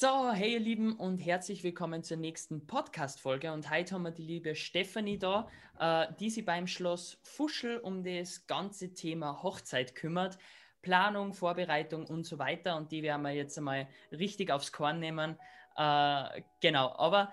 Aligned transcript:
So, 0.00 0.30
hey 0.30 0.52
ihr 0.52 0.60
Lieben 0.60 0.92
und 0.92 1.18
herzlich 1.18 1.64
willkommen 1.64 2.04
zur 2.04 2.18
nächsten 2.18 2.64
Podcast-Folge. 2.68 3.52
Und 3.52 3.68
heute 3.68 3.96
haben 3.96 4.04
wir 4.04 4.12
die 4.12 4.22
liebe 4.22 4.54
Stefanie 4.54 5.18
da, 5.18 5.48
äh, 5.80 6.06
die 6.20 6.30
sich 6.30 6.44
beim 6.44 6.68
Schloss 6.68 7.18
Fuschel 7.24 7.78
um 7.78 8.04
das 8.04 8.46
ganze 8.46 8.94
Thema 8.94 9.42
Hochzeit 9.42 9.96
kümmert. 9.96 10.38
Planung, 10.82 11.34
Vorbereitung 11.34 12.06
und 12.06 12.22
so 12.22 12.38
weiter. 12.38 12.76
Und 12.76 12.92
die 12.92 13.02
werden 13.02 13.22
wir 13.22 13.32
jetzt 13.32 13.58
einmal 13.58 13.88
richtig 14.12 14.52
aufs 14.52 14.70
Korn 14.70 15.00
nehmen. 15.00 15.36
Äh, 15.76 16.42
genau, 16.60 16.94
aber 16.96 17.32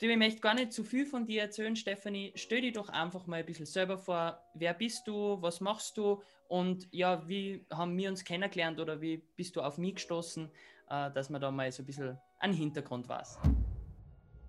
ich 0.00 0.16
möchte 0.16 0.40
gar 0.40 0.54
nicht 0.54 0.72
zu 0.72 0.82
viel 0.82 1.06
von 1.06 1.26
dir 1.26 1.42
erzählen, 1.42 1.76
Stefanie. 1.76 2.32
Stell 2.34 2.62
dich 2.62 2.72
doch 2.72 2.88
einfach 2.88 3.28
mal 3.28 3.36
ein 3.36 3.46
bisschen 3.46 3.66
selber 3.66 3.98
vor. 3.98 4.42
Wer 4.54 4.74
bist 4.74 5.06
du? 5.06 5.40
Was 5.42 5.60
machst 5.60 5.96
du? 5.96 6.20
Und 6.48 6.88
ja, 6.90 7.28
wie 7.28 7.64
haben 7.70 7.96
wir 7.96 8.10
uns 8.10 8.24
kennengelernt 8.24 8.80
oder 8.80 9.00
wie 9.00 9.18
bist 9.36 9.54
du 9.54 9.62
auf 9.62 9.78
mich 9.78 9.94
gestoßen? 9.94 10.50
Äh, 10.88 11.10
dass 11.10 11.30
man 11.30 11.40
da 11.40 11.50
mal 11.50 11.70
so 11.72 11.82
ein 11.82 11.86
bisschen 11.86 12.18
einen 12.38 12.54
Hintergrund 12.54 13.08
weiß. 13.08 13.38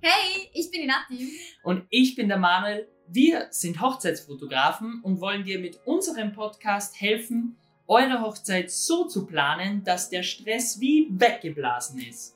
Hey, 0.01 0.49
ich 0.53 0.69
bin 0.69 0.81
die 0.81 0.87
Nati. 0.87 1.31
Und 1.63 1.85
ich 1.89 2.15
bin 2.15 2.27
der 2.27 2.37
Manuel. 2.37 2.87
Wir 3.07 3.47
sind 3.51 3.81
Hochzeitsfotografen 3.81 5.01
und 5.03 5.21
wollen 5.21 5.43
dir 5.43 5.59
mit 5.59 5.79
unserem 5.85 6.33
Podcast 6.33 6.99
helfen, 6.99 7.57
eure 7.87 8.21
Hochzeit 8.21 8.71
so 8.71 9.05
zu 9.07 9.25
planen, 9.25 9.83
dass 9.83 10.09
der 10.09 10.23
Stress 10.23 10.79
wie 10.79 11.07
weggeblasen 11.11 11.99
ist. 12.01 12.35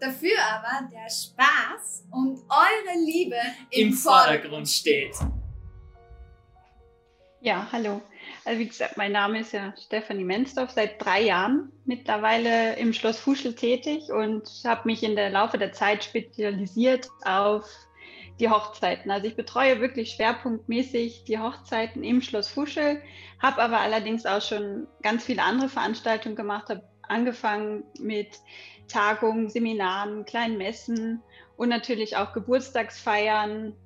Dafür 0.00 0.36
aber 0.50 0.88
der 0.90 1.08
Spaß 1.08 2.06
und 2.10 2.40
eure 2.48 3.04
Liebe 3.04 3.36
im, 3.70 3.88
im 3.88 3.92
Vordergrund 3.92 4.68
steht. 4.68 5.14
Ja, 7.40 7.68
hallo. 7.70 8.02
Also 8.44 8.58
wie 8.58 8.66
gesagt, 8.66 8.96
mein 8.96 9.12
Name 9.12 9.40
ist 9.40 9.52
ja 9.52 9.72
Stefanie 9.76 10.24
Mensdorf, 10.24 10.70
seit 10.70 11.04
drei 11.04 11.22
Jahren 11.22 11.70
mittlerweile 11.84 12.76
im 12.76 12.92
Schloss 12.92 13.18
Fuschel 13.18 13.54
tätig 13.54 14.10
und 14.10 14.48
habe 14.64 14.82
mich 14.86 15.02
in 15.04 15.14
der 15.14 15.30
Laufe 15.30 15.58
der 15.58 15.72
Zeit 15.72 16.02
spezialisiert 16.02 17.08
auf 17.24 17.68
die 18.40 18.50
Hochzeiten. 18.50 19.10
Also 19.10 19.28
ich 19.28 19.36
betreue 19.36 19.80
wirklich 19.80 20.12
schwerpunktmäßig 20.12 21.24
die 21.24 21.38
Hochzeiten 21.38 22.02
im 22.02 22.20
Schloss 22.20 22.48
Fuschel, 22.48 23.00
habe 23.38 23.62
aber 23.62 23.78
allerdings 23.78 24.26
auch 24.26 24.42
schon 24.42 24.88
ganz 25.02 25.24
viele 25.24 25.42
andere 25.42 25.68
Veranstaltungen 25.68 26.34
gemacht, 26.34 26.68
habe 26.68 26.82
angefangen 27.02 27.84
mit 28.00 28.40
Tagungen, 28.88 29.48
Seminaren, 29.48 30.24
kleinen 30.24 30.58
Messen 30.58 31.22
und 31.56 31.68
natürlich 31.68 32.16
auch 32.16 32.32
Geburtstagsfeiern, 32.32 33.76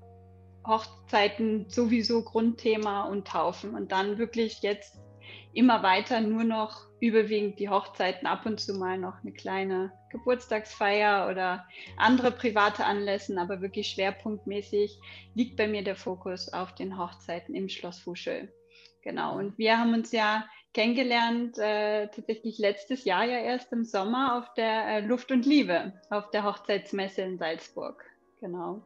Hochzeiten 0.67 1.69
sowieso 1.69 2.23
Grundthema 2.23 3.05
und 3.05 3.27
Taufen 3.27 3.75
und 3.75 3.93
dann 3.93 4.19
wirklich 4.19 4.63
jetzt 4.63 4.99
immer 5.53 5.83
weiter 5.83 6.21
nur 6.21 6.45
noch 6.45 6.87
überwiegend 7.01 7.59
die 7.59 7.69
Hochzeiten, 7.69 8.27
ab 8.27 8.47
und 8.47 8.61
zu 8.61 8.75
mal 8.75 8.99
noch 8.99 9.21
eine 9.23 9.33
kleine 9.33 9.93
Geburtstagsfeier 10.11 11.29
oder 11.31 11.67
andere 11.97 12.31
private 12.31 12.85
Anlässen, 12.85 13.39
aber 13.39 13.61
wirklich 13.61 13.89
schwerpunktmäßig 13.89 14.99
liegt 15.35 15.57
bei 15.57 15.69
mir 15.69 15.83
der 15.83 15.97
Fokus 15.97 16.53
auf 16.53 16.75
den 16.75 16.99
Hochzeiten 16.99 17.55
im 17.55 17.69
Schloss 17.69 17.99
Fuschel. 18.01 18.53
Genau, 19.03 19.39
und 19.39 19.57
wir 19.57 19.79
haben 19.79 19.95
uns 19.95 20.13
ja 20.13 20.47
kennengelernt, 20.75 21.57
äh, 21.59 22.09
tatsächlich 22.09 22.59
letztes 22.59 23.05
Jahr 23.05 23.25
ja 23.25 23.39
erst 23.39 23.73
im 23.73 23.85
Sommer 23.85 24.37
auf 24.37 24.53
der 24.55 24.87
äh, 24.89 25.01
Luft 25.01 25.31
und 25.31 25.47
Liebe, 25.47 25.95
auf 26.11 26.31
der 26.31 26.45
Hochzeitsmesse 26.45 27.23
in 27.23 27.39
Salzburg. 27.39 28.05
Genau. 28.41 28.83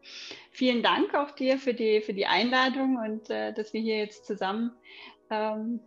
Vielen 0.53 0.83
Dank 0.83 1.15
auch 1.15 1.33
dir 1.33 1.59
für 1.59 1.75
die, 1.75 2.01
für 2.01 2.15
die 2.15 2.27
Einladung 2.27 2.97
und 2.97 3.31
äh, 3.31 3.53
dass 3.53 3.73
wir 3.73 3.81
hier 3.81 3.98
jetzt 3.98 4.25
zusammen 4.25 4.73
ähm, 5.29 5.81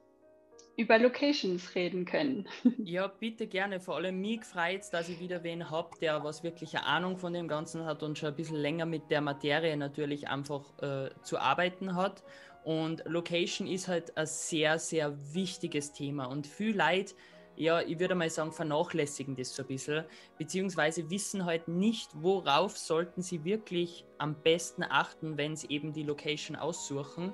über 0.75 0.97
Locations 0.97 1.75
reden 1.75 2.05
können. 2.05 2.47
Ja, 2.83 3.07
bitte 3.07 3.47
gerne. 3.47 3.79
Vor 3.79 3.95
allem 3.95 4.19
mich 4.19 4.43
freut 4.43 4.81
es, 4.81 4.89
dass 4.89 5.07
ich 5.07 5.19
wieder 5.19 5.43
wen 5.43 5.69
habe, 5.69 5.97
der 6.01 6.23
was 6.23 6.43
wirklich 6.43 6.75
eine 6.75 6.85
Ahnung 6.85 7.17
von 7.17 7.33
dem 7.33 7.47
Ganzen 7.47 7.85
hat 7.85 8.03
und 8.03 8.17
schon 8.17 8.29
ein 8.29 8.35
bisschen 8.35 8.57
länger 8.57 8.85
mit 8.85 9.09
der 9.09 9.21
Materie 9.21 9.77
natürlich 9.77 10.27
einfach 10.27 10.63
äh, 10.81 11.09
zu 11.21 11.37
arbeiten 11.37 11.95
hat. 11.95 12.23
Und 12.63 13.03
Location 13.05 13.67
ist 13.67 13.87
halt 13.87 14.17
ein 14.17 14.25
sehr, 14.25 14.79
sehr 14.79 15.13
wichtiges 15.33 15.91
Thema 15.93 16.25
und 16.25 16.47
viel 16.47 16.75
Leid 16.75 17.13
ja, 17.55 17.81
ich 17.81 17.99
würde 17.99 18.15
mal 18.15 18.29
sagen, 18.29 18.51
vernachlässigen 18.51 19.35
das 19.35 19.55
so 19.55 19.63
ein 19.63 19.67
bisschen, 19.67 20.05
beziehungsweise 20.37 21.09
wissen 21.09 21.45
halt 21.45 21.67
nicht, 21.67 22.09
worauf 22.13 22.77
sollten 22.77 23.21
sie 23.21 23.43
wirklich 23.43 24.05
am 24.17 24.35
besten 24.35 24.83
achten, 24.83 25.37
wenn 25.37 25.55
sie 25.55 25.67
eben 25.69 25.93
die 25.93 26.03
Location 26.03 26.55
aussuchen. 26.55 27.33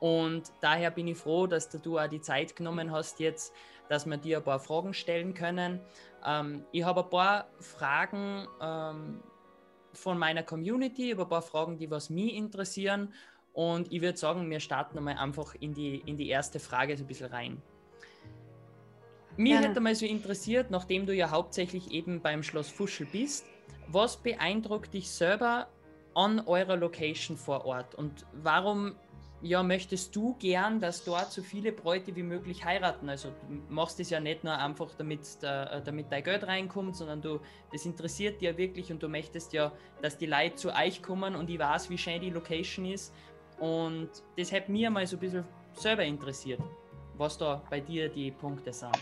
Und 0.00 0.52
daher 0.60 0.90
bin 0.90 1.08
ich 1.08 1.16
froh, 1.16 1.46
dass 1.46 1.68
du 1.68 1.98
auch 1.98 2.08
die 2.08 2.20
Zeit 2.20 2.56
genommen 2.56 2.90
hast 2.90 3.20
jetzt, 3.20 3.54
dass 3.88 4.06
wir 4.06 4.16
dir 4.16 4.38
ein 4.38 4.44
paar 4.44 4.60
Fragen 4.60 4.92
stellen 4.92 5.34
können. 5.34 5.80
Ähm, 6.24 6.64
ich 6.72 6.84
habe 6.84 7.04
ein 7.04 7.10
paar 7.10 7.48
Fragen 7.58 8.46
ähm, 8.60 9.22
von 9.92 10.18
meiner 10.18 10.42
Community, 10.42 11.10
über 11.10 11.22
ein 11.22 11.28
paar 11.28 11.42
Fragen, 11.42 11.78
die 11.78 11.90
was 11.90 12.10
mich 12.10 12.34
interessieren. 12.34 13.14
Und 13.52 13.92
ich 13.92 14.02
würde 14.02 14.18
sagen, 14.18 14.50
wir 14.50 14.60
starten 14.60 14.98
einmal 14.98 15.16
einfach 15.16 15.54
in 15.54 15.72
die, 15.72 15.98
in 16.06 16.16
die 16.16 16.28
erste 16.28 16.58
Frage 16.58 16.96
so 16.96 17.04
ein 17.04 17.06
bisschen 17.06 17.30
rein. 17.30 17.62
Mir 19.36 19.60
hätte 19.60 19.80
mal 19.80 19.94
so 19.94 20.06
interessiert, 20.06 20.70
nachdem 20.70 21.06
du 21.06 21.14
ja 21.14 21.30
hauptsächlich 21.30 21.90
eben 21.90 22.20
beim 22.20 22.42
Schloss 22.42 22.68
Fuschel 22.68 23.06
bist, 23.10 23.46
was 23.88 24.16
beeindruckt 24.16 24.94
dich 24.94 25.10
selber 25.10 25.68
an 26.14 26.40
eurer 26.46 26.76
Location 26.76 27.36
vor 27.36 27.64
Ort 27.64 27.94
und 27.94 28.26
warum 28.32 28.94
ja, 29.44 29.62
möchtest 29.62 30.16
du 30.16 30.34
gern, 30.38 30.80
dass 30.80 31.04
dort 31.04 31.30
so 31.30 31.42
viele 31.42 31.70
Bräute 31.70 32.16
wie 32.16 32.22
möglich 32.22 32.64
heiraten? 32.64 33.10
Also 33.10 33.28
du 33.28 33.60
machst 33.68 34.00
es 34.00 34.08
ja 34.08 34.18
nicht 34.18 34.42
nur 34.42 34.56
einfach, 34.56 34.94
damit, 34.96 35.20
da, 35.42 35.80
damit 35.80 36.10
dein 36.10 36.24
Geld 36.24 36.46
reinkommt, 36.46 36.96
sondern 36.96 37.20
du, 37.20 37.40
das 37.70 37.84
interessiert 37.84 38.40
dir 38.40 38.56
wirklich 38.56 38.90
und 38.90 39.02
du 39.02 39.08
möchtest 39.08 39.52
ja, 39.52 39.70
dass 40.00 40.16
die 40.16 40.24
Leute 40.24 40.54
zu 40.54 40.74
euch 40.74 41.02
kommen 41.02 41.34
und 41.34 41.50
ich 41.50 41.58
weiß, 41.58 41.90
wie 41.90 41.98
schön 41.98 42.22
die 42.22 42.30
Location 42.30 42.86
ist. 42.86 43.12
Und 43.60 44.08
das 44.38 44.50
hat 44.50 44.70
mir 44.70 44.88
mal 44.88 45.06
so 45.06 45.16
ein 45.18 45.20
bisschen 45.20 45.44
selber 45.74 46.04
interessiert, 46.04 46.60
was 47.18 47.36
da 47.36 47.62
bei 47.68 47.80
dir 47.80 48.08
die 48.08 48.30
Punkte 48.30 48.72
sind. 48.72 48.96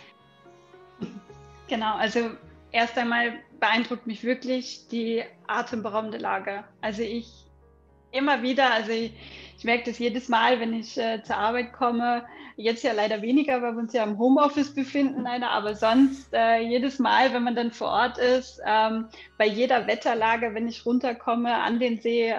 Genau, 1.72 1.94
also 1.94 2.33
erst 2.71 2.99
einmal 2.99 3.33
beeindruckt 3.59 4.06
mich 4.06 4.22
wirklich 4.25 4.88
die 4.88 5.22
atemberaubende 5.47 6.19
Lage. 6.19 6.65
Also 6.83 7.00
ich 7.00 7.47
immer 8.10 8.43
wieder, 8.43 8.75
also 8.75 8.93
ich, 8.93 9.15
ich 9.56 9.65
merke 9.65 9.84
das 9.84 9.99
jedes 9.99 10.28
Mal, 10.28 10.60
wenn 10.60 10.75
ich 10.75 10.99
äh, 10.99 11.22
zur 11.22 11.37
Arbeit 11.37 11.72
komme, 11.72 12.27
jetzt 12.56 12.84
ja 12.84 12.93
leider 12.93 13.22
weniger, 13.22 13.62
weil 13.62 13.72
wir 13.72 13.78
uns 13.78 13.94
ja 13.94 14.05
im 14.05 14.19
Homeoffice 14.19 14.75
befinden, 14.75 15.22
leider, 15.22 15.49
aber 15.49 15.75
sonst 15.75 16.34
äh, 16.34 16.59
jedes 16.59 16.99
Mal, 16.99 17.33
wenn 17.33 17.44
man 17.44 17.56
dann 17.56 17.72
vor 17.72 17.89
Ort 17.89 18.19
ist, 18.19 18.60
ähm, 18.66 19.09
bei 19.39 19.47
jeder 19.47 19.87
Wetterlage, 19.87 20.53
wenn 20.53 20.69
ich 20.69 20.84
runterkomme 20.84 21.54
an 21.54 21.81
den 21.81 22.03
See, 22.03 22.34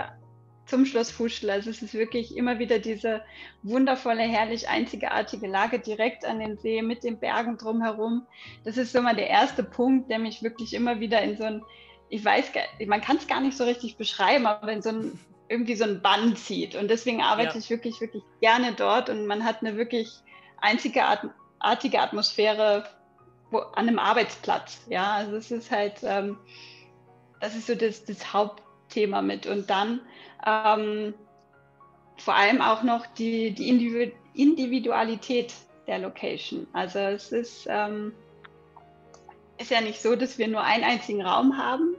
zum 0.65 0.85
Schloss 0.85 1.11
Fuschel. 1.11 1.49
Also 1.49 1.69
es 1.69 1.81
ist 1.81 1.93
wirklich 1.93 2.37
immer 2.37 2.59
wieder 2.59 2.79
diese 2.79 3.21
wundervolle, 3.63 4.23
herrlich 4.23 4.69
einzigartige 4.69 5.47
Lage 5.47 5.79
direkt 5.79 6.25
an 6.25 6.39
den 6.39 6.57
See 6.57 6.81
mit 6.81 7.03
den 7.03 7.19
Bergen 7.19 7.57
drumherum. 7.57 8.25
Das 8.63 8.77
ist 8.77 8.93
so 8.93 9.01
mal 9.01 9.15
der 9.15 9.29
erste 9.29 9.63
Punkt, 9.63 10.09
der 10.09 10.19
mich 10.19 10.43
wirklich 10.43 10.73
immer 10.73 10.99
wieder 10.99 11.21
in 11.21 11.37
so 11.37 11.43
ein, 11.43 11.63
ich 12.09 12.23
weiß, 12.23 12.51
man 12.87 13.01
kann 13.01 13.17
es 13.17 13.27
gar 13.27 13.41
nicht 13.41 13.57
so 13.57 13.63
richtig 13.65 13.97
beschreiben, 13.97 14.45
aber 14.45 14.71
in 14.71 14.81
so 14.81 14.89
ein 14.89 15.19
irgendwie 15.49 15.75
so 15.75 15.83
ein 15.83 16.01
Bann 16.01 16.35
zieht. 16.35 16.75
Und 16.75 16.89
deswegen 16.89 17.21
arbeite 17.21 17.53
ja. 17.53 17.59
ich 17.59 17.69
wirklich, 17.69 18.01
wirklich 18.01 18.23
gerne 18.41 18.73
dort 18.73 19.09
und 19.09 19.27
man 19.27 19.43
hat 19.43 19.61
eine 19.61 19.77
wirklich 19.77 20.09
einzigartige 20.57 21.99
Atmosphäre 21.99 22.85
wo, 23.51 23.59
an 23.59 23.87
einem 23.87 23.99
Arbeitsplatz. 23.99 24.81
Ja, 24.89 25.13
also 25.13 25.35
es 25.35 25.51
ist 25.51 25.69
halt, 25.69 25.97
ähm, 26.03 26.37
das 27.39 27.55
ist 27.55 27.67
so 27.67 27.75
das, 27.75 28.05
das 28.05 28.33
Hauptthema 28.93 29.21
mit. 29.21 29.45
Und 29.45 29.69
dann 29.69 30.01
ähm, 30.45 31.13
vor 32.17 32.35
allem 32.35 32.61
auch 32.61 32.83
noch 32.83 33.05
die, 33.07 33.51
die 33.51 33.69
Individualität 34.33 35.53
der 35.87 35.99
Location. 35.99 36.67
Also 36.73 36.99
es 36.99 37.31
ist, 37.31 37.67
ähm, 37.69 38.13
ist 39.57 39.71
ja 39.71 39.81
nicht 39.81 40.01
so, 40.01 40.15
dass 40.15 40.37
wir 40.37 40.47
nur 40.47 40.61
einen 40.61 40.83
einzigen 40.83 41.21
Raum 41.21 41.57
haben, 41.57 41.95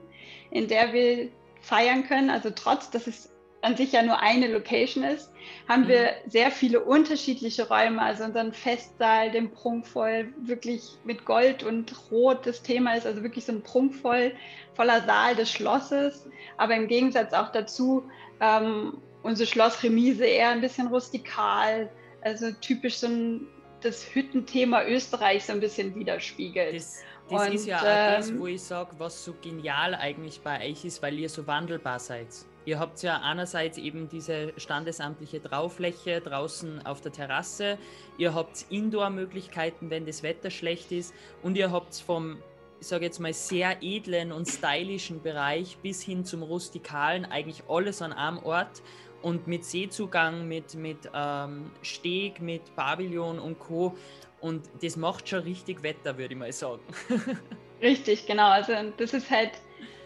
in 0.51 0.69
der 0.69 0.93
wir 0.93 1.29
feiern 1.61 2.07
können. 2.07 2.31
Also 2.31 2.51
trotz, 2.51 2.91
dass 2.91 3.07
es 3.07 3.31
an 3.65 3.77
sich 3.77 3.93
ja 3.93 4.03
nur 4.03 4.21
eine 4.21 4.49
Location 4.49 5.05
ist, 5.05 5.33
haben 5.69 5.85
mhm. 5.85 5.89
wir 5.89 6.15
sehr 6.27 6.51
viele 6.51 6.81
unterschiedliche 6.81 7.69
Räume. 7.69 8.03
Also 8.03 8.25
unseren 8.25 8.53
Festsaal, 8.53 9.31
den 9.31 9.51
prunkvoll, 9.51 10.33
wirklich 10.43 10.83
mit 11.05 11.25
Gold 11.25 11.63
und 11.63 11.95
Rot 12.11 12.47
das 12.47 12.63
Thema 12.63 12.95
ist, 12.95 13.07
also 13.07 13.23
wirklich 13.23 13.47
so 13.47 13.53
ein 13.53 13.63
prunkvoll 13.63 14.33
voller 14.75 15.03
Saal 15.03 15.35
des 15.35 15.51
Schlosses. 15.51 16.29
Aber 16.59 16.75
im 16.75 16.89
Gegensatz 16.89 17.33
auch 17.33 17.51
dazu 17.53 18.05
ähm, 18.41 18.99
unsere 19.23 19.49
Schlossremise 19.49 20.27
eher 20.27 20.51
ein 20.51 20.61
bisschen 20.61 20.89
rustikal, 20.89 21.91
also 22.21 22.53
typisch 22.61 22.99
so 22.99 23.07
ein, 23.07 23.47
das 23.81 24.15
Hüttenthema 24.15 24.85
Österreich 24.85 25.47
so 25.47 25.53
ein 25.53 25.61
bisschen 25.61 25.95
widerspiegelt. 25.95 26.77
Das, 26.77 27.03
das 27.31 27.49
und, 27.49 27.55
ist 27.55 27.67
ja 27.67 27.79
auch 27.79 27.83
das, 27.83 28.29
ähm, 28.29 28.41
wo 28.41 28.47
ich 28.47 28.63
sage, 28.63 28.91
was 28.99 29.25
so 29.25 29.35
genial 29.41 29.95
eigentlich 29.95 30.41
bei 30.43 30.71
euch 30.71 30.85
ist, 30.85 31.03
weil 31.03 31.19
ihr 31.19 31.31
so 31.31 31.47
wandelbar 31.47 31.99
seid. 31.99 32.29
Ihr 32.67 32.79
habt 32.79 33.03
ja 33.03 33.21
einerseits 33.21 33.79
eben 33.79 34.09
diese 34.09 34.53
standesamtliche 34.57 35.43
Traufläche 35.43 36.21
draußen 36.21 36.87
auf 36.87 37.01
der 37.01 37.13
Terrasse, 37.13 37.79
ihr 38.17 38.35
habt 38.35 38.67
Indoor-Möglichkeiten, 38.71 39.91
wenn 39.91 40.07
das 40.07 40.23
Wetter 40.23 40.51
schlecht 40.51 40.93
ist 40.93 41.15
und 41.43 41.57
ihr 41.57 41.71
habt 41.71 41.95
vom 41.95 42.39
ich 42.81 42.89
sage 42.89 43.07
jetzt 43.07 43.19
mal, 43.19 43.33
sehr 43.33 43.79
edlen 43.81 44.31
und 44.31 44.47
stylischen 44.47 45.23
Bereich 45.23 45.79
bis 45.79 46.03
hin 46.03 46.27
zum 46.27 46.43
rustikalen, 46.43 47.25
eigentlich 47.25 47.63
alles 47.67 48.03
an 48.03 48.13
einem 48.13 48.41
Ort 48.41 48.83
und 49.23 49.47
mit 49.47 49.65
Seezugang, 49.65 50.47
mit, 50.47 50.75
mit 50.75 50.99
ähm, 51.15 51.71
Steg, 51.81 52.43
mit 52.43 52.77
Pavillon 52.77 53.39
und 53.39 53.59
Co. 53.59 53.97
Und 54.43 54.69
das 54.83 54.97
macht 54.97 55.27
schon 55.27 55.45
richtig 55.45 55.83
Wetter, 55.83 56.19
würde 56.19 56.35
ich 56.35 56.39
mal 56.39 56.53
sagen. 56.53 56.83
Richtig, 57.81 58.27
genau. 58.27 58.49
Also 58.49 58.73
das 58.99 59.15
ist 59.15 59.31
halt, 59.31 59.53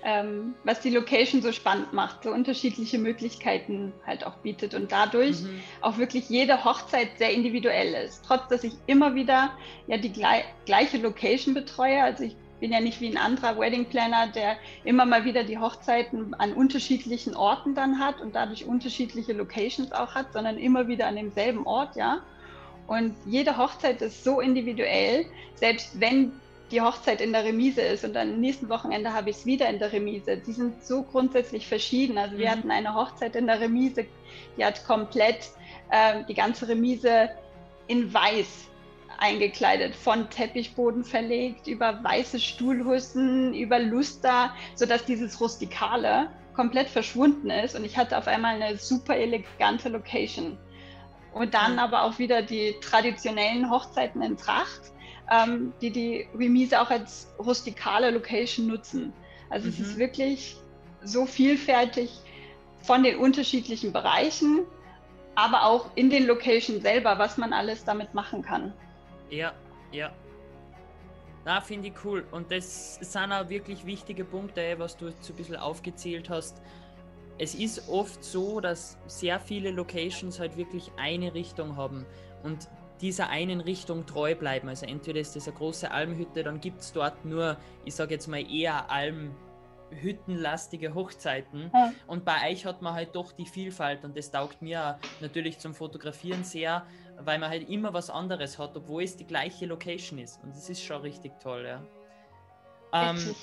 ähm, 0.05 0.55
was 0.65 0.81
die 0.81 0.91
Location 0.91 1.43
so 1.43 1.53
spannend 1.53 1.93
macht, 1.93 2.25
so 2.25 2.31
unterschiedliche 2.31 2.99
Möglichkeiten 2.99 3.93
halt 4.07 4.25
auch 4.25 4.37
bietet 4.37 4.75
und 4.75 4.93
dadurch 4.93 5.43
mhm. 5.43 5.61
auch 5.81 5.99
wirklich 5.99 6.29
jede 6.29 6.65
Hochzeit 6.65 7.19
sehr 7.19 7.33
individuell 7.33 7.95
ist. 8.07 8.25
Trotz, 8.27 8.49
dass 8.49 8.65
ich 8.65 8.75
immer 8.87 9.15
wieder 9.15 9.51
ja 9.87 9.97
die 9.97 10.13
gleiche 10.13 10.99
Location 10.99 11.55
betreue. 11.55 12.03
Also 12.03 12.25
ich 12.25 12.37
bin 12.61 12.73
ja 12.73 12.81
nicht 12.81 13.01
wie 13.01 13.09
ein 13.09 13.17
anderer 13.17 13.59
Wedding 13.59 13.87
Planner, 13.87 14.29
der 14.29 14.57
immer 14.85 15.05
mal 15.05 15.25
wieder 15.25 15.45
die 15.45 15.59
Hochzeiten 15.59 16.35
an 16.35 16.53
unterschiedlichen 16.53 17.37
Orten 17.37 17.75
dann 17.75 17.99
hat 17.99 18.21
und 18.21 18.35
dadurch 18.35 18.65
unterschiedliche 18.65 19.33
Locations 19.33 19.93
auch 19.93 20.15
hat, 20.15 20.33
sondern 20.33 20.59
immer 20.59 20.89
wieder 20.89 21.07
an 21.07 21.17
demselben 21.17 21.67
Ort, 21.67 21.97
ja. 21.97 22.21
Und 22.87 23.15
jede 23.27 23.59
Hochzeit 23.59 24.01
ist 24.01 24.25
so 24.25 24.41
individuell, 24.41 25.27
selbst 25.57 26.01
wenn 26.01 26.33
die 26.71 26.81
Hochzeit 26.81 27.21
in 27.21 27.33
der 27.33 27.45
Remise 27.45 27.81
ist 27.81 28.05
und 28.05 28.15
dann 28.15 28.35
am 28.35 28.41
nächsten 28.41 28.69
Wochenende 28.69 29.13
habe 29.13 29.31
ich 29.31 29.37
es 29.37 29.47
wieder 29.47 29.69
in 29.69 29.79
der 29.79 29.93
Remise. 29.93 30.37
Die 30.37 30.53
sind 30.53 30.85
so 30.85 31.03
grundsätzlich 31.03 31.67
verschieden. 31.67 32.19
Also 32.19 32.37
wir 32.37 32.47
mhm. 32.47 32.51
hatten 32.51 32.71
eine 32.71 32.95
Hochzeit 32.95 33.37
in 33.37 33.47
der 33.47 33.61
Remise, 33.61 34.07
die 34.57 34.65
hat 34.65 34.85
komplett 34.85 35.51
äh, 35.91 36.25
die 36.29 36.35
ganze 36.35 36.69
Remise 36.69 37.31
in 37.87 38.13
weiß 38.13 38.69
eingekleidet, 39.19 39.97
von 39.97 40.31
Teppichboden 40.31 41.05
verlegt, 41.05 41.67
über 41.67 42.03
weiße 42.05 42.39
Stuhlhussen, 42.39 43.53
über 43.53 43.81
Luster, 43.81 44.55
sodass 44.77 45.05
dieses 45.05 45.41
Rustikale 45.41 46.31
komplett 46.55 46.89
verschwunden 46.89 47.51
ist 47.51 47.77
und 47.77 47.85
ich 47.85 47.97
hatte 47.97 48.19
auf 48.19 48.27
einmal 48.27 48.61
eine 48.61 48.77
super 48.79 49.17
elegante 49.17 49.89
Location. 49.89 50.59
Und 51.33 51.55
dann 51.55 51.79
aber 51.79 52.03
auch 52.03 52.19
wieder 52.19 52.43
die 52.43 52.75
traditionellen 52.81 53.71
Hochzeiten 53.71 54.23
in 54.23 54.37
Tracht, 54.37 54.93
ähm, 55.31 55.73
die 55.81 55.91
die 55.91 56.29
Remise 56.35 56.81
auch 56.81 56.91
als 56.91 57.33
rustikale 57.39 58.11
Location 58.11 58.67
nutzen. 58.67 59.13
Also 59.51 59.67
mhm. 59.67 59.73
es 59.73 59.81
ist 59.81 59.95
mhm. 59.95 59.99
wirklich 59.99 60.57
so 61.03 61.27
vielfältig 61.27 62.11
von 62.81 63.03
den 63.03 63.19
unterschiedlichen 63.19 63.93
Bereichen, 63.93 64.65
aber 65.35 65.65
auch 65.65 65.91
in 65.95 66.11
den 66.11 66.27
Locations 66.27 66.83
selber, 66.83 67.19
was 67.19 67.39
man 67.39 67.53
alles 67.53 67.85
damit 67.85 68.15
machen 68.15 68.43
kann. 68.43 68.73
Ja, 69.31 69.53
ja. 69.93 70.11
Da 71.45 71.61
finde 71.61 71.89
ich 71.89 71.95
cool. 72.05 72.27
Und 72.31 72.51
das 72.51 72.97
sind 72.97 73.33
auch 73.33 73.49
wirklich 73.49 73.87
wichtige 73.87 74.25
Punkte, 74.25 74.75
was 74.79 74.97
du 74.97 75.07
jetzt 75.07 75.25
so 75.25 75.33
ein 75.33 75.37
bisschen 75.37 75.57
aufgezählt 75.57 76.29
hast 76.29 76.61
es 77.39 77.55
ist 77.55 77.89
oft 77.89 78.23
so, 78.23 78.61
dass 78.61 78.99
sehr 79.07 79.39
viele 79.41 79.71
Locations 79.71 80.39
halt 80.41 80.57
wirklich 80.57 80.91
eine 80.97 81.35
Richtung 81.35 81.77
haben 81.77 82.05
und 82.43 82.69
dieser 83.01 83.29
einen 83.29 83.61
Richtung 83.61 84.07
treu 84.07 84.35
bleiben. 84.35 84.69
Also 84.69 84.87
entweder 84.87 85.21
ist 85.21 85.37
das 85.37 85.49
eine 85.49 85.57
große 85.57 85.91
Almhütte, 85.91 86.43
dann 86.43 86.61
gibt 86.61 86.81
es 86.81 86.93
dort 86.93 87.25
nur, 87.25 87.57
ich 87.85 87.95
sage 87.95 88.15
jetzt 88.15 88.27
mal 88.27 88.45
eher 88.51 88.91
Almhüttenlastige 88.91 90.95
Hochzeiten. 90.95 91.71
Ja. 91.73 91.93
Und 92.07 92.25
bei 92.25 92.51
euch 92.51 92.67
hat 92.67 92.83
man 92.83 92.95
halt 92.95 93.15
doch 93.15 93.33
die 93.33 93.47
Vielfalt 93.47 94.05
und 94.05 94.17
das 94.17 94.31
taugt 94.31 94.63
mir 94.63 94.99
natürlich 95.21 95.59
zum 95.59 95.75
Fotografieren 95.75 96.45
sehr, 96.45 96.87
weil 97.21 97.39
man 97.39 97.51
halt 97.51 97.69
immer 97.69 97.93
was 97.93 98.11
anderes 98.11 98.59
hat, 98.59 98.77
obwohl 98.77 99.03
es 99.03 99.17
die 99.17 99.27
gleiche 99.27 99.67
Location 99.67 100.19
ist. 100.19 100.43
Und 100.43 100.55
das 100.55 100.71
ist 100.71 100.83
schon 100.83 101.03
richtig 101.03 101.39
toll, 101.41 101.65
ja. 101.67 101.83
Ähm, 102.93 103.35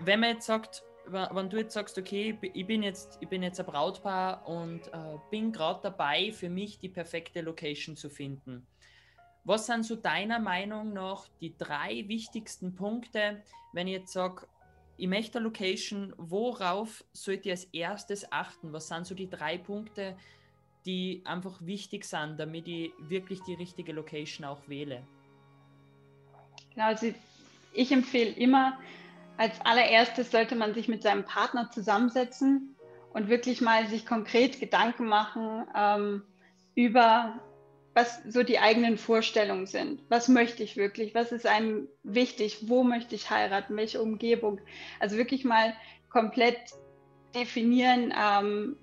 wenn 0.00 0.20
man 0.20 0.30
jetzt 0.30 0.46
sagt, 0.46 0.82
wenn 1.08 1.50
du 1.50 1.58
jetzt 1.58 1.74
sagst, 1.74 1.98
okay, 1.98 2.38
ich 2.40 2.66
bin 2.66 2.82
jetzt, 2.82 3.18
ich 3.20 3.28
bin 3.28 3.42
jetzt 3.42 3.60
ein 3.60 3.66
Brautpaar 3.66 4.48
und 4.48 4.88
äh, 4.88 5.18
bin 5.30 5.52
gerade 5.52 5.80
dabei, 5.82 6.32
für 6.32 6.48
mich 6.48 6.78
die 6.78 6.88
perfekte 6.88 7.42
Location 7.42 7.96
zu 7.96 8.10
finden. 8.10 8.66
Was 9.46 9.66
sind 9.66 9.84
so 9.84 9.94
deiner 9.94 10.40
Meinung 10.40 10.92
nach 10.92 11.28
die 11.40 11.56
drei 11.56 12.04
wichtigsten 12.08 12.74
Punkte, 12.74 13.44
wenn 13.72 13.86
ich 13.86 13.94
jetzt 13.94 14.12
sage, 14.12 14.48
ich 14.96 15.06
möchte 15.06 15.38
eine 15.38 15.44
Location, 15.44 16.12
worauf 16.16 17.04
sollte 17.12 17.44
ich 17.44 17.50
als 17.52 17.64
erstes 17.66 18.32
achten? 18.32 18.72
Was 18.72 18.88
sind 18.88 19.06
so 19.06 19.14
die 19.14 19.30
drei 19.30 19.56
Punkte, 19.56 20.16
die 20.84 21.22
einfach 21.24 21.64
wichtig 21.64 22.06
sind, 22.06 22.40
damit 22.40 22.66
ich 22.66 22.90
wirklich 22.98 23.40
die 23.42 23.54
richtige 23.54 23.92
Location 23.92 24.44
auch 24.44 24.66
wähle? 24.66 25.06
Genau, 26.74 26.86
also 26.86 27.14
ich 27.72 27.92
empfehle 27.92 28.32
immer, 28.32 28.76
als 29.36 29.60
allererstes 29.60 30.32
sollte 30.32 30.56
man 30.56 30.74
sich 30.74 30.88
mit 30.88 31.04
seinem 31.04 31.24
Partner 31.24 31.70
zusammensetzen 31.70 32.74
und 33.10 33.28
wirklich 33.28 33.60
mal 33.60 33.86
sich 33.86 34.06
konkret 34.06 34.58
Gedanken 34.58 35.06
machen 35.06 35.68
ähm, 35.76 36.22
über, 36.74 37.38
was 37.96 38.20
so 38.28 38.42
die 38.42 38.58
eigenen 38.58 38.98
Vorstellungen 38.98 39.64
sind. 39.64 40.02
Was 40.10 40.28
möchte 40.28 40.62
ich 40.62 40.76
wirklich? 40.76 41.14
Was 41.14 41.32
ist 41.32 41.46
einem 41.46 41.88
wichtig? 42.02 42.68
Wo 42.68 42.84
möchte 42.84 43.14
ich 43.14 43.30
heiraten? 43.30 43.74
Welche 43.74 44.02
Umgebung? 44.02 44.60
Also 45.00 45.16
wirklich 45.16 45.46
mal 45.46 45.72
komplett 46.10 46.58
definieren, 47.34 48.12
ähm, 48.14 48.76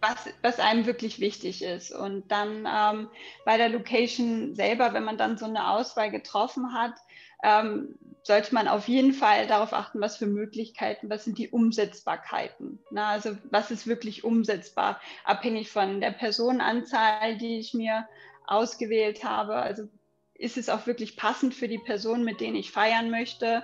was, 0.00 0.28
was 0.42 0.58
einem 0.58 0.86
wirklich 0.86 1.20
wichtig 1.20 1.62
ist. 1.62 1.92
Und 1.92 2.32
dann 2.32 2.66
ähm, 2.68 3.08
bei 3.44 3.58
der 3.58 3.68
Location 3.68 4.56
selber, 4.56 4.92
wenn 4.92 5.04
man 5.04 5.18
dann 5.18 5.38
so 5.38 5.44
eine 5.44 5.70
Auswahl 5.70 6.10
getroffen 6.10 6.74
hat, 6.74 6.94
ähm, 7.42 7.98
sollte 8.22 8.54
man 8.54 8.66
auf 8.66 8.88
jeden 8.88 9.12
Fall 9.12 9.46
darauf 9.46 9.72
achten, 9.72 10.00
was 10.00 10.16
für 10.16 10.26
Möglichkeiten, 10.26 11.08
was 11.08 11.24
sind 11.24 11.38
die 11.38 11.48
Umsetzbarkeiten. 11.48 12.80
Na, 12.90 13.10
also 13.10 13.36
was 13.50 13.70
ist 13.70 13.86
wirklich 13.86 14.24
umsetzbar, 14.24 15.00
abhängig 15.24 15.70
von 15.70 16.00
der 16.00 16.10
Personenanzahl, 16.10 17.38
die 17.38 17.58
ich 17.58 17.72
mir 17.72 18.08
ausgewählt 18.46 19.22
habe. 19.22 19.54
Also 19.54 19.88
ist 20.34 20.56
es 20.56 20.68
auch 20.68 20.86
wirklich 20.86 21.16
passend 21.16 21.54
für 21.54 21.68
die 21.68 21.78
Person, 21.78 22.24
mit 22.24 22.40
denen 22.40 22.56
ich 22.56 22.72
feiern 22.72 23.10
möchte? 23.10 23.62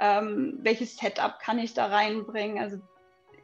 Ähm, 0.00 0.58
welches 0.62 0.96
Setup 0.96 1.38
kann 1.40 1.58
ich 1.58 1.74
da 1.74 1.86
reinbringen? 1.86 2.62
Also 2.62 2.78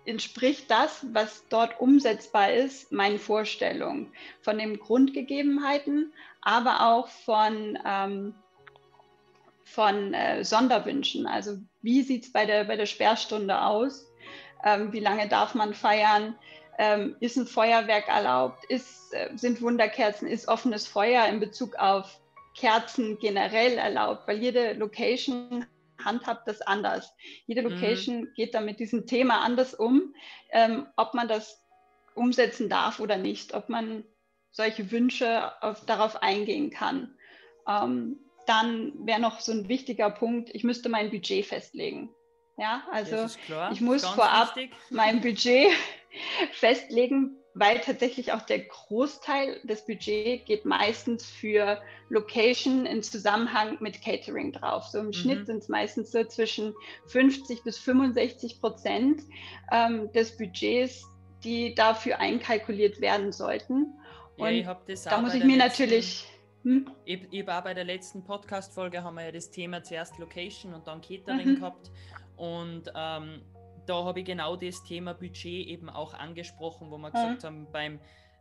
entspricht 0.04 0.70
das, 0.70 1.06
was 1.12 1.44
dort 1.48 1.80
umsetzbar 1.80 2.52
ist, 2.52 2.90
meinen 2.92 3.18
Vorstellungen 3.18 4.12
von 4.40 4.58
den 4.58 4.78
Grundgegebenheiten, 4.78 6.12
aber 6.40 6.88
auch 6.88 7.08
von 7.08 7.78
ähm, 7.84 8.34
von 9.70 10.14
äh, 10.14 10.44
Sonderwünschen. 10.44 11.26
Also 11.26 11.58
wie 11.82 12.02
sieht 12.02 12.24
es 12.24 12.32
bei 12.32 12.44
der, 12.44 12.64
bei 12.64 12.76
der 12.76 12.86
Sperrstunde 12.86 13.62
aus? 13.62 14.06
Ähm, 14.64 14.92
wie 14.92 15.00
lange 15.00 15.28
darf 15.28 15.54
man 15.54 15.74
feiern? 15.74 16.36
Ähm, 16.78 17.16
ist 17.20 17.36
ein 17.36 17.46
Feuerwerk 17.46 18.08
erlaubt? 18.08 18.64
Ist, 18.68 19.12
äh, 19.12 19.30
sind 19.36 19.62
Wunderkerzen? 19.62 20.28
Ist 20.28 20.48
offenes 20.48 20.86
Feuer 20.86 21.26
in 21.26 21.40
Bezug 21.40 21.76
auf 21.76 22.20
Kerzen 22.56 23.18
generell 23.20 23.78
erlaubt? 23.78 24.26
Weil 24.26 24.38
jede 24.38 24.72
Location 24.74 25.64
handhabt 26.04 26.48
das 26.48 26.62
anders. 26.62 27.14
Jede 27.46 27.62
mhm. 27.62 27.68
Location 27.68 28.20
mhm. 28.22 28.28
geht 28.34 28.54
da 28.54 28.60
mit 28.60 28.80
diesem 28.80 29.06
Thema 29.06 29.40
anders 29.42 29.74
um, 29.74 30.14
ähm, 30.50 30.86
ob 30.96 31.14
man 31.14 31.28
das 31.28 31.62
umsetzen 32.14 32.68
darf 32.68 33.00
oder 33.00 33.16
nicht, 33.16 33.54
ob 33.54 33.68
man 33.68 34.04
solche 34.50 34.90
Wünsche 34.90 35.52
auf, 35.62 35.84
darauf 35.86 36.22
eingehen 36.22 36.70
kann. 36.70 37.14
Ähm, 37.68 38.18
dann 38.50 38.92
wäre 39.06 39.20
noch 39.20 39.38
so 39.38 39.52
ein 39.52 39.68
wichtiger 39.68 40.10
Punkt, 40.10 40.50
ich 40.52 40.64
müsste 40.64 40.88
mein 40.88 41.10
Budget 41.10 41.46
festlegen. 41.46 42.10
Ja, 42.58 42.82
also 42.90 43.26
ich 43.72 43.80
muss 43.80 44.04
vorab 44.04 44.56
wichtig. 44.56 44.72
mein 44.90 45.20
Budget 45.20 45.68
festlegen, 46.52 47.36
weil 47.54 47.78
tatsächlich 47.78 48.32
auch 48.32 48.42
der 48.42 48.58
Großteil 48.58 49.60
des 49.62 49.86
Budgets 49.86 50.44
geht 50.46 50.64
meistens 50.64 51.24
für 51.24 51.80
Location 52.08 52.86
in 52.86 53.04
Zusammenhang 53.04 53.78
mit 53.80 54.02
Catering 54.02 54.52
drauf. 54.52 54.84
So 54.86 54.98
im 54.98 55.06
mhm. 55.06 55.12
Schnitt 55.12 55.46
sind 55.46 55.58
es 55.58 55.68
meistens 55.68 56.10
so 56.10 56.24
zwischen 56.24 56.74
50 57.06 57.62
bis 57.62 57.78
65 57.78 58.60
Prozent 58.60 59.22
ähm, 59.70 60.10
des 60.12 60.36
Budgets, 60.36 61.06
die 61.44 61.74
dafür 61.76 62.18
einkalkuliert 62.18 63.00
werden 63.00 63.30
sollten. 63.30 63.94
Und 64.36 64.54
ja, 64.54 64.76
da 65.04 65.20
muss 65.20 65.34
ich 65.34 65.44
mir 65.44 65.56
natürlich 65.56 66.26
hm? 66.62 66.90
Ich, 67.04 67.26
ich, 67.30 67.46
war 67.46 67.62
bei 67.64 67.72
der 67.72 67.84
letzten 67.84 68.22
Podcast-Folge, 68.22 69.02
haben 69.02 69.14
wir 69.14 69.24
ja 69.24 69.32
das 69.32 69.50
Thema 69.50 69.82
zuerst 69.82 70.18
Location 70.18 70.74
und 70.74 70.86
dann 70.86 71.00
Catering 71.00 71.52
mhm. 71.52 71.54
gehabt. 71.56 71.90
Und 72.36 72.90
ähm, 72.94 73.42
da 73.86 74.04
habe 74.04 74.20
ich 74.20 74.26
genau 74.26 74.56
das 74.56 74.82
Thema 74.84 75.14
Budget 75.14 75.66
eben 75.66 75.88
auch 75.88 76.14
angesprochen, 76.14 76.90
wo 76.90 76.98
wir 76.98 77.10
gesagt 77.10 77.44
haben, 77.44 77.66
beim 77.72 77.98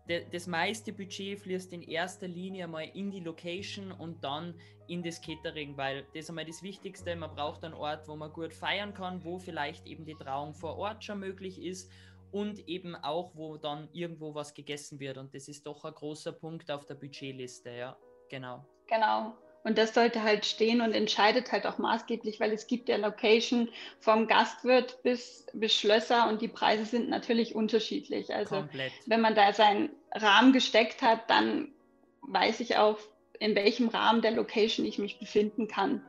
de, 0.09 0.25
das 0.31 0.47
meiste 0.47 0.91
Budget 0.91 1.39
fließt 1.39 1.71
in 1.71 1.81
erster 1.81 2.27
Linie 2.27 2.67
mal 2.67 2.89
in 2.93 3.11
die 3.11 3.21
Location 3.21 3.91
und 3.91 4.23
dann 4.23 4.53
in 4.88 5.03
das 5.03 5.21
Catering, 5.21 5.77
weil 5.77 6.03
das 6.13 6.25
ist 6.25 6.29
einmal 6.29 6.45
das 6.45 6.61
Wichtigste. 6.61 7.15
Man 7.15 7.33
braucht 7.33 7.63
einen 7.63 7.73
Ort, 7.73 8.07
wo 8.07 8.15
man 8.15 8.33
gut 8.33 8.53
feiern 8.53 8.93
kann, 8.93 9.23
wo 9.23 9.39
vielleicht 9.39 9.85
eben 9.85 10.03
die 10.03 10.15
Trauung 10.15 10.53
vor 10.53 10.77
Ort 10.77 11.03
schon 11.03 11.19
möglich 11.19 11.61
ist 11.61 11.89
und 12.31 12.67
eben 12.67 12.95
auch, 12.95 13.35
wo 13.35 13.57
dann 13.57 13.88
irgendwo 13.93 14.35
was 14.35 14.53
gegessen 14.53 14.99
wird. 14.99 15.17
Und 15.17 15.33
das 15.33 15.47
ist 15.47 15.65
doch 15.65 15.85
ein 15.85 15.93
großer 15.93 16.31
Punkt 16.31 16.69
auf 16.71 16.85
der 16.85 16.95
Budgetliste, 16.95 17.71
ja. 17.71 17.97
Genau. 18.29 18.63
Genau. 18.88 19.33
Und 19.63 19.77
das 19.77 19.93
sollte 19.93 20.24
halt 20.24 20.45
stehen 20.45 20.81
und 20.81 20.93
entscheidet 20.93 21.51
halt 21.51 21.67
auch 21.67 21.77
maßgeblich, 21.77 22.39
weil 22.39 22.51
es 22.53 22.67
gibt 22.67 22.88
ja 22.88 22.95
Location 22.95 23.69
vom 24.00 24.27
Gastwirt 24.27 25.03
bis, 25.03 25.48
bis 25.53 25.74
Schlösser 25.74 26.29
und 26.29 26.41
die 26.41 26.48
Preise 26.48 26.86
sind 26.86 27.09
natürlich 27.09 27.55
unterschiedlich. 27.55 28.33
Also 28.33 28.55
Komplett. 28.55 28.93
wenn 29.05 29.21
man 29.21 29.36
da 29.36 29.51
seinen 29.51 29.89
Rahmen 30.13 30.53
gesteckt 30.53 31.01
hat, 31.01 31.29
dann 31.29 31.74
weiß 32.21 32.62
ich 32.62 32.77
auch, 32.77 32.98
in 33.39 33.55
welchem 33.55 33.89
Rahmen 33.89 34.21
der 34.21 34.31
Location 34.31 34.86
ich 34.86 34.98
mich 34.98 35.19
befinden 35.19 35.67
kann. 35.67 36.05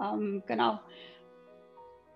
Ähm, 0.00 0.42
genau. 0.46 0.80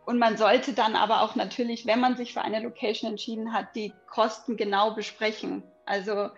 Und 0.05 0.19
man 0.19 0.37
sollte 0.37 0.73
dann 0.73 0.95
aber 0.95 1.23
auch 1.23 1.35
natürlich, 1.35 1.85
wenn 1.85 1.99
man 1.99 2.17
sich 2.17 2.33
für 2.33 2.43
eine 2.43 2.61
Location 2.61 3.11
entschieden 3.11 3.53
hat, 3.53 3.75
die 3.75 3.93
Kosten 4.09 4.57
genau 4.57 4.93
besprechen. 4.93 5.65
Also 5.85 6.31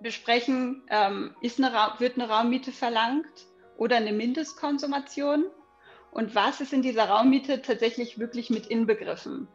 besprechen, 0.00 0.82
ähm, 0.90 1.34
ist 1.40 1.62
eine 1.62 1.72
wird 1.98 2.18
eine 2.18 2.28
Raummiete 2.28 2.72
verlangt 2.72 3.46
oder 3.76 3.96
eine 3.96 4.12
Mindestkonsumation 4.12 5.46
und 6.10 6.34
was 6.34 6.60
ist 6.60 6.72
in 6.72 6.82
dieser 6.82 7.08
Raummiete 7.08 7.62
tatsächlich 7.62 8.18
wirklich 8.18 8.50
mit 8.50 8.66
inbegriffen. 8.66 9.48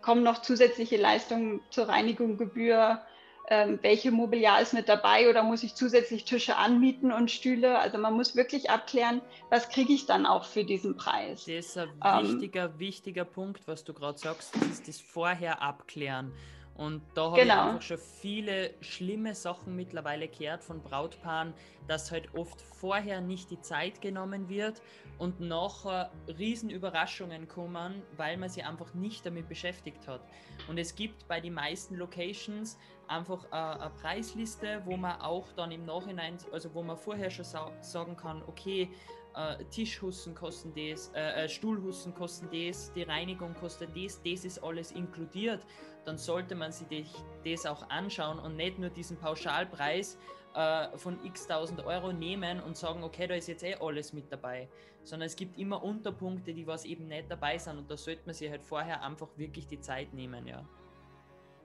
Kommen 0.00 0.22
noch 0.22 0.42
zusätzliche 0.42 0.96
Leistungen 0.96 1.60
zur 1.70 1.88
Reinigung, 1.88 2.38
Gebühr, 2.38 3.02
ähm, 3.48 3.78
welche 3.82 4.10
Mobiliar 4.10 4.62
ist 4.62 4.72
mit 4.72 4.88
dabei 4.88 5.28
oder 5.28 5.42
muss 5.42 5.62
ich 5.62 5.74
zusätzlich 5.74 6.24
Tische 6.24 6.56
anmieten 6.56 7.12
und 7.12 7.30
Stühle. 7.30 7.78
Also 7.78 7.98
man 7.98 8.14
muss 8.14 8.36
wirklich 8.36 8.70
abklären, 8.70 9.20
was 9.50 9.68
kriege 9.68 9.92
ich 9.92 10.06
dann 10.06 10.26
auch 10.26 10.44
für 10.44 10.64
diesen 10.64 10.96
Preis. 10.96 11.44
Das 11.44 11.48
ist 11.48 11.78
ein 11.78 11.90
ähm, 12.04 12.32
wichtiger, 12.32 12.78
wichtiger 12.78 13.24
Punkt, 13.24 13.66
was 13.66 13.84
du 13.84 13.92
gerade 13.92 14.18
sagst, 14.18 14.54
das 14.54 14.64
ist 14.64 14.88
das 14.88 15.00
Vorher 15.00 15.60
abklären. 15.60 16.32
Und 16.74 17.02
da 17.14 17.26
habe 17.26 17.40
genau. 17.42 17.54
ich 17.54 17.60
einfach 17.60 17.82
schon 17.82 17.98
viele 17.98 18.74
schlimme 18.80 19.34
Sachen 19.34 19.76
mittlerweile 19.76 20.26
gehört 20.28 20.64
von 20.64 20.82
Brautpaaren, 20.82 21.52
dass 21.86 22.10
halt 22.10 22.34
oft 22.34 22.60
vorher 22.62 23.20
nicht 23.20 23.50
die 23.50 23.60
Zeit 23.60 24.00
genommen 24.00 24.48
wird 24.48 24.80
und 25.18 25.40
nachher 25.40 26.10
Riesenüberraschungen 26.26 27.46
kommen, 27.46 28.02
weil 28.16 28.38
man 28.38 28.48
sich 28.48 28.64
einfach 28.64 28.94
nicht 28.94 29.26
damit 29.26 29.48
beschäftigt 29.48 30.08
hat. 30.08 30.22
Und 30.68 30.78
es 30.78 30.94
gibt 30.94 31.28
bei 31.28 31.40
den 31.40 31.54
meisten 31.54 31.96
Locations 31.96 32.78
einfach 33.06 33.50
eine, 33.52 33.90
Preisliste, 34.00 34.82
wo 34.86 34.96
man 34.96 35.20
auch 35.20 35.52
dann 35.52 35.70
im 35.70 35.84
Nachhinein, 35.84 36.38
also 36.52 36.72
wo 36.74 36.82
man 36.82 36.96
vorher 36.96 37.30
schon 37.30 37.44
sagen 37.44 38.16
kann, 38.16 38.42
okay, 38.46 38.88
äh, 39.34 39.64
Tischhussen 39.66 40.34
kosten 40.34 40.72
das, 40.74 41.10
äh, 41.14 41.44
äh, 41.44 41.48
Stuhlhussen 41.48 42.14
kosten 42.14 42.48
das, 42.52 42.92
die 42.92 43.02
Reinigung 43.02 43.54
kostet 43.54 43.90
das, 43.96 44.20
das 44.22 44.44
ist 44.44 44.62
alles 44.62 44.92
inkludiert 44.92 45.64
dann 46.04 46.18
sollte 46.18 46.54
man 46.54 46.72
sich 46.72 47.08
das 47.44 47.66
auch 47.66 47.88
anschauen 47.88 48.38
und 48.38 48.56
nicht 48.56 48.78
nur 48.78 48.90
diesen 48.90 49.16
Pauschalpreis 49.16 50.18
äh, 50.54 50.96
von 50.96 51.24
x 51.24 51.46
tausend 51.46 51.84
Euro 51.84 52.12
nehmen 52.12 52.60
und 52.60 52.76
sagen, 52.76 53.02
okay, 53.02 53.26
da 53.26 53.34
ist 53.34 53.48
jetzt 53.48 53.62
eh 53.62 53.76
alles 53.76 54.12
mit 54.12 54.30
dabei, 54.30 54.68
sondern 55.02 55.26
es 55.26 55.36
gibt 55.36 55.58
immer 55.58 55.82
Unterpunkte, 55.82 56.52
die 56.52 56.66
was 56.66 56.84
eben 56.84 57.08
nicht 57.08 57.30
dabei 57.30 57.58
sind 57.58 57.78
und 57.78 57.90
da 57.90 57.96
sollte 57.96 58.22
man 58.26 58.34
sich 58.34 58.50
halt 58.50 58.62
vorher 58.62 59.02
einfach 59.02 59.28
wirklich 59.36 59.66
die 59.66 59.80
Zeit 59.80 60.12
nehmen, 60.12 60.46
ja. 60.46 60.64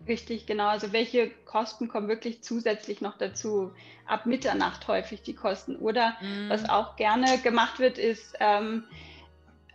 Richtig, 0.05 0.45
genau. 0.45 0.67
Also 0.67 0.93
welche 0.93 1.29
Kosten 1.45 1.87
kommen 1.87 2.07
wirklich 2.07 2.43
zusätzlich 2.43 3.01
noch 3.01 3.17
dazu? 3.17 3.71
Ab 4.05 4.25
Mitternacht 4.25 4.87
häufig 4.87 5.21
die 5.21 5.33
Kosten. 5.33 5.75
Oder 5.77 6.11
mm. 6.21 6.49
was 6.49 6.69
auch 6.69 6.95
gerne 6.95 7.37
gemacht 7.39 7.79
wird, 7.79 7.97
ist 7.97 8.35
ähm, 8.39 8.83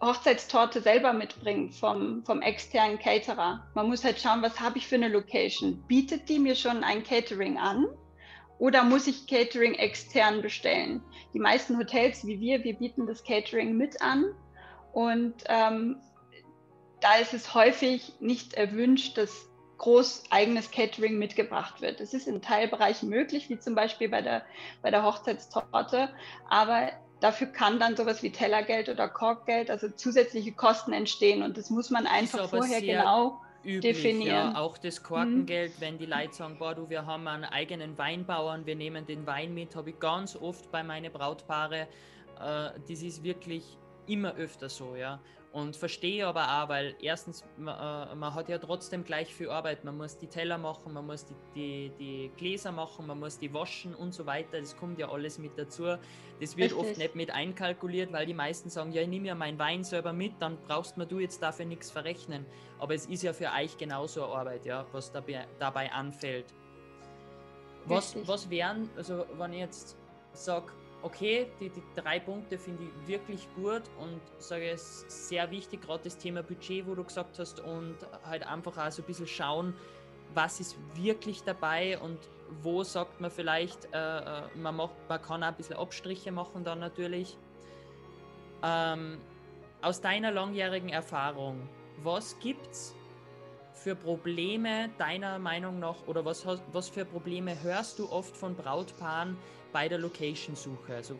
Hochzeitstorte 0.03 0.81
selber 0.81 1.13
mitbringen 1.13 1.71
vom, 1.71 2.25
vom 2.25 2.43
externen 2.43 2.99
Caterer. 2.99 3.65
Man 3.75 3.89
muss 3.89 4.05
halt 4.05 4.21
schauen, 4.21 4.43
was 4.43 4.61
habe 4.61 4.79
ich 4.79 4.89
für 4.89 4.97
eine 4.97 5.09
Location. 5.09 5.83
Bietet 5.87 6.29
die 6.29 6.41
mir 6.41 6.57
schon 6.57 6.83
ein 6.83 7.05
Catering 7.05 7.57
an 7.57 7.87
oder 8.59 8.83
muss 8.83 9.07
ich 9.07 9.29
Catering 9.29 9.75
extern 9.75 10.43
bestellen? 10.43 11.03
Die 11.35 11.39
meisten 11.39 11.79
Hotels 11.79 12.27
wie 12.27 12.41
wir, 12.41 12.65
wir 12.65 12.75
bieten 12.75 13.07
das 13.07 13.23
Catering 13.23 13.77
mit 13.77 14.03
an 14.03 14.35
und 14.93 15.35
ähm, 15.49 15.99
da 17.01 17.15
ist 17.17 17.33
es 17.33 17.55
häufig 17.55 18.13
nicht 18.19 18.55
erwünscht, 18.55 19.19
dass 19.19 19.49
groß 19.83 20.25
eigenes 20.31 20.71
Catering 20.71 21.19
mitgebracht 21.19 21.83
wird. 21.83 22.01
Es 22.01 22.15
ist 22.15 22.27
in 22.27 22.41
Teilbereichen 22.41 23.09
möglich, 23.09 23.51
wie 23.51 23.59
zum 23.59 23.75
Beispiel 23.75 24.09
bei 24.09 24.23
der, 24.23 24.43
bei 24.81 24.91
der 24.91 25.05
Hochzeitstorte, 25.05 26.09
aber 26.49 26.91
Dafür 27.23 27.47
kann 27.47 27.79
dann 27.79 27.97
sowas 27.97 28.25
wie 28.25 28.33
Tellergeld 28.33 28.89
oder 28.89 29.09
Korkgeld, 29.09 29.71
also 29.71 29.89
zusätzliche 29.89 30.51
Kosten 30.51 30.93
entstehen 30.93 31.45
und 31.45 31.57
das 31.57 31.71
muss 31.71 31.89
man 31.89 32.09
einfach 32.09 32.49
vorher 32.49 32.81
genau 32.81 33.41
üblich, 33.63 33.95
definieren. 33.95 34.55
Ja, 34.55 34.57
auch 34.57 34.77
das 34.77 35.05
Korkengeld, 35.05 35.77
mhm. 35.77 35.81
wenn 35.81 35.99
die 35.99 36.07
Leute 36.07 36.35
sagen, 36.35 36.59
boah, 36.59 36.75
du, 36.75 36.91
wir 36.91 37.07
haben 37.07 37.29
einen 37.29 37.45
eigenen 37.45 37.97
Weinbauern, 37.97 38.67
wir 38.67 38.75
nehmen 38.75 39.07
den 39.07 39.25
Wein 39.25 39.55
mit, 39.55 39.77
habe 39.77 39.91
ich 39.91 40.01
ganz 40.01 40.35
oft 40.35 40.73
bei 40.73 40.83
meinen 40.83 41.13
Brautpaare. 41.13 41.83
Äh, 41.83 41.87
das 42.89 43.03
ist 43.03 43.23
wirklich 43.23 43.79
immer 44.09 44.35
öfter 44.35 44.69
so, 44.69 44.97
ja. 44.97 45.21
Und 45.53 45.77
verstehe 45.77 46.27
aber 46.27 46.45
auch, 46.45 46.71
weil 46.71 46.95
erstens, 47.03 47.45
man, 47.59 48.09
äh, 48.09 48.15
man, 48.15 48.35
hat 48.35 48.49
ja 48.49 48.57
trotzdem 48.57 49.05
gleich 49.05 49.35
viel 49.35 49.51
Arbeit. 49.51 49.85
Man 49.85 49.99
muss 49.99 50.17
die 50.17 50.27
Teller 50.27 50.57
machen, 50.57 50.95
man 50.95 51.07
muss 51.07 51.27
die, 51.27 51.35
die, 51.55 51.93
die, 51.99 52.33
Gläser 52.39 52.73
machen, 52.73 53.07
man 53.07 53.21
muss 53.21 53.39
die 53.39 53.53
waschen 53.53 53.95
und 53.95 54.15
so 54.15 54.25
weiter. 54.25 54.59
Das 54.59 54.75
kommt 54.75 54.99
ja 54.99 55.11
alles 55.11 55.39
mit 55.39 55.59
dazu. 55.59 55.99
Das 56.41 56.57
wird 56.57 56.73
Richtig. 56.73 56.79
oft 56.79 56.97
nicht 56.97 57.15
mit 57.17 57.31
einkalkuliert, 57.31 58.15
weil 58.15 58.25
die 58.25 58.33
meisten 58.33 58.71
sagen, 58.71 58.93
ja, 58.93 59.03
ich 59.03 59.09
nehme 59.09 59.29
ja 59.29 59.35
meinen 59.35 59.59
Wein 59.59 59.85
selber 59.85 60.15
mit, 60.15 60.33
dann 60.41 60.57
brauchst 60.67 60.97
du 60.97 61.19
jetzt 61.19 61.43
dafür 61.43 61.67
nichts 61.67 61.91
verrechnen. 61.91 62.47
Aber 62.79 62.95
es 62.95 63.05
ist 63.05 63.23
ja 63.23 63.35
für 63.35 63.51
euch 63.53 63.77
genauso 63.77 64.25
Arbeit, 64.25 64.65
ja, 64.65 64.87
was 64.93 65.13
dabei, 65.13 65.47
dabei 65.59 65.93
anfällt. 65.93 66.47
Was, 67.85 68.17
was 68.27 68.49
wären, 68.49 68.89
also 68.97 69.27
wenn 69.37 69.53
ich 69.53 69.59
jetzt 69.59 69.99
sage, 70.33 70.73
okay, 71.03 71.49
die, 71.61 71.69
die 71.69 71.83
drei 71.95 72.21
Punkte 72.21 72.59
finde 72.59 72.85
ich 72.85 73.09
wirklich 73.09 73.49
gut 73.55 73.83
und 73.99 74.21
sage 74.39 74.71
es 74.71 75.05
sehr 75.09 75.51
wichtig, 75.51 75.83
gerade 75.83 76.05
das 76.05 76.17
Thema 76.17 76.43
Budget, 76.43 76.87
wo 76.87 76.95
du 76.95 77.05
gesagt 77.05 77.39
hast, 77.39 77.61
und 77.61 77.97
halt 78.25 78.47
einfach 78.47 78.77
auch 78.79 78.91
so 78.91 79.03
ein 79.03 79.07
bisschen 79.07 79.27
schauen, 79.27 79.75
was 80.35 80.61
ist 80.61 80.77
wirklich 80.95 81.43
dabei 81.43 81.99
und 81.99 82.19
wo 82.63 82.83
sagt 82.83 83.21
man 83.21 83.31
vielleicht, 83.31 83.93
äh, 83.93 84.19
äh, 84.19 84.43
man, 84.57 84.77
macht, 84.77 84.95
man 85.09 85.21
kann 85.21 85.43
auch 85.43 85.49
ein 85.49 85.55
bisschen 85.55 85.77
Abstriche 85.77 86.33
machen 86.33 86.65
dann 86.65 86.79
natürlich. 86.79 87.37
Ähm, 88.63 89.19
aus 89.81 90.01
deiner 90.01 90.31
langjährigen 90.31 90.91
Erfahrung, 90.91 91.69
was 92.03 92.39
gibt 92.39 92.71
es 92.71 92.95
für 93.73 93.97
Probleme 93.97 94.91
deiner 94.99 95.39
Meinung 95.39 95.81
nach 95.81 96.07
oder 96.07 96.25
was, 96.25 96.47
was 96.73 96.89
für 96.89 97.05
Probleme 97.05 97.61
hörst 97.63 97.99
du 97.99 98.11
oft 98.11 98.37
von 98.37 98.55
Brautpaaren, 98.55 99.37
bei 99.73 99.89
der 99.89 99.99
Location-Suche? 99.99 100.95
Also 100.95 101.17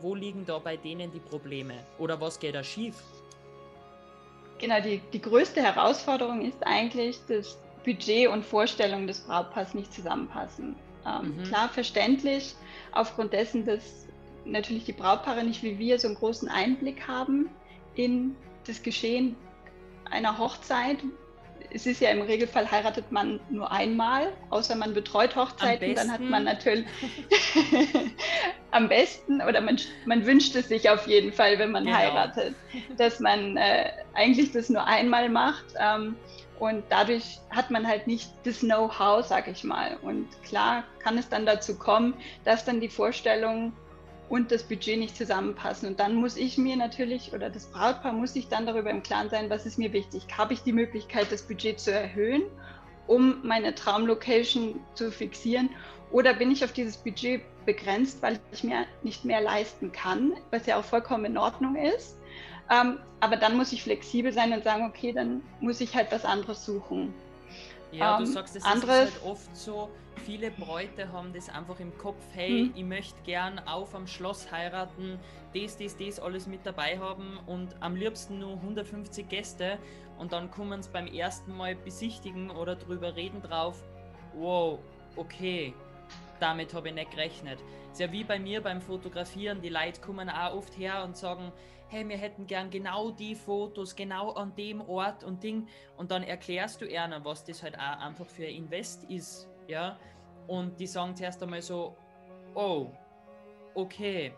wo 0.00 0.14
liegen 0.14 0.44
da 0.44 0.58
bei 0.58 0.76
denen 0.76 1.12
die 1.12 1.20
Probleme 1.20 1.74
oder 1.98 2.20
was 2.20 2.38
geht 2.38 2.54
da 2.54 2.64
schief? 2.64 2.96
Genau, 4.58 4.80
die, 4.80 5.00
die 5.12 5.20
größte 5.20 5.62
Herausforderung 5.62 6.42
ist 6.42 6.64
eigentlich, 6.66 7.18
dass 7.28 7.58
Budget 7.84 8.28
und 8.28 8.44
Vorstellung 8.44 9.06
des 9.06 9.20
Brautpaars 9.20 9.74
nicht 9.74 9.92
zusammenpassen. 9.92 10.76
Ähm, 11.06 11.36
mhm. 11.36 11.42
Klar, 11.44 11.68
verständlich, 11.68 12.54
aufgrund 12.92 13.32
dessen, 13.32 13.66
dass 13.66 14.06
natürlich 14.44 14.84
die 14.84 14.92
Brautpaare 14.92 15.44
nicht 15.44 15.62
wie 15.62 15.78
wir 15.78 15.98
so 15.98 16.08
einen 16.08 16.16
großen 16.16 16.48
Einblick 16.48 17.06
haben 17.06 17.50
in 17.94 18.36
das 18.66 18.82
Geschehen 18.82 19.36
einer 20.10 20.38
Hochzeit, 20.38 20.98
es 21.74 21.86
ist 21.86 22.00
ja 22.00 22.10
im 22.10 22.22
Regelfall 22.22 22.70
heiratet 22.70 23.10
man 23.10 23.40
nur 23.50 23.70
einmal, 23.70 24.32
außer 24.50 24.76
man 24.76 24.94
betreut 24.94 25.34
Hochzeiten, 25.34 25.94
dann 25.94 26.10
hat 26.10 26.20
man 26.20 26.44
natürlich 26.44 26.86
am 28.70 28.88
besten 28.88 29.42
oder 29.42 29.60
man, 29.60 29.78
man 30.06 30.24
wünscht 30.24 30.54
es 30.54 30.68
sich 30.68 30.88
auf 30.88 31.06
jeden 31.08 31.32
Fall, 31.32 31.58
wenn 31.58 31.72
man 31.72 31.84
genau. 31.84 31.96
heiratet, 31.96 32.54
dass 32.96 33.18
man 33.18 33.56
äh, 33.56 33.90
eigentlich 34.14 34.52
das 34.52 34.68
nur 34.68 34.86
einmal 34.86 35.28
macht. 35.28 35.64
Ähm, 35.78 36.16
und 36.60 36.84
dadurch 36.88 37.40
hat 37.50 37.72
man 37.72 37.86
halt 37.86 38.06
nicht 38.06 38.30
das 38.44 38.60
Know-how, 38.60 39.26
sag 39.26 39.48
ich 39.48 39.64
mal. 39.64 39.96
Und 40.02 40.28
klar 40.44 40.84
kann 41.00 41.18
es 41.18 41.28
dann 41.28 41.44
dazu 41.44 41.76
kommen, 41.76 42.14
dass 42.44 42.64
dann 42.64 42.80
die 42.80 42.88
Vorstellung 42.88 43.72
und 44.34 44.50
das 44.50 44.64
Budget 44.64 44.98
nicht 44.98 45.16
zusammenpassen. 45.16 45.88
Und 45.88 46.00
dann 46.00 46.16
muss 46.16 46.36
ich 46.36 46.58
mir 46.58 46.76
natürlich 46.76 47.32
oder 47.32 47.50
das 47.50 47.66
Brautpaar 47.66 48.12
muss 48.12 48.32
sich 48.32 48.48
dann 48.48 48.66
darüber 48.66 48.90
im 48.90 49.00
Klaren 49.00 49.30
sein, 49.30 49.48
was 49.48 49.64
ist 49.64 49.78
mir 49.78 49.92
wichtig. 49.92 50.26
Habe 50.36 50.54
ich 50.54 50.64
die 50.64 50.72
Möglichkeit, 50.72 51.30
das 51.30 51.42
Budget 51.42 51.78
zu 51.78 51.92
erhöhen, 51.92 52.42
um 53.06 53.46
meine 53.46 53.76
Traumlocation 53.76 54.80
zu 54.94 55.12
fixieren? 55.12 55.70
Oder 56.10 56.34
bin 56.34 56.50
ich 56.50 56.64
auf 56.64 56.72
dieses 56.72 56.96
Budget 56.96 57.42
begrenzt, 57.64 58.22
weil 58.22 58.40
ich 58.50 58.64
mir 58.64 58.86
nicht 59.04 59.24
mehr 59.24 59.40
leisten 59.40 59.92
kann, 59.92 60.32
was 60.50 60.66
ja 60.66 60.80
auch 60.80 60.84
vollkommen 60.84 61.26
in 61.26 61.38
Ordnung 61.38 61.76
ist. 61.76 62.18
Ähm, 62.72 62.98
aber 63.20 63.36
dann 63.36 63.56
muss 63.56 63.72
ich 63.72 63.84
flexibel 63.84 64.32
sein 64.32 64.52
und 64.52 64.64
sagen, 64.64 64.84
okay, 64.84 65.12
dann 65.12 65.42
muss 65.60 65.80
ich 65.80 65.94
halt 65.94 66.10
was 66.10 66.24
anderes 66.24 66.66
suchen. 66.66 67.14
Ja, 67.92 68.16
du 68.16 68.24
ähm, 68.24 68.32
sagst, 68.32 68.56
es 68.56 68.64
ist 68.64 68.88
halt 68.88 69.12
oft 69.24 69.56
so, 69.56 69.90
viele 70.20 70.50
Bräute 70.50 71.12
haben 71.12 71.32
das 71.32 71.48
einfach 71.48 71.80
im 71.80 71.96
Kopf, 71.98 72.22
hey, 72.32 72.64
mhm. 72.64 72.72
ich 72.74 72.84
möchte 72.84 73.20
gern 73.22 73.58
auf 73.60 73.94
am 73.94 74.06
Schloss 74.06 74.50
heiraten, 74.50 75.18
das, 75.54 75.76
das, 75.76 75.96
das 75.96 76.20
alles 76.20 76.46
mit 76.46 76.64
dabei 76.64 76.98
haben 76.98 77.38
und 77.46 77.74
am 77.80 77.96
liebsten 77.96 78.38
nur 78.38 78.52
150 78.52 79.28
Gäste 79.28 79.78
und 80.18 80.32
dann 80.32 80.50
kommen 80.50 80.82
sie 80.82 80.90
beim 80.90 81.06
ersten 81.06 81.56
Mal 81.56 81.74
besichtigen 81.74 82.50
oder 82.50 82.76
drüber 82.76 83.16
reden 83.16 83.42
drauf, 83.42 83.82
wow, 84.34 84.78
okay, 85.16 85.74
damit 86.40 86.74
habe 86.74 86.88
ich 86.88 86.94
nicht 86.94 87.10
gerechnet. 87.10 87.58
ist 87.92 88.00
ja 88.00 88.10
wie 88.10 88.24
bei 88.24 88.38
mir 88.38 88.60
beim 88.60 88.80
Fotografieren, 88.80 89.60
die 89.60 89.68
Leute 89.68 90.00
kommen 90.00 90.28
auch 90.28 90.54
oft 90.54 90.76
her 90.76 91.04
und 91.04 91.16
sagen, 91.16 91.52
hey, 91.88 92.08
wir 92.08 92.16
hätten 92.16 92.46
gern 92.46 92.70
genau 92.70 93.10
die 93.10 93.34
Fotos, 93.34 93.94
genau 93.94 94.32
an 94.32 94.54
dem 94.56 94.80
Ort 94.80 95.22
und 95.22 95.42
Ding. 95.42 95.68
Und 95.96 96.10
dann 96.10 96.22
erklärst 96.22 96.80
du 96.80 96.86
ihnen, 96.86 97.24
was 97.24 97.44
das 97.44 97.62
halt 97.62 97.78
auch 97.78 98.00
einfach 98.00 98.26
für 98.26 98.46
ein 98.46 98.54
Invest 98.54 99.04
ist, 99.04 99.48
ja. 99.68 99.98
Und 100.46 100.78
die 100.78 100.86
sagen 100.86 101.16
zuerst 101.16 101.42
einmal 101.42 101.62
so, 101.62 101.96
oh, 102.54 102.90
okay, 103.74 104.34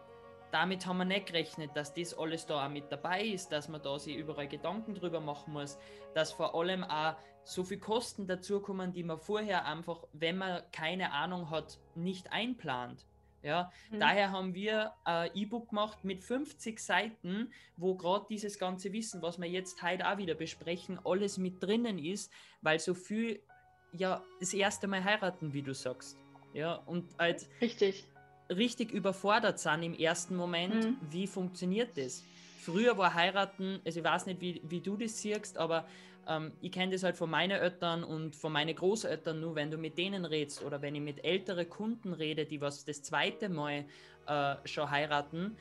damit 0.53 0.87
haben 0.87 0.99
wir 0.99 1.05
nicht 1.05 1.27
gerechnet, 1.27 1.71
dass 1.75 1.93
das 1.93 2.17
alles 2.17 2.47
da 2.47 2.65
auch 2.65 2.71
mit 2.71 2.91
dabei 2.91 3.25
ist, 3.25 3.51
dass 3.51 3.69
man 3.69 3.83
da 3.83 3.99
sich 3.99 4.17
überall 4.17 4.49
Gedanken 4.49 4.95
drüber 4.95 5.21
machen 5.21 5.53
muss, 5.53 5.79
dass 6.15 6.33
vor 6.33 6.55
allem 6.55 6.85
auch 6.85 7.15
so 7.45 7.63
viel 7.63 7.79
Kosten 7.79 8.27
dazukommen, 8.27 8.93
die 8.93 9.03
man 9.03 9.19
vorher 9.19 9.67
einfach, 9.67 10.05
wenn 10.13 10.39
man 10.39 10.63
keine 10.73 11.13
Ahnung 11.13 11.51
hat, 11.51 11.79
nicht 11.95 12.33
einplant. 12.33 13.07
Ja, 13.43 13.71
mhm. 13.91 14.01
daher 14.01 14.33
haben 14.33 14.55
wir 14.55 14.95
ein 15.05 15.31
E-Book 15.35 15.69
gemacht 15.69 16.03
mit 16.05 16.25
50 16.25 16.81
Seiten, 16.81 17.53
wo 17.77 17.95
gerade 17.95 18.27
dieses 18.29 18.59
ganze 18.59 18.93
Wissen, 18.93 19.23
was 19.23 19.39
wir 19.39 19.49
jetzt 19.49 19.83
heute 19.83 20.11
auch 20.11 20.19
wieder 20.19 20.35
besprechen, 20.35 20.99
alles 21.05 21.39
mit 21.39 21.63
drinnen 21.63 21.99
ist, 21.99 22.33
weil 22.61 22.81
so 22.81 22.95
viel 22.95 23.41
ja 23.99 24.23
das 24.41 24.55
erste 24.55 24.87
Mal 24.87 25.03
heiraten, 25.03 25.53
wie 25.53 25.63
du 25.63 25.75
sagst. 25.75 26.17
Ja, 26.53 26.75
und 26.87 27.05
halt 27.19 27.47
richtig 27.61 28.07
richtig 28.51 28.93
überfordert 28.93 29.59
sind 29.59 29.83
im 29.83 29.95
ersten 29.95 30.37
Moment, 30.37 30.85
mhm. 30.85 30.97
wie 31.11 31.27
funktioniert 31.27 31.97
das? 31.97 32.25
Früher 32.61 32.97
war 32.99 33.15
heiraten, 33.15 33.81
also 33.85 34.01
ich 34.01 34.05
weiß 34.05 34.27
nicht, 34.27 34.41
wie, 34.41 34.61
wie 34.65 34.81
du 34.81 34.97
das 34.97 35.21
siehst, 35.21 35.57
aber 35.57 35.87
ähm, 36.29 36.53
ich 36.61 36.73
kenne 36.73 36.93
das 36.93 37.03
halt 37.03 37.17
von 37.17 37.31
meinen 37.31 37.61
Eltern 37.61 38.03
und 38.03 38.35
von 38.35 38.53
meinen 38.53 38.75
Großeltern 38.75 39.41
nur, 39.41 39.55
wenn 39.55 39.71
du 39.71 39.79
mit 39.79 39.97
denen 39.99 40.25
redest 40.25 40.65
oder 40.65 40.83
wenn 40.83 40.95
ich 40.95 41.01
mit 41.01 41.25
älteren 41.25 41.69
Kunden 41.69 42.13
rede, 42.13 42.45
die 42.45 42.61
was 42.61 42.85
das 42.85 43.03
zweite 43.03 43.49
Mal 43.49 43.85
äh, 44.27 44.57
schon 44.65 44.91
heiraten, 44.91 45.57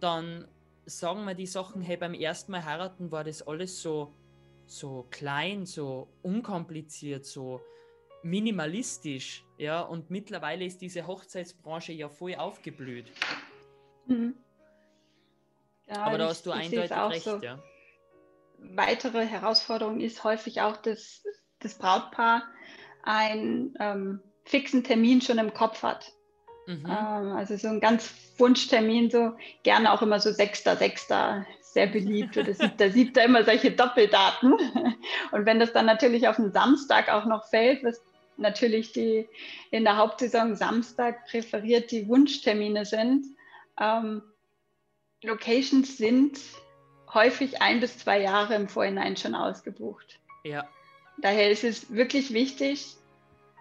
dann 0.00 0.46
sagen 0.86 1.24
wir 1.26 1.34
die 1.34 1.46
Sachen, 1.46 1.82
hey, 1.82 1.98
beim 1.98 2.14
ersten 2.14 2.52
Mal 2.52 2.64
heiraten 2.64 3.10
war 3.10 3.24
das 3.24 3.46
alles 3.46 3.82
so, 3.82 4.12
so 4.70 5.06
klein, 5.10 5.66
so 5.66 6.08
unkompliziert, 6.22 7.24
so 7.24 7.60
minimalistisch, 8.22 9.44
ja, 9.58 9.80
und 9.80 10.10
mittlerweile 10.10 10.64
ist 10.64 10.80
diese 10.80 11.06
Hochzeitsbranche 11.06 11.92
ja 11.92 12.08
voll 12.08 12.34
aufgeblüht. 12.34 13.12
Mhm. 14.06 14.34
Ja, 15.86 16.02
Aber 16.02 16.18
da 16.18 16.28
hast 16.28 16.44
du 16.44 16.50
eindeutig 16.50 16.90
recht, 16.90 17.24
so. 17.24 17.38
ja 17.38 17.62
weitere 18.58 19.26
Herausforderung 19.26 20.00
ist 20.00 20.24
häufig 20.24 20.60
auch, 20.60 20.76
dass 20.76 21.22
das 21.60 21.74
Brautpaar 21.74 22.42
einen 23.02 23.74
ähm, 23.80 24.20
fixen 24.44 24.84
Termin 24.84 25.20
schon 25.20 25.38
im 25.38 25.54
Kopf 25.54 25.82
hat. 25.82 26.12
Mhm. 26.66 26.84
Ähm, 26.84 27.32
also 27.32 27.56
so 27.56 27.68
ein 27.68 27.80
ganz 27.80 28.12
Wunschtermin, 28.36 29.10
so 29.10 29.36
gerne 29.62 29.92
auch 29.92 30.02
immer 30.02 30.20
so 30.20 30.30
Sechster, 30.32 30.76
Sechster, 30.76 31.46
sehr 31.72 31.86
beliebt 31.86 32.36
oder 32.36 32.54
Siebter, 32.54 32.90
Siebter, 32.90 33.24
immer 33.24 33.44
solche 33.44 33.70
Doppeldaten. 33.70 34.52
Und 35.32 35.46
wenn 35.46 35.60
das 35.60 35.72
dann 35.72 35.86
natürlich 35.86 36.28
auf 36.28 36.38
einen 36.38 36.52
Samstag 36.52 37.08
auch 37.08 37.24
noch 37.24 37.48
fällt, 37.48 37.84
was 37.84 38.00
natürlich 38.36 38.92
die 38.92 39.28
in 39.70 39.84
der 39.84 39.96
Hauptsaison 39.96 40.54
Samstag 40.56 41.26
präferiert 41.26 41.90
die 41.90 42.08
Wunschtermine 42.08 42.84
sind, 42.84 43.26
ähm, 43.80 44.22
Locations 45.22 45.96
sind 45.96 46.38
häufig 47.12 47.60
ein 47.60 47.80
bis 47.80 47.98
zwei 47.98 48.20
Jahre 48.20 48.54
im 48.54 48.68
Vorhinein 48.68 49.16
schon 49.16 49.34
ausgebucht. 49.34 50.20
Ja. 50.44 50.68
Daher 51.18 51.50
ist 51.50 51.64
es 51.64 51.92
wirklich 51.92 52.32
wichtig, 52.32 52.96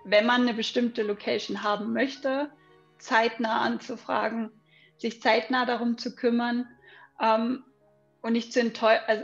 wenn 0.05 0.25
man 0.25 0.41
eine 0.43 0.53
bestimmte 0.53 1.01
Location 1.01 1.63
haben 1.63 1.93
möchte, 1.93 2.51
zeitnah 2.99 3.61
anzufragen, 3.61 4.51
sich 4.97 5.21
zeitnah 5.21 5.65
darum 5.65 5.97
zu 5.97 6.15
kümmern 6.15 6.67
ähm, 7.19 7.63
und 8.27 8.33
nicht 8.33 8.51
zu 8.51 8.59
enttäuschen. 8.59 9.03
Also, 9.07 9.23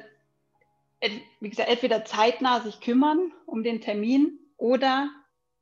wie 1.41 1.50
gesagt, 1.50 1.69
entweder 1.69 2.05
zeitnah 2.05 2.62
sich 2.62 2.79
kümmern 2.79 3.33
um 3.45 3.62
den 3.62 3.81
Termin 3.81 4.39
oder 4.55 5.09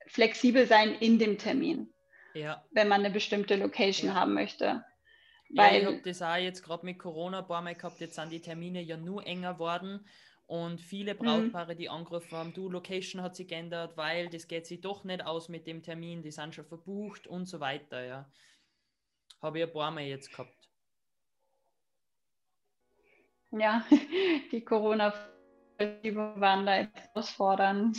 flexibel 0.06 0.68
sein 0.68 0.94
in 1.00 1.18
dem 1.18 1.40
Termin, 1.40 1.92
ja. 2.36 2.64
wenn 2.70 2.88
man 2.88 3.04
eine 3.04 3.12
bestimmte 3.12 3.56
Location 3.56 4.10
ja. 4.10 4.16
haben 4.16 4.36
möchte. 4.36 4.86
Weil, 5.50 5.74
ja, 5.74 5.80
ich 5.80 5.86
habe 5.88 6.02
das 6.04 6.22
auch 6.22 6.36
jetzt 6.36 6.64
gerade 6.64 6.86
mit 6.86 7.00
Corona 7.00 7.40
ein 7.40 7.48
paar 7.48 7.64
Mal 7.64 7.74
gehabt, 7.74 8.00
jetzt 8.00 8.16
sind 8.16 8.32
die 8.32 8.42
Termine 8.42 8.82
ja 8.82 8.96
nur 8.96 9.26
enger 9.26 9.58
worden 9.58 10.06
und 10.46 10.80
viele 10.80 11.16
mhm. 11.16 11.18
Brautpaare, 11.18 11.76
die 11.76 11.90
angerufen 11.90 12.38
haben, 12.38 12.54
du, 12.54 12.70
Location 12.70 13.24
hat 13.24 13.36
sich 13.36 13.48
geändert, 13.48 13.98
weil 13.98 14.30
das 14.30 14.48
geht 14.48 14.68
sich 14.68 14.82
doch 14.82 15.04
nicht 15.04 15.26
aus 15.26 15.50
mit 15.50 15.66
dem 15.66 15.82
Termin, 15.82 16.22
die 16.22 16.32
sind 16.32 16.54
schon 16.54 16.66
verbucht 16.66 17.26
und 17.26 17.48
so 17.48 17.60
weiter, 17.60 18.06
ja. 18.06 18.32
Habe 19.42 19.58
ich 19.58 19.66
ein 19.66 19.74
paar 19.74 19.90
Mal 19.90 20.04
jetzt 20.04 20.30
gehabt. 20.30 20.61
Ja, 23.52 23.86
die 24.52 24.62
corona 24.62 25.14
waren 25.78 26.66
da 26.66 26.74
herausfordernd. 26.74 27.98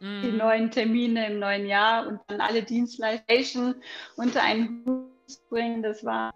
Mm. 0.00 0.22
Die 0.22 0.30
neuen 0.30 0.70
Termine 0.70 1.26
im 1.26 1.40
neuen 1.40 1.66
Jahr 1.66 2.06
und 2.06 2.20
dann 2.28 2.40
alle 2.40 2.62
Dienstleistungen 2.62 3.82
unter 4.16 4.42
einen 4.42 4.84
Hut 4.86 5.48
bringen, 5.50 5.82
das 5.82 6.04
war 6.04 6.32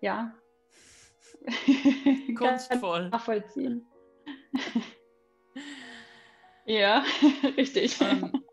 ja. 0.00 0.34
Kunstvoll. 2.36 3.08
Nachvollziehen. 3.10 3.86
ja, 6.66 7.04
richtig. 7.56 8.00
Um, 8.00 8.44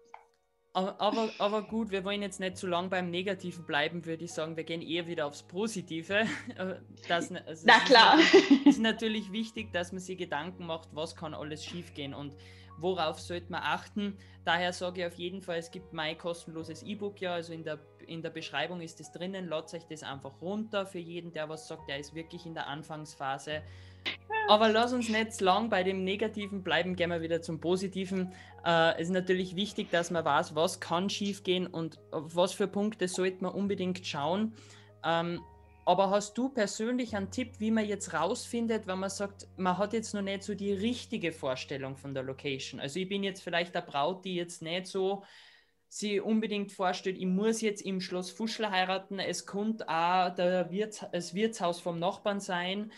aber, 0.76 1.30
aber 1.40 1.62
gut, 1.64 1.92
wir 1.92 2.04
wollen 2.04 2.22
jetzt 2.22 2.40
nicht 2.40 2.58
zu 2.58 2.68
lang 2.68 2.90
beim 2.90 3.10
Negativen 3.10 3.66
bleiben, 3.66 4.06
würde 4.06 4.26
ich 4.26 4.34
sagen. 4.34 4.58
Wir 4.58 4.64
gehen 4.64 4.82
eher 4.82 5.08
wieder 5.08 5.26
aufs 5.26 5.44
Positive. 5.44 6.26
Das, 7.08 7.32
also 7.32 7.64
Na 7.68 7.80
klar. 7.80 8.18
Es 8.66 8.76
ist 8.76 8.82
natürlich 8.82 9.32
wichtig, 9.32 9.72
dass 9.72 9.92
man 9.92 10.02
sich 10.02 10.18
Gedanken 10.18 10.66
macht, 10.66 10.90
was 10.94 11.16
kann 11.16 11.34
alles 11.34 11.64
schiefgehen 11.64 12.14
und 12.14 12.36
worauf 12.78 13.20
sollte 13.20 13.52
man 13.52 13.62
achten. 13.64 14.18
Daher 14.44 14.74
sage 14.74 15.02
ich 15.02 15.08
auf 15.08 15.14
jeden 15.16 15.42
Fall, 15.42 15.58
es 15.58 15.72
gibt 15.72 15.94
mein 15.94 16.18
kostenloses 16.18 16.84
E-Book 16.84 17.22
ja, 17.22 17.34
also 17.34 17.54
in 17.54 17.64
der 17.64 17.80
in 18.08 18.22
der 18.22 18.30
Beschreibung 18.30 18.82
ist 18.82 19.00
es 19.00 19.12
drinnen. 19.12 19.48
Ladet 19.48 19.74
euch 19.74 19.86
das 19.86 20.04
einfach 20.04 20.42
runter 20.42 20.86
für 20.86 21.00
jeden, 21.00 21.32
der 21.34 21.50
was 21.50 21.68
sagt, 21.68 21.90
der 21.90 22.00
ist 22.00 22.14
wirklich 22.14 22.46
in 22.46 22.54
der 22.54 22.68
Anfangsphase. 22.68 23.64
Aber 24.48 24.70
lass 24.70 24.94
uns 24.94 25.10
nicht 25.10 25.34
zu 25.34 25.44
lang 25.44 25.70
bei 25.70 25.84
dem 25.84 26.04
Negativen 26.04 26.62
bleiben, 26.62 26.96
gehen 26.96 27.10
wir 27.10 27.22
wieder 27.22 27.42
zum 27.42 27.60
Positiven. 27.60 28.32
Äh, 28.64 28.94
es 28.96 29.08
ist 29.08 29.10
natürlich 29.10 29.56
wichtig, 29.56 29.90
dass 29.90 30.12
man 30.12 30.24
weiß, 30.24 30.54
was 30.54 30.80
kann 30.80 31.10
schiefgehen 31.10 31.66
und 31.66 32.00
auf 32.12 32.36
was 32.36 32.54
für 32.54 32.68
Punkte 32.68 33.08
sollte 33.08 33.44
man 33.44 33.54
unbedingt 33.54 34.06
schauen. 34.06 34.54
Ähm, 35.04 35.42
aber 35.86 36.10
hast 36.10 36.36
du 36.38 36.50
persönlich 36.50 37.16
einen 37.16 37.30
Tipp, 37.30 37.60
wie 37.60 37.70
man 37.70 37.86
jetzt 37.86 38.14
rausfindet, 38.14 38.88
wenn 38.88 39.00
man 39.00 39.10
sagt, 39.10 39.48
man 39.56 39.78
hat 39.78 39.94
jetzt 39.94 40.14
noch 40.14 40.24
nicht 40.24 40.44
so 40.44 40.56
die 40.56 40.74
richtige 40.74 41.32
Vorstellung 41.32 41.96
von 41.96 42.14
der 42.14 42.24
Location? 42.24 42.80
Also 42.80 43.00
ich 43.00 43.08
bin 43.08 43.24
jetzt 43.24 43.44
vielleicht 43.44 43.76
eine 43.76 43.86
Braut, 43.86 44.26
die 44.26 44.36
jetzt 44.36 44.62
nicht 44.64 44.88
so 44.88 45.24
sie 45.88 46.20
unbedingt 46.20 46.72
vorstellt, 46.72 47.18
ich 47.18 47.26
muss 47.26 47.62
jetzt 47.62 47.82
im 47.82 48.02
Schloss 48.02 48.32
Fuschler 48.32 48.72
heiraten, 48.72 49.20
es 49.20 49.46
kommt 49.46 49.88
auch 49.88 50.34
der 50.36 50.70
Wirts 50.72 51.06
das 51.12 51.34
Wirtshaus 51.34 51.80
vom 51.80 52.00
Nachbarn 52.00 52.40
sein. 52.40 52.92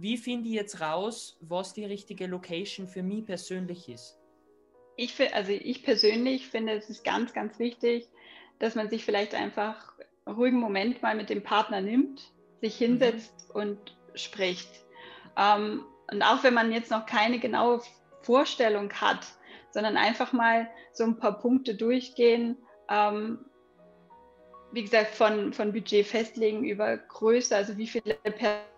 Wie 0.00 0.16
finde 0.16 0.48
ich 0.48 0.54
jetzt 0.54 0.80
raus, 0.80 1.36
was 1.40 1.74
die 1.74 1.84
richtige 1.84 2.28
Location 2.28 2.86
für 2.86 3.02
mich 3.02 3.26
persönlich 3.26 3.88
ist? 3.88 4.16
Ich, 4.94 5.20
also 5.34 5.50
ich 5.50 5.82
persönlich 5.82 6.46
finde, 6.46 6.74
es 6.74 6.88
ist 6.88 7.02
ganz, 7.02 7.32
ganz 7.32 7.58
wichtig, 7.58 8.06
dass 8.60 8.76
man 8.76 8.88
sich 8.88 9.04
vielleicht 9.04 9.34
einfach 9.34 9.92
einen 10.24 10.36
ruhigen 10.36 10.60
Moment 10.60 11.02
mal 11.02 11.16
mit 11.16 11.30
dem 11.30 11.42
Partner 11.42 11.80
nimmt, 11.80 12.32
sich 12.60 12.78
mhm. 12.78 12.84
hinsetzt 12.84 13.48
mhm. 13.48 13.60
und 13.60 13.96
spricht. 14.14 14.70
Ähm, 15.36 15.84
und 16.12 16.22
auch 16.22 16.44
wenn 16.44 16.54
man 16.54 16.70
jetzt 16.70 16.92
noch 16.92 17.04
keine 17.04 17.40
genaue 17.40 17.82
Vorstellung 18.22 18.92
hat, 18.92 19.26
sondern 19.72 19.96
einfach 19.96 20.32
mal 20.32 20.70
so 20.92 21.02
ein 21.02 21.18
paar 21.18 21.40
Punkte 21.40 21.74
durchgehen. 21.74 22.56
Ähm, 22.88 23.44
wie 24.70 24.84
gesagt, 24.84 25.16
von, 25.16 25.52
von 25.52 25.72
Budget 25.72 26.06
festlegen 26.06 26.62
über 26.62 26.98
Größe, 26.98 27.56
also 27.56 27.76
wie 27.76 27.88
viele 27.88 28.14
Personen. 28.14 28.77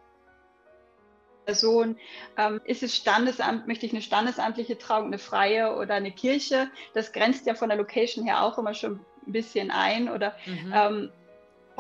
Ähm, 2.37 2.61
ist 2.65 2.83
es 2.83 2.97
Standesamt, 2.97 3.67
möchte 3.67 3.87
ich 3.87 3.93
eine 3.93 4.03
standesamtliche 4.03 4.79
Trauung, 4.79 5.07
eine 5.07 5.19
freie 5.19 5.77
oder 5.77 5.95
eine 5.95 6.13
Kirche? 6.13 6.71
Das 6.95 7.13
grenzt 7.13 7.47
ja 7.47 7.55
von 7.55 7.69
der 7.69 7.79
Location 7.79 8.25
her 8.25 8.43
auch 8.43 8.59
immer 8.59 8.75
schon 8.75 9.01
ein 9.27 9.33
bisschen 9.33 9.71
ein. 9.71 10.09
Oder 10.09 10.37
mhm. 10.47 10.73
ähm, 10.75 11.13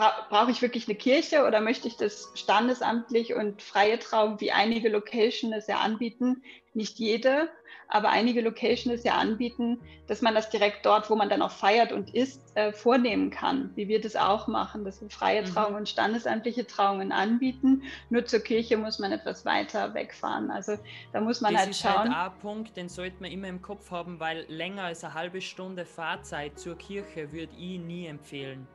bra 0.00 0.26
brauche 0.30 0.50
ich 0.50 0.62
wirklich 0.62 0.88
eine 0.88 0.96
Kirche 0.96 1.44
oder 1.46 1.60
möchte 1.60 1.86
ich 1.86 1.96
das 1.96 2.30
standesamtlich 2.34 3.34
und 3.34 3.60
freie 3.60 3.98
Trauung, 3.98 4.40
wie 4.40 4.50
einige 4.50 4.88
Locations 4.88 5.54
es 5.54 5.66
ja 5.66 5.78
anbieten? 5.78 6.42
Nicht 6.72 6.98
jede 6.98 7.50
aber 7.90 8.10
einige 8.10 8.40
Locations 8.40 9.02
ja 9.02 9.14
anbieten, 9.14 9.80
dass 10.06 10.22
man 10.22 10.34
das 10.34 10.48
direkt 10.48 10.86
dort, 10.86 11.10
wo 11.10 11.16
man 11.16 11.28
dann 11.28 11.42
auch 11.42 11.50
feiert 11.50 11.92
und 11.92 12.14
isst, 12.14 12.56
äh, 12.56 12.72
vornehmen 12.72 13.30
kann, 13.30 13.70
wie 13.74 13.88
wir 13.88 14.00
das 14.00 14.16
auch 14.16 14.46
machen, 14.46 14.84
dass 14.84 15.02
wir 15.02 15.10
freie 15.10 15.42
mhm. 15.42 15.46
Trauungen 15.46 15.76
und 15.76 15.88
standesamtliche 15.88 16.66
Trauungen 16.66 17.12
anbieten. 17.12 17.82
Nur 18.08 18.24
zur 18.24 18.40
Kirche 18.40 18.76
muss 18.76 19.00
man 19.00 19.12
etwas 19.12 19.44
weiter 19.44 19.92
wegfahren. 19.92 20.50
Also 20.50 20.76
da 21.12 21.20
muss 21.20 21.40
man 21.40 21.52
das 21.52 21.64
halt 21.64 21.76
schauen. 21.76 21.94
Das 21.94 22.04
ist 22.04 22.16
halt 22.16 22.32
ein 22.32 22.40
Punkt, 22.40 22.76
den 22.76 22.88
sollte 22.88 23.16
man 23.20 23.30
immer 23.32 23.48
im 23.48 23.60
Kopf 23.60 23.90
haben, 23.90 24.20
weil 24.20 24.46
länger 24.48 24.84
als 24.84 25.02
eine 25.04 25.14
halbe 25.14 25.40
Stunde 25.40 25.84
Fahrzeit 25.84 26.58
zur 26.58 26.78
Kirche 26.78 27.32
würde 27.32 27.52
ich 27.58 27.78
nie 27.80 28.06
empfehlen. 28.06 28.66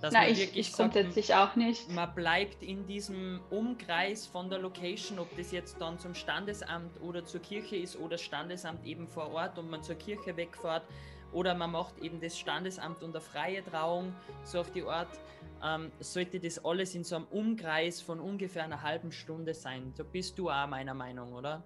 Dass 0.00 0.12
Na, 0.12 0.28
ich, 0.28 0.56
ich 0.56 0.72
grundsätzlich 0.72 1.26
sagt, 1.26 1.52
auch 1.52 1.56
nicht. 1.56 1.90
Man 1.90 2.14
bleibt 2.14 2.62
in 2.62 2.86
diesem 2.86 3.40
Umkreis 3.50 4.26
von 4.26 4.48
der 4.48 4.58
Location, 4.58 5.18
ob 5.18 5.34
das 5.36 5.52
jetzt 5.52 5.80
dann 5.80 5.98
zum 5.98 6.14
Standesamt 6.14 7.00
oder 7.02 7.24
zur 7.24 7.40
Kirche 7.40 7.76
ist 7.76 7.96
oder 7.96 8.10
das 8.10 8.22
Standesamt 8.22 8.84
eben 8.86 9.06
vor 9.06 9.32
Ort 9.32 9.58
und 9.58 9.68
man 9.68 9.82
zur 9.82 9.96
Kirche 9.96 10.36
wegfährt 10.36 10.84
oder 11.32 11.54
man 11.54 11.70
macht 11.70 11.98
eben 11.98 12.20
das 12.20 12.38
Standesamt 12.38 13.02
unter 13.02 13.20
freie 13.20 13.64
Trauung, 13.64 14.12
so 14.44 14.60
auf 14.60 14.70
die 14.72 14.82
Art, 14.82 15.20
ähm, 15.62 15.92
sollte 16.00 16.40
das 16.40 16.64
alles 16.64 16.94
in 16.94 17.04
so 17.04 17.16
einem 17.16 17.26
Umkreis 17.26 18.00
von 18.00 18.20
ungefähr 18.20 18.64
einer 18.64 18.82
halben 18.82 19.12
Stunde 19.12 19.54
sein. 19.54 19.92
So 19.96 20.04
bist 20.04 20.38
du 20.38 20.50
auch 20.50 20.66
meiner 20.66 20.94
Meinung, 20.94 21.32
oder? 21.32 21.62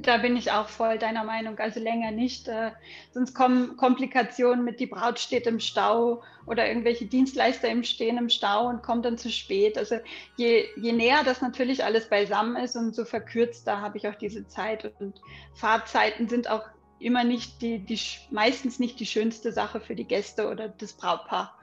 Da 0.00 0.18
bin 0.18 0.36
ich 0.36 0.52
auch 0.52 0.68
voll 0.68 0.96
deiner 0.96 1.24
Meinung, 1.24 1.58
also 1.58 1.80
länger 1.80 2.12
nicht. 2.12 2.46
Äh, 2.46 2.70
sonst 3.12 3.34
kommen 3.34 3.76
Komplikationen 3.76 4.64
mit, 4.64 4.78
die 4.78 4.86
Braut 4.86 5.18
steht 5.18 5.46
im 5.48 5.58
Stau 5.58 6.22
oder 6.46 6.68
irgendwelche 6.68 7.06
Dienstleister 7.06 7.68
im 7.68 7.82
Stehen 7.82 8.16
im 8.16 8.28
Stau 8.28 8.68
und 8.68 8.82
kommt 8.82 9.04
dann 9.04 9.18
zu 9.18 9.28
spät. 9.30 9.76
Also 9.76 9.96
je, 10.36 10.66
je 10.76 10.92
näher 10.92 11.24
das 11.24 11.42
natürlich 11.42 11.84
alles 11.84 12.08
beisammen 12.08 12.56
ist 12.62 12.76
und 12.76 12.94
so 12.94 13.04
verkürzt, 13.04 13.66
da 13.66 13.80
habe 13.80 13.98
ich 13.98 14.06
auch 14.06 14.14
diese 14.14 14.46
Zeit. 14.46 14.90
Und 15.00 15.20
Fahrzeiten 15.54 16.28
sind 16.28 16.48
auch 16.48 16.64
immer 17.00 17.24
nicht 17.24 17.60
die, 17.60 17.80
die 17.80 17.98
meistens 18.30 18.78
nicht 18.78 19.00
die 19.00 19.06
schönste 19.06 19.52
Sache 19.52 19.80
für 19.80 19.96
die 19.96 20.04
Gäste 20.04 20.48
oder 20.48 20.68
das 20.68 20.92
Brautpaar. 20.92 21.54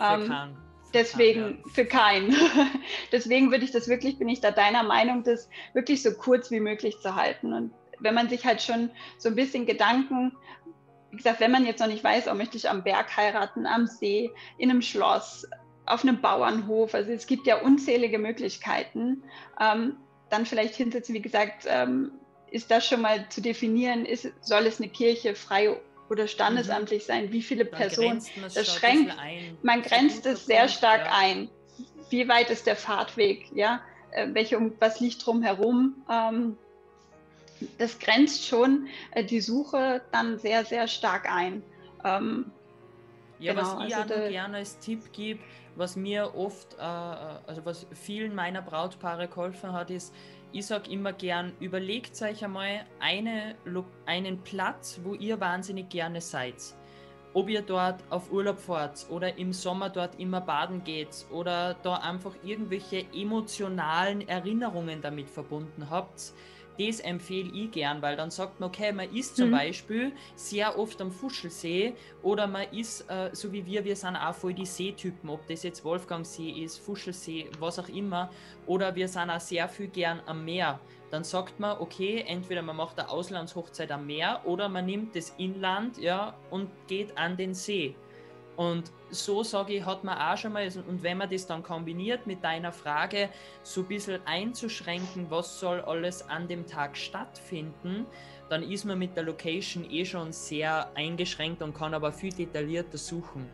Ähm, 0.00 0.54
deswegen 0.94 1.62
für 1.72 1.84
keinen. 1.84 2.34
deswegen 3.12 3.50
würde 3.50 3.64
ich 3.64 3.72
das 3.72 3.88
wirklich, 3.88 4.18
bin 4.18 4.28
ich 4.28 4.40
da 4.40 4.50
deiner 4.50 4.82
Meinung, 4.82 5.22
das 5.24 5.48
wirklich 5.74 6.02
so 6.02 6.12
kurz 6.12 6.50
wie 6.50 6.60
möglich 6.60 6.98
zu 7.00 7.14
halten. 7.14 7.52
Und 7.52 7.72
wenn 8.00 8.14
man 8.14 8.28
sich 8.28 8.44
halt 8.44 8.62
schon 8.62 8.90
so 9.18 9.28
ein 9.28 9.34
bisschen 9.34 9.66
Gedanken, 9.66 10.32
wie 11.10 11.16
gesagt, 11.16 11.40
wenn 11.40 11.50
man 11.50 11.66
jetzt 11.66 11.80
noch 11.80 11.88
nicht 11.88 12.04
weiß, 12.04 12.28
oh, 12.28 12.34
möchte 12.34 12.56
ich 12.56 12.68
am 12.68 12.84
Berg 12.84 13.16
heiraten, 13.16 13.66
am 13.66 13.86
See, 13.86 14.30
in 14.58 14.70
einem 14.70 14.82
Schloss, 14.82 15.46
auf 15.86 16.04
einem 16.04 16.20
Bauernhof, 16.20 16.94
also 16.94 17.10
es 17.10 17.26
gibt 17.26 17.46
ja 17.46 17.60
unzählige 17.60 18.18
Möglichkeiten, 18.18 19.24
ähm, 19.60 19.96
dann 20.28 20.46
vielleicht 20.46 20.76
hinsetzen, 20.76 21.14
wie 21.14 21.22
gesagt, 21.22 21.64
ähm, 21.66 22.12
ist 22.50 22.70
das 22.70 22.86
schon 22.86 23.00
mal 23.00 23.28
zu 23.28 23.40
definieren, 23.40 24.04
ist, 24.04 24.30
soll 24.40 24.66
es 24.66 24.80
eine 24.80 24.88
Kirche 24.88 25.34
frei 25.34 25.76
oder 26.08 26.26
standesamtlich 26.26 27.04
mhm. 27.04 27.06
sein, 27.06 27.32
wie 27.32 27.42
viele 27.42 27.64
Personen, 27.64 28.22
das 28.54 28.74
schränkt, 28.74 29.14
man 29.62 29.82
grenzt 29.82 30.26
es 30.26 30.46
sehr 30.46 30.68
stark 30.68 31.06
ja. 31.06 31.12
ein. 31.14 31.50
Wie 32.10 32.28
weit 32.28 32.50
ist 32.50 32.66
der 32.66 32.76
Fahrtweg, 32.76 33.46
ja, 33.54 33.80
äh, 34.10 34.28
welche, 34.32 34.72
was 34.80 35.00
liegt 35.00 35.24
drumherum, 35.24 36.04
ähm, 36.10 36.56
das 37.78 37.98
grenzt 37.98 38.46
schon 38.46 38.88
äh, 39.12 39.24
die 39.24 39.40
Suche 39.40 40.02
dann 40.12 40.38
sehr, 40.38 40.64
sehr 40.64 40.88
stark 40.88 41.30
ein. 41.30 41.62
Ähm, 42.04 42.50
ja, 43.38 43.54
genau, 43.54 43.78
was 43.78 43.86
ich 43.88 43.96
also 43.96 44.14
auch 44.14 44.28
gerne 44.28 44.56
als 44.58 44.78
Tipp 44.78 45.12
gebe, 45.12 45.40
was 45.76 45.96
mir 45.96 46.34
oft, 46.34 46.74
äh, 46.74 46.82
also 46.82 47.64
was 47.64 47.86
vielen 47.92 48.34
meiner 48.34 48.62
Brautpaare 48.62 49.28
geholfen 49.28 49.72
hat, 49.72 49.90
ist, 49.90 50.14
ich 50.52 50.66
sage 50.66 50.90
immer 50.90 51.12
gern, 51.12 51.52
überlegt 51.60 52.20
euch 52.22 52.44
einmal 52.44 52.84
eine, 52.98 53.54
einen 54.06 54.42
Platz, 54.42 55.00
wo 55.04 55.14
ihr 55.14 55.38
wahnsinnig 55.40 55.88
gerne 55.88 56.20
seid. 56.20 56.56
Ob 57.32 57.48
ihr 57.48 57.62
dort 57.62 58.02
auf 58.10 58.32
Urlaub 58.32 58.58
fahrt 58.58 59.06
oder 59.08 59.38
im 59.38 59.52
Sommer 59.52 59.88
dort 59.88 60.18
immer 60.18 60.40
baden 60.40 60.82
geht 60.82 61.24
oder 61.30 61.74
da 61.74 61.94
einfach 61.94 62.34
irgendwelche 62.42 63.06
emotionalen 63.14 64.26
Erinnerungen 64.26 65.00
damit 65.00 65.30
verbunden 65.30 65.88
habt, 65.88 66.32
das 66.80 67.00
empfehle 67.00 67.50
ich 67.52 67.70
gern, 67.72 68.00
weil 68.00 68.16
dann 68.16 68.30
sagt 68.30 68.58
man, 68.58 68.70
okay, 68.70 68.92
man 68.92 69.12
ist 69.14 69.36
zum 69.36 69.48
mhm. 69.48 69.52
Beispiel 69.52 70.12
sehr 70.34 70.78
oft 70.78 71.00
am 71.00 71.12
Fuschelsee 71.12 71.94
oder 72.22 72.46
man 72.46 72.64
ist, 72.72 73.02
äh, 73.10 73.30
so 73.32 73.52
wie 73.52 73.66
wir, 73.66 73.84
wir 73.84 73.96
sind 73.96 74.16
auch 74.16 74.34
voll 74.34 74.54
die 74.54 74.64
Seetypen, 74.64 75.28
ob 75.28 75.46
das 75.46 75.62
jetzt 75.62 75.84
Wolfgangsee 75.84 76.50
ist, 76.50 76.78
Fuschelsee, 76.78 77.50
was 77.58 77.78
auch 77.78 77.88
immer, 77.88 78.30
oder 78.66 78.94
wir 78.94 79.08
sind 79.08 79.30
auch 79.30 79.40
sehr 79.40 79.68
viel 79.68 79.88
gern 79.88 80.20
am 80.26 80.44
Meer. 80.44 80.80
Dann 81.10 81.24
sagt 81.24 81.58
man, 81.60 81.78
okay, 81.80 82.24
entweder 82.26 82.62
man 82.62 82.76
macht 82.76 82.98
eine 82.98 83.10
Auslandshochzeit 83.10 83.90
am 83.90 84.06
Meer 84.06 84.40
oder 84.44 84.68
man 84.68 84.86
nimmt 84.86 85.16
das 85.16 85.34
Inland 85.38 85.98
ja, 85.98 86.34
und 86.50 86.70
geht 86.86 87.16
an 87.18 87.36
den 87.36 87.52
See. 87.52 87.94
Und 88.60 88.92
so 89.08 89.42
sage 89.42 89.72
ich, 89.72 89.86
hat 89.86 90.04
man 90.04 90.18
auch 90.18 90.36
schon 90.36 90.52
mal, 90.52 90.68
und 90.86 91.02
wenn 91.02 91.16
man 91.16 91.30
das 91.30 91.46
dann 91.46 91.62
kombiniert 91.62 92.26
mit 92.26 92.44
deiner 92.44 92.72
Frage, 92.72 93.30
so 93.62 93.80
ein 93.80 93.88
bisschen 93.88 94.20
einzuschränken, 94.26 95.30
was 95.30 95.58
soll 95.58 95.80
alles 95.80 96.28
an 96.28 96.46
dem 96.46 96.66
Tag 96.66 96.94
stattfinden, 96.94 98.04
dann 98.50 98.62
ist 98.62 98.84
man 98.84 98.98
mit 98.98 99.16
der 99.16 99.22
Location 99.22 99.90
eh 99.90 100.04
schon 100.04 100.34
sehr 100.34 100.90
eingeschränkt 100.94 101.62
und 101.62 101.74
kann 101.74 101.94
aber 101.94 102.12
viel 102.12 102.34
detaillierter 102.34 102.98
suchen. 102.98 103.48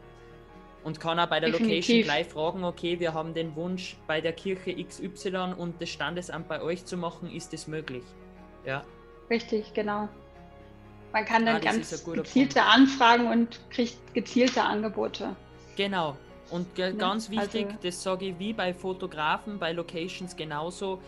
Und 0.83 0.99
kann 0.99 1.21
auch 1.21 1.29
bei 1.29 1.39
der 1.39 1.51
Definitiv. 1.51 1.87
Location 1.89 2.03
gleich 2.03 2.27
fragen, 2.27 2.65
okay, 2.65 2.99
wir 2.99 3.15
haben 3.15 3.33
den 3.33 3.55
Wunsch, 3.55 3.97
bei 4.09 4.21
der 4.21 4.33
Kirche 4.33 4.75
XY 4.75 5.55
und 5.57 5.81
das 5.81 5.91
Standesamt 5.91 6.49
bei 6.49 6.61
euch 6.61 6.85
zu 6.85 6.97
machen, 6.97 7.31
ist 7.31 7.53
das 7.53 7.69
möglich? 7.69 8.03
Ja. 8.65 8.85
Richtig, 9.31 9.73
genau. 9.73 10.09
Man 11.17 11.25
kann 11.25 11.47
dann 11.47 11.57
ah, 11.57 11.61
ganz 11.61 12.05
gezielte 12.05 12.57
Punkt. 12.57 12.59
Anfragen 12.59 13.27
und 13.29 13.59
kriegt 13.71 13.97
gezielte 14.13 14.63
Angebote. 14.63 15.35
Genau. 15.75 16.15
Und 16.51 16.77
ne? 16.77 16.95
ganz 16.95 17.31
wichtig, 17.31 17.69
also, 17.69 17.79
das 17.83 18.03
sage 18.03 18.27
ich 18.27 18.39
wie 18.39 18.53
bei 18.53 18.75
Fotografen, 18.75 19.59
bei 19.59 19.73
Locations 19.73 20.37
genauso, 20.37 21.01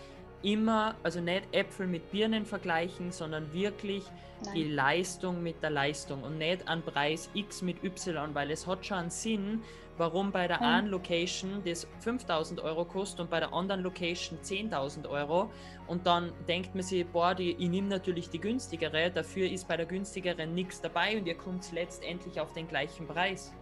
immer, 0.43 0.95
also 1.03 1.21
nicht 1.21 1.43
Äpfel 1.53 1.87
mit 1.87 2.11
Birnen 2.11 2.47
vergleichen, 2.47 3.13
sondern 3.13 3.53
wirklich 3.53 4.03
Nein. 4.47 4.55
die 4.55 4.65
Leistung 4.65 5.43
mit 5.43 5.63
der 5.63 5.69
Leistung 5.69 6.23
und 6.23 6.39
nicht 6.39 6.67
an 6.67 6.81
Preis 6.81 7.29
X 7.35 7.61
mit 7.61 7.85
Y, 7.85 8.35
weil 8.35 8.51
es 8.51 8.67
hat 8.67 8.87
schon 8.87 8.97
einen 8.97 9.11
Sinn, 9.11 9.63
warum 9.99 10.33
bei 10.33 10.47
der 10.47 10.63
einen 10.63 10.89
Location 10.89 11.63
das 11.65 11.87
5000 12.01 12.61
Euro 12.61 12.85
kostet 12.85 13.21
und 13.21 13.31
bei 13.31 13.41
der 13.41 13.53
anderen 13.53 13.83
Location 13.83 14.39
10.000 14.39 15.09
Euro. 15.09 15.51
Und 15.87 16.07
dann 16.07 16.33
denkt 16.47 16.75
man 16.75 16.83
sich, 16.83 17.07
boah, 17.07 17.35
die, 17.35 17.53
ich 17.53 17.69
nehme 17.69 17.89
natürlich 17.89 18.31
die 18.31 18.41
günstigere, 18.41 19.11
dafür 19.11 19.51
ist 19.51 19.69
bei 19.69 19.77
der 19.77 19.87
günstigeren 19.87 20.55
nichts 20.55 20.81
dabei 20.81 21.19
und 21.19 21.27
ihr 21.27 21.37
kommt 21.37 21.71
letztendlich 21.73 22.41
auf 22.41 22.53
den 22.53 22.69
gleichen 22.69 23.07
Preis. 23.07 23.53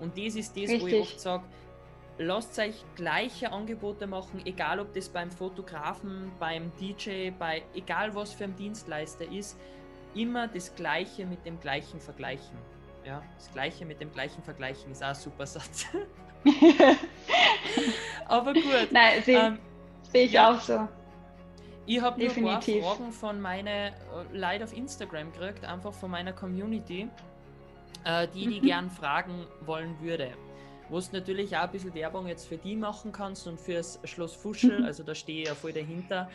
Und 0.00 0.16
das 0.16 0.36
ist 0.36 0.56
das, 0.56 0.68
Richtig. 0.68 0.82
wo 0.82 0.86
ich 0.86 1.00
oft 1.00 1.20
sage, 1.20 1.44
lasst 2.18 2.58
euch 2.58 2.84
gleiche 2.94 3.52
Angebote 3.52 4.06
machen, 4.06 4.42
egal 4.44 4.80
ob 4.80 4.92
das 4.92 5.08
beim 5.08 5.30
Fotografen, 5.30 6.30
beim 6.38 6.70
DJ, 6.80 7.30
bei 7.30 7.62
egal 7.74 8.14
was 8.14 8.32
für 8.32 8.44
ein 8.44 8.56
Dienstleister 8.56 9.30
ist, 9.30 9.58
immer 10.14 10.48
das 10.48 10.74
Gleiche 10.74 11.26
mit 11.26 11.44
dem 11.44 11.60
gleichen 11.60 12.00
vergleichen. 12.00 12.58
Ja, 13.08 13.22
das 13.38 13.50
Gleiche 13.54 13.86
mit 13.86 14.02
dem 14.02 14.12
gleichen 14.12 14.42
vergleichen 14.42 14.92
ist 14.92 15.02
auch 15.02 15.08
ein 15.08 15.14
super 15.14 15.46
Satz. 15.46 15.86
Aber 18.26 18.52
gut. 18.52 18.88
Nein, 18.90 19.22
sehe 19.22 19.38
ähm, 19.38 19.58
seh 20.12 20.24
ich 20.24 20.32
ja, 20.32 20.52
auch 20.52 20.60
so. 20.60 20.86
Ich 21.86 22.02
habe 22.02 22.22
nur 22.22 22.30
ein 22.30 22.44
paar 22.44 22.60
Fragen 22.60 23.12
von 23.12 23.40
meinen 23.40 23.66
äh, 23.66 23.92
Leuten 24.34 24.64
auf 24.64 24.76
Instagram 24.76 25.32
gekriegt, 25.32 25.64
einfach 25.64 25.94
von 25.94 26.10
meiner 26.10 26.34
Community, 26.34 27.08
äh, 28.04 28.28
die 28.28 28.46
die 28.46 28.60
mhm. 28.60 28.66
gern 28.66 28.90
fragen 28.90 29.46
wollen 29.62 29.98
würde. 30.02 30.34
Wo 30.90 31.00
du 31.00 31.06
natürlich 31.12 31.56
auch 31.56 31.62
ein 31.62 31.70
bisschen 31.70 31.94
Werbung 31.94 32.26
jetzt 32.26 32.46
für 32.46 32.58
die 32.58 32.76
machen 32.76 33.10
kannst 33.10 33.46
und 33.46 33.58
fürs 33.58 33.98
Schloss 34.04 34.34
Fuschel, 34.34 34.80
mhm. 34.80 34.84
also 34.84 35.02
da 35.02 35.14
stehe 35.14 35.42
ich 35.44 35.48
ja 35.48 35.54
voll 35.54 35.72
dahinter. 35.72 36.28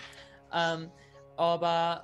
Ähm, 0.52 0.90
aber 1.38 2.04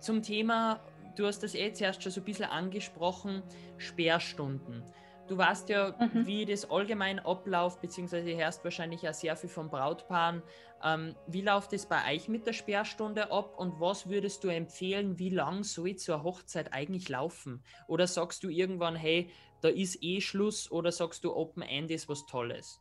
zum 0.00 0.20
Thema 0.20 0.80
du 1.20 1.26
hast 1.26 1.42
das 1.42 1.54
eh 1.54 1.72
zuerst 1.72 2.02
schon 2.02 2.12
so 2.12 2.20
ein 2.20 2.24
bisschen 2.24 2.46
angesprochen, 2.46 3.42
Sperrstunden. 3.76 4.82
Du 5.28 5.38
weißt 5.38 5.68
ja, 5.68 5.94
mhm. 6.00 6.26
wie 6.26 6.44
das 6.44 6.68
allgemein 6.68 7.20
abläuft, 7.20 7.80
beziehungsweise 7.80 8.36
hörst 8.36 8.64
wahrscheinlich 8.64 9.08
auch 9.08 9.14
sehr 9.14 9.36
viel 9.36 9.50
von 9.50 9.70
Brautpaaren. 9.70 10.42
Ähm, 10.82 11.14
wie 11.28 11.42
läuft 11.42 11.72
es 11.72 11.86
bei 11.86 12.14
euch 12.14 12.26
mit 12.26 12.46
der 12.46 12.52
Sperrstunde 12.52 13.30
ab 13.30 13.56
und 13.56 13.78
was 13.78 14.08
würdest 14.08 14.42
du 14.42 14.48
empfehlen, 14.48 15.18
wie 15.18 15.28
lang 15.28 15.62
soll 15.62 15.96
so 15.98 16.14
eine 16.14 16.24
Hochzeit 16.24 16.72
eigentlich 16.72 17.08
laufen? 17.08 17.62
Oder 17.86 18.08
sagst 18.08 18.42
du 18.42 18.48
irgendwann, 18.48 18.96
hey, 18.96 19.30
da 19.60 19.68
ist 19.68 20.02
eh 20.02 20.20
Schluss 20.20 20.72
oder 20.72 20.90
sagst 20.90 21.22
du, 21.22 21.36
Open 21.36 21.62
End 21.62 21.90
ist 21.90 22.08
was 22.08 22.26
Tolles? 22.26 22.80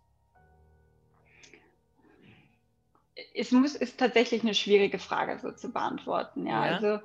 Es 3.35 3.51
muss, 3.51 3.75
ist 3.75 3.99
tatsächlich 3.99 4.43
eine 4.43 4.53
schwierige 4.53 4.97
Frage 4.97 5.37
so 5.39 5.51
zu 5.51 5.71
beantworten. 5.71 6.47
Ja, 6.47 6.65
ja. 6.65 6.75
also 6.75 6.99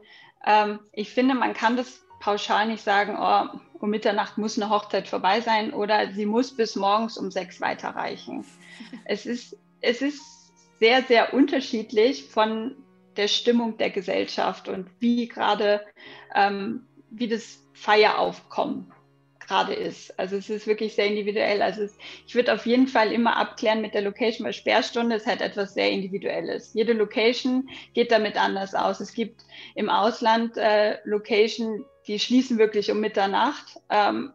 ähm, 0.46 0.80
ich 0.92 1.10
finde, 1.10 1.34
man 1.34 1.54
kann 1.54 1.76
das 1.76 2.00
pauschal 2.20 2.66
nicht 2.66 2.82
sagen, 2.82 3.16
oh, 3.20 3.58
um 3.78 3.90
Mitternacht 3.90 4.38
muss 4.38 4.58
eine 4.58 4.70
Hochzeit 4.70 5.08
vorbei 5.08 5.40
sein 5.40 5.74
oder 5.74 6.10
sie 6.12 6.26
muss 6.26 6.56
bis 6.56 6.76
morgens 6.76 7.18
um 7.18 7.30
sechs 7.30 7.60
weiterreichen. 7.60 8.44
es, 9.04 9.26
ist, 9.26 9.56
es 9.80 10.00
ist 10.00 10.22
sehr, 10.78 11.02
sehr 11.02 11.34
unterschiedlich 11.34 12.24
von 12.24 12.76
der 13.16 13.28
Stimmung 13.28 13.76
der 13.76 13.90
Gesellschaft 13.90 14.68
und 14.68 14.88
wie 15.00 15.28
gerade, 15.28 15.84
ähm, 16.34 16.86
wie 17.10 17.28
das 17.28 17.60
Feieraufkommen 17.74 18.93
gerade 19.46 19.74
ist. 19.74 20.18
Also 20.18 20.36
es 20.36 20.50
ist 20.50 20.66
wirklich 20.66 20.94
sehr 20.94 21.06
individuell. 21.06 21.62
Also 21.62 21.82
es, 21.82 21.96
ich 22.26 22.34
würde 22.34 22.52
auf 22.52 22.66
jeden 22.66 22.86
Fall 22.86 23.12
immer 23.12 23.36
abklären 23.36 23.80
mit 23.80 23.94
der 23.94 24.02
Location, 24.02 24.44
weil 24.44 24.52
Sperrstunde 24.52 25.16
ist 25.16 25.26
halt 25.26 25.40
etwas 25.40 25.74
sehr 25.74 25.90
Individuelles. 25.90 26.74
Jede 26.74 26.92
Location 26.92 27.68
geht 27.92 28.10
damit 28.10 28.36
anders 28.36 28.74
aus. 28.74 29.00
Es 29.00 29.12
gibt 29.12 29.42
im 29.74 29.88
Ausland 29.88 30.56
äh, 30.56 30.98
Location, 31.04 31.84
die 32.06 32.18
schließen 32.18 32.58
wirklich 32.58 32.90
um 32.90 33.00
Mitternacht. 33.00 33.78
Ähm, 33.90 34.32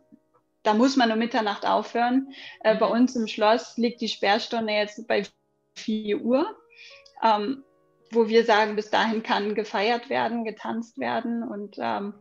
da 0.63 0.73
muss 0.73 0.95
man 0.95 1.11
um 1.11 1.19
Mitternacht 1.19 1.65
aufhören. 1.65 2.33
Äh, 2.61 2.75
bei 2.75 2.87
mhm. 2.87 2.93
uns 2.93 3.15
im 3.15 3.27
Schloss 3.27 3.77
liegt 3.77 4.01
die 4.01 4.09
Sperrstunde 4.09 4.73
jetzt 4.73 5.07
bei 5.07 5.23
4 5.75 6.21
Uhr, 6.21 6.55
ähm, 7.23 7.63
wo 8.11 8.27
wir 8.27 8.43
sagen, 8.43 8.75
bis 8.75 8.89
dahin 8.89 9.23
kann 9.23 9.55
gefeiert 9.55 10.09
werden, 10.09 10.43
getanzt 10.43 10.97
werden 10.97 11.43
und 11.43 11.77
ähm, 11.79 12.15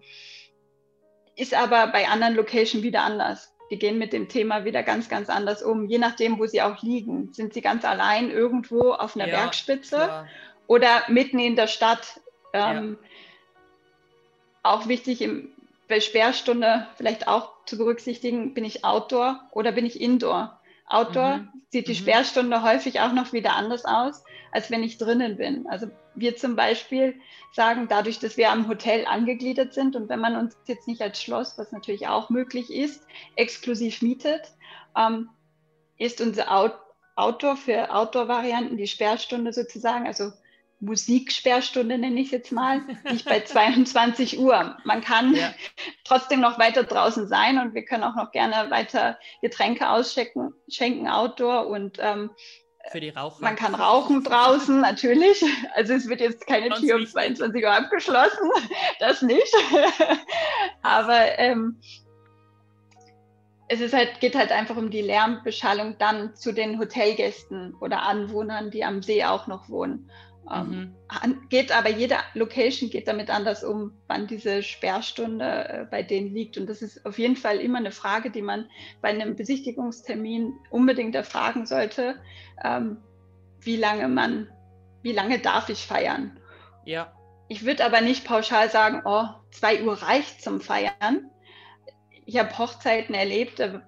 ist 1.38 1.55
aber 1.55 1.87
bei 1.87 2.09
anderen 2.09 2.35
Locations 2.35 2.83
wieder 2.83 3.03
anders. 3.03 3.55
Die 3.70 3.79
gehen 3.79 3.98
mit 3.98 4.12
dem 4.12 4.29
Thema 4.29 4.64
wieder 4.64 4.83
ganz, 4.83 5.09
ganz 5.09 5.29
anders 5.29 5.62
um, 5.62 5.87
je 5.87 5.98
nachdem, 5.98 6.38
wo 6.38 6.46
sie 6.46 6.62
auch 6.62 6.83
liegen. 6.83 7.33
Sind 7.33 7.55
sie 7.55 7.61
ganz 7.61 7.85
allein 7.85 8.31
irgendwo 8.31 8.92
auf 8.92 9.14
einer 9.14 9.29
ja, 9.29 9.37
Bergspitze 9.37 9.96
klar. 9.96 10.27
oder 10.66 11.03
mitten 11.09 11.38
in 11.38 11.55
der 11.55 11.68
Stadt? 11.68 12.20
Ähm, 12.53 12.98
ja. 13.01 13.09
Auch 14.64 14.88
wichtig 14.88 15.22
im, 15.22 15.53
bei 15.87 16.01
Sperrstunde 16.01 16.88
vielleicht 16.96 17.29
auch 17.29 17.53
zu 17.66 17.79
berücksichtigen, 17.79 18.55
bin 18.55 18.64
ich 18.64 18.85
Outdoor 18.85 19.40
oder 19.53 19.72
bin 19.72 19.87
ich 19.87 20.01
Indoor? 20.01 20.59
Outdoor 20.88 21.37
mhm. 21.37 21.48
sieht 21.68 21.87
die 21.87 21.92
mhm. 21.92 21.98
Sperrstunde 21.98 22.62
häufig 22.62 23.01
auch 23.01 23.12
noch 23.12 23.33
wieder 23.33 23.55
anders 23.55 23.85
aus, 23.85 24.24
als 24.51 24.70
wenn 24.70 24.83
ich 24.83 24.98
drinnen 24.98 25.37
bin. 25.37 25.66
Also 25.68 25.88
wir 26.20 26.37
zum 26.37 26.57
Beispiel 26.57 27.20
sagen, 27.52 27.87
dadurch, 27.88 28.18
dass 28.18 28.37
wir 28.37 28.50
am 28.50 28.68
Hotel 28.68 29.07
angegliedert 29.07 29.74
sind 29.74 29.96
und 29.96 30.09
wenn 30.09 30.20
man 30.20 30.37
uns 30.37 30.57
jetzt 30.66 30.87
nicht 30.88 31.02
als 31.02 31.22
Schloss, 31.22 31.59
was 31.59 31.72
natürlich 31.72 32.09
auch 32.09 32.31
möglich 32.31 32.70
ist, 32.70 33.07
exklusiv 33.37 34.02
mietet, 34.02 34.52
ähm, 34.96 35.31
ist 35.98 36.20
unser 36.20 36.52
Out 36.52 36.78
Outdoor 37.16 37.57
für 37.57 37.92
Outdoor-Varianten 37.92 38.76
die 38.76 38.87
Sperrstunde 38.87 39.52
sozusagen, 39.52 40.07
also 40.07 40.31
Musiksperrstunde 40.81 41.98
nenne 41.98 42.20
ich 42.20 42.26
es 42.26 42.33
jetzt 42.33 42.52
mal, 42.52 42.81
nicht 43.11 43.24
bei 43.24 43.40
22 43.44 44.38
Uhr. 44.38 44.76
Man 44.85 45.00
kann 45.00 45.35
ja. 45.35 45.52
trotzdem 46.04 46.40
noch 46.40 46.59
weiter 46.59 46.85
draußen 46.85 47.26
sein 47.26 47.59
und 47.59 47.74
wir 47.74 47.85
können 47.85 48.04
auch 48.04 48.14
noch 48.14 48.31
gerne 48.31 48.70
weiter 48.70 49.18
Getränke 49.42 49.88
ausschenken, 49.88 50.54
schenken 50.68 51.09
Outdoor 51.09 51.66
und 51.66 51.98
ähm, 52.00 52.31
für 52.90 53.01
die 53.01 53.11
Raucher. 53.11 53.42
Man 53.42 53.57
kann 53.57 53.74
rauchen 53.74 54.24
draußen, 54.24 54.81
natürlich. 54.81 55.44
Also 55.74 55.94
es 55.94 56.09
wird 56.09 56.20
jetzt 56.20 56.46
keine 56.46 56.70
Tür 56.70 56.96
um 56.96 57.07
22 57.07 57.62
Uhr 57.62 57.72
abgeschlossen, 57.72 58.51
das 59.01 59.22
nicht. 59.22 59.55
Aber 60.83 61.38
ähm, 61.38 61.79
es 63.68 63.81
ist 63.81 63.94
halt, 63.94 64.20
geht 64.20 64.35
halt 64.35 64.51
einfach 64.51 64.77
um 64.77 64.90
die 64.90 65.03
Lärmbeschallung 65.03 65.96
dann 65.98 66.35
zu 66.35 66.53
den 66.53 66.79
Hotelgästen 66.79 67.74
oder 67.81 68.03
Anwohnern, 68.03 68.70
die 68.70 68.85
am 68.85 69.03
See 69.03 69.24
auch 69.24 69.46
noch 69.46 69.68
wohnen. 69.68 70.11
Ähm, 70.50 70.96
mhm. 71.24 71.48
geht 71.48 71.72
aber 71.72 71.90
jede 71.90 72.16
Location 72.34 72.90
geht 72.90 73.08
damit 73.08 73.30
anders 73.30 73.64
um, 73.64 73.92
wann 74.06 74.26
diese 74.26 74.62
Sperrstunde 74.62 75.44
äh, 75.44 75.87
bei 75.90 76.02
denen 76.02 76.32
liegt. 76.32 76.56
Und 76.56 76.68
das 76.68 76.82
ist 76.82 77.04
auf 77.04 77.18
jeden 77.18 77.37
Fall 77.37 77.58
immer 77.58 77.78
eine 77.78 77.92
Frage, 77.92 78.30
die 78.30 78.42
man 78.42 78.68
bei 79.00 79.08
einem 79.08 79.37
Besichtigungstermin 79.37 80.54
unbedingt 80.70 81.14
erfragen 81.14 81.66
sollte. 81.66 82.16
Ähm, 82.64 82.98
wie 83.61 83.76
lange 83.76 84.08
man, 84.08 84.48
wie 85.02 85.12
lange 85.12 85.38
darf 85.38 85.68
ich 85.68 85.87
feiern? 85.87 86.38
Ja. 86.84 87.12
Ich 87.48 87.64
würde 87.64 87.84
aber 87.84 88.00
nicht 88.00 88.24
pauschal 88.24 88.70
sagen, 88.70 89.02
oh, 89.04 89.24
zwei 89.50 89.82
Uhr 89.82 89.94
reicht 90.02 90.42
zum 90.42 90.61
Feiern. 90.61 91.30
Ich 92.26 92.38
habe 92.38 92.56
Hochzeiten 92.58 93.14
erlebt, 93.14 93.58
da 93.58 93.88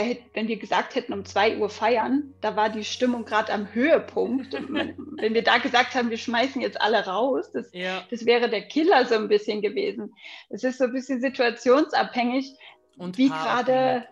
hätte, 0.00 0.22
wenn 0.34 0.48
wir 0.48 0.56
gesagt 0.56 0.94
hätten, 0.94 1.12
um 1.12 1.24
zwei 1.24 1.56
Uhr 1.56 1.68
feiern, 1.68 2.34
da 2.40 2.56
war 2.56 2.70
die 2.70 2.84
Stimmung 2.84 3.24
gerade 3.24 3.52
am 3.52 3.72
Höhepunkt. 3.72 4.52
wenn 4.68 5.34
wir 5.34 5.42
da 5.42 5.58
gesagt 5.58 5.94
haben, 5.94 6.10
wir 6.10 6.18
schmeißen 6.18 6.60
jetzt 6.60 6.80
alle 6.80 7.06
raus, 7.06 7.50
das, 7.52 7.70
ja. 7.72 8.04
das 8.10 8.26
wäre 8.26 8.48
der 8.48 8.62
Killer 8.62 9.06
so 9.06 9.14
ein 9.14 9.28
bisschen 9.28 9.62
gewesen. 9.62 10.14
Es 10.48 10.64
ist 10.64 10.78
so 10.78 10.84
ein 10.84 10.92
bisschen 10.92 11.20
situationsabhängig, 11.20 12.54
Und 12.96 13.18
wie 13.18 13.28
gerade. 13.28 14.06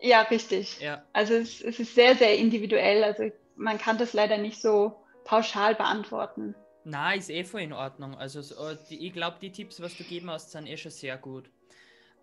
Ja, 0.00 0.22
richtig. 0.22 0.80
Ja. 0.80 1.04
Also 1.12 1.34
es, 1.34 1.60
es 1.60 1.78
ist 1.78 1.94
sehr, 1.94 2.16
sehr 2.16 2.36
individuell. 2.38 3.04
Also 3.04 3.30
man 3.56 3.78
kann 3.78 3.98
das 3.98 4.14
leider 4.14 4.38
nicht 4.38 4.60
so 4.60 4.94
pauschal 5.24 5.74
beantworten. 5.74 6.54
Na, 6.84 7.12
ist 7.12 7.30
eh 7.30 7.44
voll 7.44 7.60
in 7.60 7.72
Ordnung. 7.72 8.16
Also 8.16 8.40
ich 8.88 9.12
glaube, 9.12 9.36
die 9.40 9.52
Tipps, 9.52 9.80
was 9.82 9.96
du 9.96 10.04
geben 10.04 10.30
hast, 10.30 10.50
sind 10.52 10.66
eh 10.66 10.76
schon 10.76 10.90
sehr 10.90 11.18
gut. 11.18 11.50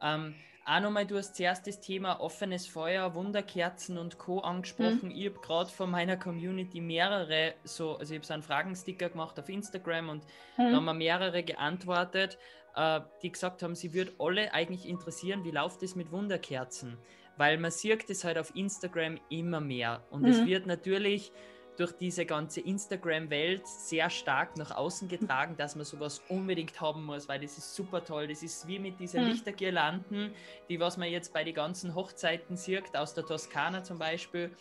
Ähm, 0.02 0.36
auch 0.68 0.82
nochmal, 0.82 1.08
du 1.08 1.18
hast 1.18 1.36
zuerst 1.36 1.66
das 1.66 1.80
Thema 1.80 2.20
offenes 2.20 2.68
Feuer, 2.68 3.16
Wunderkerzen 3.16 3.98
und 3.98 4.18
Co. 4.18 4.40
angesprochen. 4.40 5.10
Mhm. 5.10 5.12
Ich 5.12 5.26
habe 5.28 5.40
gerade 5.40 5.70
von 5.70 5.90
meiner 5.90 6.18
Community 6.18 6.82
mehrere, 6.82 7.54
so, 7.64 7.96
also 7.98 8.14
ich 8.14 8.20
habe 8.20 8.28
so 8.28 8.34
einen 8.34 8.44
Fragensticker 8.44 9.10
gemacht 9.10 9.40
auf 9.40 9.48
Instagram 9.48 10.10
und 10.10 10.24
mhm. 10.58 10.72
da 10.72 10.72
haben 10.74 10.86
mir 10.86 10.94
mehrere 10.94 11.42
geantwortet, 11.44 12.38
äh, 12.76 13.00
die 13.22 13.32
gesagt 13.32 13.64
haben, 13.64 13.76
sie 13.76 13.94
würde 13.94 14.12
alle 14.20 14.54
eigentlich 14.54 14.86
interessieren, 14.86 15.46
wie 15.46 15.52
läuft 15.52 15.84
es 15.84 15.96
mit 15.96 16.12
Wunderkerzen? 16.12 16.98
Weil 17.38 17.58
man 17.60 17.72
sieht 17.72 18.10
es 18.10 18.26
halt 18.26 18.38
auf 18.38 18.54
Instagram 18.54 19.20
immer 19.30 19.62
mehr 19.62 20.04
und 20.10 20.24
mhm. 20.24 20.30
es 20.30 20.46
wird 20.46 20.66
natürlich 20.66 21.32
durch 21.78 21.92
diese 21.92 22.26
ganze 22.26 22.60
Instagram-Welt 22.62 23.68
sehr 23.68 24.10
stark 24.10 24.58
nach 24.58 24.72
außen 24.72 25.08
getragen, 25.08 25.56
dass 25.58 25.76
man 25.76 25.86
sowas 25.86 26.22
unbedingt 26.28 26.82
haben 26.82 27.06
muss, 27.06 27.30
weil 27.30 27.40
das 27.40 27.58
ist 27.58 27.76
super 27.76 28.04
toll. 28.04 28.28
Das 28.28 28.42
ist 28.42 28.68
wie 28.68 28.80
mit 28.80 29.00
diesen 29.00 29.24
mhm. 29.24 29.30
Lichtergirlanden, 29.30 30.34
die 30.70 30.80
was 30.80 30.98
man 30.98 31.10
jetzt 31.10 31.34
bei 31.34 31.44
den 31.44 31.54
ganzen 31.54 31.94
Hochzeiten 31.94 32.58
sieht, 32.58 32.98
aus 32.98 33.14
der 33.14 33.26
Toskana 33.26 33.84
zum 33.84 34.00
Beispiel, 34.00 34.52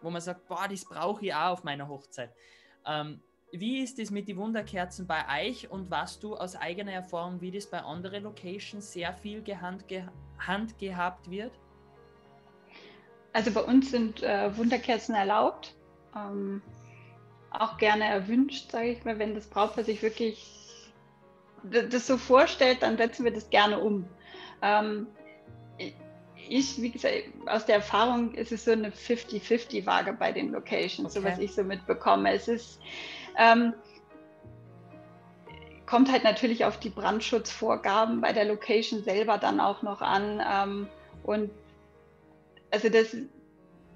wo 0.00 0.10
man 0.10 0.20
sagt, 0.20 0.46
boah, 0.46 0.68
das 0.68 0.84
brauche 0.84 1.26
ich 1.26 1.34
auch 1.34 1.50
auf 1.50 1.64
meiner 1.64 1.88
Hochzeit. 1.88 2.30
Ähm, 2.86 3.20
wie 3.52 3.82
ist 3.82 3.98
es 3.98 4.12
mit 4.12 4.28
den 4.28 4.36
Wunderkerzen 4.36 5.08
bei 5.08 5.48
euch 5.48 5.68
und 5.68 5.90
was 5.90 6.20
du 6.20 6.36
aus 6.36 6.54
eigener 6.54 6.92
Erfahrung, 6.92 7.40
wie 7.40 7.50
das 7.50 7.66
bei 7.66 7.80
anderen 7.80 8.22
Locations 8.22 8.92
sehr 8.92 9.12
viel 9.12 9.42
gehandgehabt 9.42 11.28
wird? 11.28 11.52
Also 13.32 13.50
bei 13.50 13.62
uns 13.62 13.90
sind 13.90 14.22
äh, 14.22 14.56
Wunderkerzen 14.56 15.16
erlaubt 15.16 15.74
ähm, 16.16 16.62
auch 17.50 17.78
gerne 17.78 18.04
erwünscht, 18.04 18.70
sage 18.70 18.90
ich 18.90 19.04
mal, 19.04 19.18
wenn 19.18 19.34
das 19.34 19.46
Brautpaar 19.46 19.84
sich 19.84 20.02
wirklich 20.02 20.56
das 21.62 22.06
so 22.06 22.16
vorstellt, 22.16 22.82
dann 22.82 22.96
setzen 22.96 23.24
wir 23.24 23.32
das 23.32 23.50
gerne 23.50 23.78
um. 23.78 24.06
Ähm, 24.62 25.06
ich, 26.48 26.80
wie 26.80 26.90
gesagt, 26.90 27.24
aus 27.46 27.66
der 27.66 27.76
Erfahrung 27.76 28.34
ist 28.34 28.50
es 28.50 28.64
so 28.64 28.72
eine 28.72 28.90
50-50-Waage 28.90 30.14
bei 30.14 30.32
den 30.32 30.52
Locations, 30.52 31.16
okay. 31.16 31.20
so 31.20 31.24
was 31.24 31.38
ich 31.38 31.54
so 31.54 31.62
mitbekomme. 31.62 32.32
Es 32.32 32.48
ist, 32.48 32.80
ähm, 33.36 33.74
kommt 35.86 36.10
halt 36.10 36.24
natürlich 36.24 36.64
auf 36.64 36.78
die 36.78 36.88
Brandschutzvorgaben 36.88 38.20
bei 38.20 38.32
der 38.32 38.46
Location 38.46 39.02
selber 39.02 39.38
dann 39.38 39.60
auch 39.60 39.82
noch 39.82 40.00
an. 40.00 40.42
Ähm, 40.48 40.88
und 41.22 41.50
also 42.70 42.88
das 42.88 43.16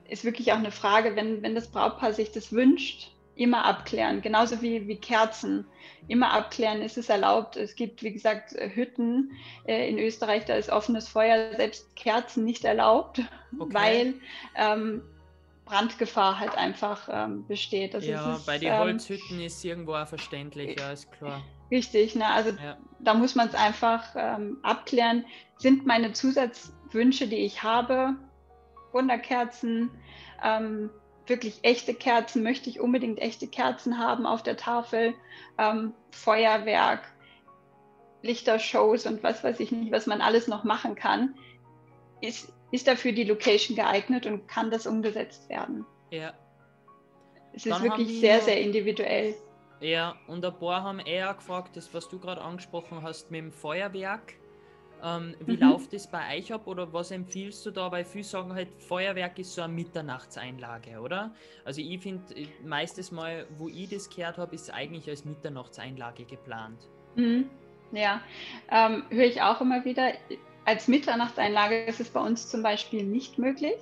ist 0.09 0.25
wirklich 0.25 0.53
auch 0.53 0.59
eine 0.59 0.71
Frage, 0.71 1.17
wenn, 1.17 1.43
wenn 1.43 1.55
das 1.55 1.69
Brautpaar 1.69 2.13
sich 2.13 2.33
das 2.33 2.53
wünscht, 2.53 3.11
immer 3.37 3.65
abklären. 3.65 4.23
Genauso 4.23 4.63
wie, 4.63 4.87
wie 4.87 4.97
Kerzen. 4.97 5.67
Immer 6.07 6.33
abklären, 6.33 6.83
ist 6.83 6.99
es 6.99 7.09
erlaubt. 7.09 7.57
Es 7.57 7.75
gibt, 7.75 8.03
wie 8.03 8.13
gesagt, 8.13 8.53
Hütten 8.53 9.33
äh, 9.67 9.89
in 9.89 9.99
Österreich, 9.99 10.45
da 10.45 10.55
ist 10.55 10.71
offenes 10.71 11.09
Feuer, 11.09 11.55
selbst 11.57 11.97
Kerzen 11.97 12.45
nicht 12.45 12.65
erlaubt, 12.65 13.21
okay. 13.59 13.75
weil 13.75 14.15
ähm, 14.55 15.03
Brandgefahr 15.65 16.39
halt 16.39 16.57
einfach 16.57 17.09
ähm, 17.11 17.47
besteht. 17.47 17.95
Also 17.95 18.11
ja, 18.11 18.35
ist, 18.35 18.47
bei 18.47 18.59
den 18.59 18.73
ähm, 18.73 18.79
Holzhütten 18.79 19.41
ist 19.41 19.65
irgendwo 19.65 19.95
auch 19.95 20.07
verständlich, 20.07 20.79
ja, 20.79 20.93
ist 20.93 21.11
klar. 21.13 21.43
Richtig, 21.71 22.15
ne? 22.15 22.27
also 22.27 22.51
ja. 22.51 22.77
da 23.01 23.15
muss 23.15 23.35
man 23.35 23.49
es 23.49 23.55
einfach 23.55 24.05
ähm, 24.15 24.59
abklären. 24.63 25.25
Sind 25.57 25.87
meine 25.87 26.13
Zusatzwünsche, 26.13 27.27
die 27.27 27.37
ich 27.37 27.63
habe, 27.63 28.15
Wunderkerzen, 28.95 29.91
ähm, 30.43 30.91
wirklich 31.27 31.61
echte 31.63 31.95
Kerzen, 31.95 32.43
möchte 32.43 32.71
ich 32.71 32.81
unbedingt 32.81 33.19
echte 33.19 33.47
Kerzen 33.47 33.99
haben 33.99 34.27
auf 34.27 34.43
der 34.43 34.57
Tafel, 34.57 35.15
ähm, 35.59 35.93
Feuerwerk, 36.11 37.03
Lichtershows 38.23 39.07
und 39.07 39.23
was 39.23 39.45
weiß 39.45 39.61
ich 39.61 39.73
nicht, 39.73 39.93
was 39.93 40.07
man 40.07 40.21
alles 40.21 40.49
noch 40.49 40.65
machen 40.65 40.95
kann, 40.95 41.35
ist, 42.21 42.53
ist 42.71 42.89
dafür 42.89 43.13
die 43.13 43.25
Location 43.25 43.77
geeignet 43.77 44.27
und 44.27 44.49
kann 44.49 44.71
das 44.71 44.87
umgesetzt 44.87 45.49
werden. 45.49 45.85
Ja. 46.11 46.33
Es 47.53 47.67
ist 47.67 47.83
wirklich 47.83 48.21
sehr, 48.21 48.41
sehr 48.41 48.61
individuell. 48.61 49.35
Ja, 49.81 50.17
und 50.27 50.45
ein 50.45 50.59
paar 50.59 50.83
haben 50.83 50.99
eher 50.99 51.33
gefragt, 51.35 51.77
das, 51.77 51.93
was 51.93 52.09
du 52.09 52.19
gerade 52.19 52.41
angesprochen 52.41 53.03
hast 53.03 53.31
mit 53.31 53.41
dem 53.41 53.53
Feuerwerk. 53.53 54.35
Ähm, 55.05 55.35
wie 55.45 55.57
mhm. 55.57 55.71
läuft 55.71 55.93
es 55.93 56.07
bei 56.07 56.39
euch 56.39 56.51
ab 56.53 56.67
oder 56.67 56.91
was 56.93 57.11
empfiehlst 57.11 57.67
du 57.67 57.71
da? 57.71 57.93
Weil 57.93 58.07
viele 58.07 58.25
sagen 58.25 58.55
halt, 58.55 58.69
Feuerwerk 58.79 59.39
ist 59.39 59.55
so 59.55 59.63
eine 59.63 59.73
Mitternachtseinlage, 59.73 60.99
oder? 60.99 61.35
Also 61.65 61.83
ich 61.83 62.01
finde, 62.01 62.35
äh, 62.35 62.47
meistes 62.65 63.13
Mal, 63.13 63.47
wo 63.59 63.69
ich 63.69 63.91
das 63.91 64.09
gehört 64.09 64.39
habe, 64.39 64.55
ist 64.55 64.73
eigentlich 64.73 65.09
als 65.09 65.25
Mitternachtseinlage 65.27 66.25
geplant. 66.25 66.89
Mhm. 67.17 67.51
Ja, 67.93 68.23
ähm, 68.71 69.05
höre 69.11 69.27
ich 69.27 69.43
auch 69.43 69.61
immer 69.61 69.85
wieder. 69.85 70.13
Als 70.65 70.89
Mitternachtseinlage 70.89 71.85
ist 71.85 72.01
es 72.01 72.09
bei 72.09 72.21
uns 72.21 72.49
zum 72.49 72.63
Beispiel 72.63 73.05
nicht 73.05 73.39
möglich, 73.39 73.77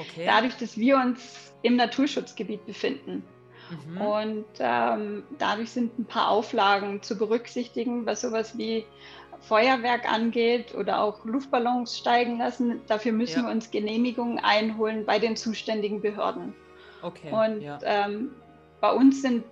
okay. 0.00 0.24
dadurch, 0.24 0.56
dass 0.56 0.78
wir 0.78 0.96
uns 0.96 1.52
im 1.60 1.76
Naturschutzgebiet 1.76 2.64
befinden. 2.64 3.22
Mhm. 3.70 4.00
Und 4.00 4.44
ähm, 4.58 5.24
dadurch 5.38 5.70
sind 5.70 5.98
ein 5.98 6.04
paar 6.04 6.30
Auflagen 6.30 7.02
zu 7.02 7.16
berücksichtigen, 7.16 8.06
was 8.06 8.22
sowas 8.22 8.56
wie 8.56 8.84
Feuerwerk 9.48 10.10
angeht 10.10 10.74
oder 10.74 11.02
auch 11.02 11.24
Luftballons 11.24 11.98
steigen 11.98 12.38
lassen, 12.38 12.80
dafür 12.86 13.12
müssen 13.12 13.40
ja. 13.40 13.46
wir 13.46 13.52
uns 13.52 13.70
Genehmigungen 13.70 14.38
einholen 14.38 15.04
bei 15.04 15.18
den 15.18 15.36
zuständigen 15.36 16.00
Behörden. 16.00 16.54
Okay. 17.02 17.30
Und 17.30 17.60
ja. 17.60 17.78
ähm, 17.84 18.30
bei 18.80 18.90
uns 18.92 19.22
sind 19.22 19.44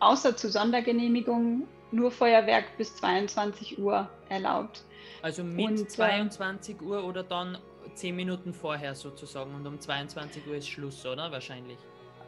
außer 0.00 0.36
zu 0.36 0.50
Sondergenehmigungen 0.50 1.68
nur 1.92 2.10
Feuerwerk 2.10 2.64
bis 2.78 2.96
22 2.96 3.78
Uhr 3.78 4.08
erlaubt. 4.28 4.84
Also 5.22 5.44
mit 5.44 5.66
und, 5.66 5.90
22 5.90 6.76
äh, 6.80 6.84
Uhr 6.84 7.04
oder 7.04 7.22
dann 7.22 7.58
10 7.94 8.16
Minuten 8.16 8.52
vorher 8.52 8.94
sozusagen 8.94 9.54
und 9.54 9.66
um 9.66 9.78
22 9.78 10.46
Uhr 10.48 10.56
ist 10.56 10.68
Schluss, 10.68 11.04
oder? 11.06 11.30
Wahrscheinlich. 11.30 11.78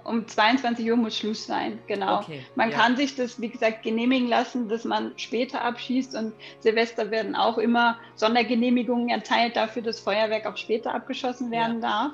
Um 0.06 0.26
22 0.26 0.88
Uhr 0.88 0.96
muss 0.96 1.16
Schluss 1.16 1.46
sein, 1.46 1.78
genau. 1.86 2.20
Okay, 2.20 2.44
man 2.54 2.70
ja. 2.70 2.76
kann 2.76 2.96
sich 2.96 3.16
das, 3.16 3.40
wie 3.40 3.48
gesagt, 3.48 3.82
genehmigen 3.82 4.28
lassen, 4.28 4.68
dass 4.68 4.84
man 4.84 5.12
später 5.16 5.62
abschießt 5.62 6.14
und 6.14 6.32
Silvester 6.60 7.10
werden 7.10 7.34
auch 7.34 7.58
immer 7.58 7.98
Sondergenehmigungen 8.14 9.08
erteilt 9.08 9.56
dafür, 9.56 9.82
dass 9.82 9.98
Feuerwerk 9.98 10.46
auch 10.46 10.56
später 10.56 10.94
abgeschossen 10.94 11.50
werden 11.50 11.82
ja. 11.82 12.12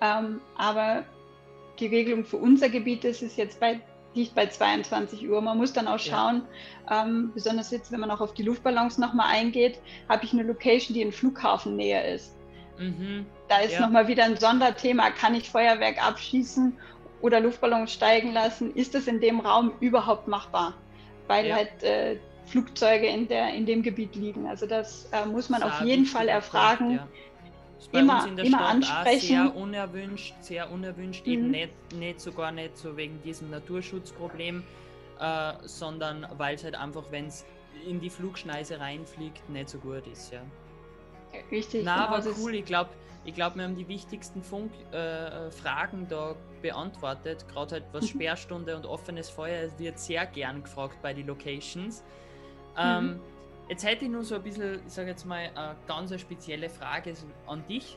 darf. 0.00 0.24
Ähm, 0.24 0.40
aber 0.56 1.04
die 1.78 1.86
Regelung 1.86 2.24
für 2.24 2.38
unser 2.38 2.68
Gebiet 2.68 3.04
ist 3.04 3.22
es 3.22 3.36
jetzt 3.36 3.60
bei 3.60 3.80
liegt 4.14 4.34
bei 4.34 4.46
22 4.46 5.28
Uhr. 5.28 5.40
Man 5.40 5.58
muss 5.58 5.72
dann 5.72 5.88
auch 5.88 5.98
schauen, 5.98 6.42
ja. 6.88 7.04
ähm, 7.04 7.32
besonders 7.34 7.70
jetzt, 7.70 7.92
wenn 7.92 8.00
man 8.00 8.10
auch 8.10 8.20
auf 8.20 8.34
die 8.34 8.42
Luftballons 8.42 8.98
nochmal 8.98 9.28
eingeht, 9.30 9.80
habe 10.08 10.24
ich 10.24 10.32
eine 10.32 10.42
Location, 10.42 10.94
die 10.94 11.02
in 11.02 11.12
Flughafennähe 11.12 12.14
ist. 12.14 12.36
Mhm. 12.78 13.26
Da 13.48 13.60
ist 13.60 13.72
ja. 13.72 13.80
nochmal 13.80 14.08
wieder 14.08 14.24
ein 14.24 14.36
Sonderthema, 14.36 15.10
kann 15.10 15.34
ich 15.34 15.48
Feuerwerk 15.48 16.04
abschießen 16.04 16.76
oder 17.22 17.40
Luftballons 17.40 17.92
steigen 17.92 18.32
lassen? 18.32 18.74
Ist 18.74 18.94
das 18.94 19.06
in 19.06 19.20
dem 19.20 19.40
Raum 19.40 19.72
überhaupt 19.80 20.28
machbar? 20.28 20.74
Weil 21.28 21.46
ja. 21.46 21.56
halt 21.56 21.82
äh, 21.82 22.18
Flugzeuge 22.46 23.06
in, 23.06 23.28
der, 23.28 23.54
in 23.54 23.64
dem 23.64 23.82
Gebiet 23.82 24.14
liegen. 24.14 24.46
Also 24.46 24.66
das 24.66 25.08
äh, 25.12 25.24
muss 25.24 25.48
man 25.48 25.60
das 25.60 25.72
auf 25.72 25.86
jeden 25.86 26.04
Fall 26.04 26.28
erfragen. 26.28 27.00
Bei 27.90 28.00
immer, 28.00 28.16
uns 28.16 28.26
in 28.26 28.36
der 28.36 28.44
immer 28.44 28.58
Stadt 28.58 28.70
ansprechen. 28.70 29.40
Auch 29.40 29.52
sehr 29.52 29.56
unerwünscht, 29.56 30.34
sehr 30.40 30.70
unerwünscht, 30.70 31.26
mhm. 31.26 31.32
eben 31.32 31.50
nicht, 31.50 31.92
nicht 31.94 32.20
sogar 32.20 32.52
nicht 32.52 32.76
so 32.76 32.96
wegen 32.96 33.20
diesem 33.22 33.50
Naturschutzproblem, 33.50 34.62
äh, 35.18 35.52
sondern 35.64 36.26
weil 36.36 36.54
es 36.54 36.64
halt 36.64 36.74
einfach, 36.74 37.04
wenn 37.10 37.26
es 37.26 37.44
in 37.88 38.00
die 38.00 38.10
Flugschneise 38.10 38.78
reinfliegt, 38.78 39.48
nicht 39.48 39.68
so 39.68 39.78
gut 39.78 40.06
ist, 40.06 40.32
ja. 40.32 40.42
Richtig. 41.50 41.84
Na, 41.84 42.08
aber 42.08 42.24
cool, 42.38 42.54
ich 42.54 42.64
glaube, 42.64 42.90
ich 43.24 43.34
glaube, 43.34 43.56
wir 43.56 43.64
haben 43.64 43.76
die 43.76 43.86
wichtigsten 43.86 44.42
Funk, 44.42 44.72
äh, 44.92 45.50
Fragen 45.50 46.06
da 46.08 46.34
beantwortet. 46.60 47.46
Gerade 47.48 47.76
halt 47.76 47.84
was 47.92 48.04
mhm. 48.04 48.08
Sperrstunde 48.08 48.76
und 48.76 48.86
offenes 48.86 49.28
Feuer 49.28 49.68
wird 49.78 49.98
sehr 49.98 50.26
gern 50.26 50.62
gefragt 50.62 50.96
bei 51.02 51.14
den 51.14 51.26
Locations. 51.26 52.02
Ähm, 52.76 53.04
mhm. 53.04 53.20
Jetzt 53.68 53.84
hätte 53.84 54.04
ich 54.06 54.10
nur 54.10 54.24
so 54.24 54.34
ein 54.34 54.42
bisschen, 54.42 54.80
ich 54.86 54.92
sage 54.92 55.10
jetzt 55.10 55.24
mal, 55.24 55.50
eine 55.54 55.76
ganz 55.86 56.18
spezielle 56.20 56.68
Frage 56.68 57.14
an 57.46 57.64
dich. 57.68 57.96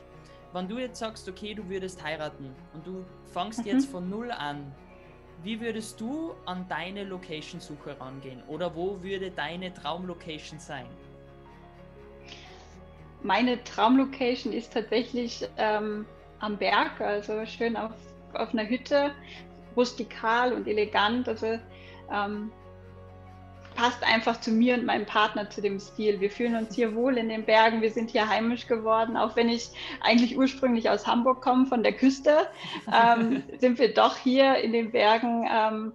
Wenn 0.52 0.68
du 0.68 0.78
jetzt 0.78 0.98
sagst, 0.98 1.28
okay, 1.28 1.54
du 1.54 1.68
würdest 1.68 2.02
heiraten 2.02 2.54
und 2.72 2.86
du 2.86 3.04
fangst 3.32 3.60
mhm. 3.60 3.66
jetzt 3.66 3.90
von 3.90 4.08
null 4.08 4.30
an, 4.30 4.72
wie 5.42 5.60
würdest 5.60 6.00
du 6.00 6.34
an 6.46 6.66
deine 6.68 7.04
Location-Suche 7.04 8.00
rangehen? 8.00 8.42
Oder 8.48 8.74
wo 8.74 9.02
würde 9.02 9.30
deine 9.30 9.74
Traumlocation 9.74 10.58
sein? 10.58 10.86
Meine 13.22 13.62
Traumlocation 13.64 14.52
ist 14.52 14.72
tatsächlich 14.72 15.46
ähm, 15.56 16.06
am 16.40 16.56
Berg, 16.56 17.00
also 17.00 17.44
schön 17.46 17.76
auf, 17.76 17.92
auf 18.34 18.52
einer 18.52 18.68
Hütte, 18.68 19.12
rustikal 19.76 20.52
und 20.52 20.66
elegant. 20.66 21.28
Also 21.28 21.58
ähm, 22.12 22.52
passt 23.74 24.02
einfach 24.04 24.40
zu 24.40 24.50
mir 24.50 24.74
und 24.74 24.86
meinem 24.86 25.06
Partner 25.06 25.48
zu 25.50 25.60
dem 25.60 25.78
Stil. 25.78 26.20
Wir 26.20 26.30
fühlen 26.30 26.56
uns 26.56 26.74
hier 26.74 26.94
wohl 26.94 27.18
in 27.18 27.28
den 27.28 27.44
Bergen, 27.44 27.82
wir 27.82 27.90
sind 27.90 28.10
hier 28.10 28.28
heimisch 28.28 28.66
geworden, 28.66 29.16
auch 29.16 29.36
wenn 29.36 29.48
ich 29.48 29.68
eigentlich 30.00 30.36
ursprünglich 30.36 30.88
aus 30.88 31.06
Hamburg 31.06 31.42
komme, 31.42 31.66
von 31.66 31.82
der 31.82 31.92
Küste, 31.92 32.48
ähm, 32.92 33.42
sind 33.58 33.78
wir 33.78 33.92
doch 33.92 34.16
hier 34.16 34.56
in 34.56 34.72
den 34.72 34.90
Bergen. 34.90 35.46
Ähm, 35.50 35.92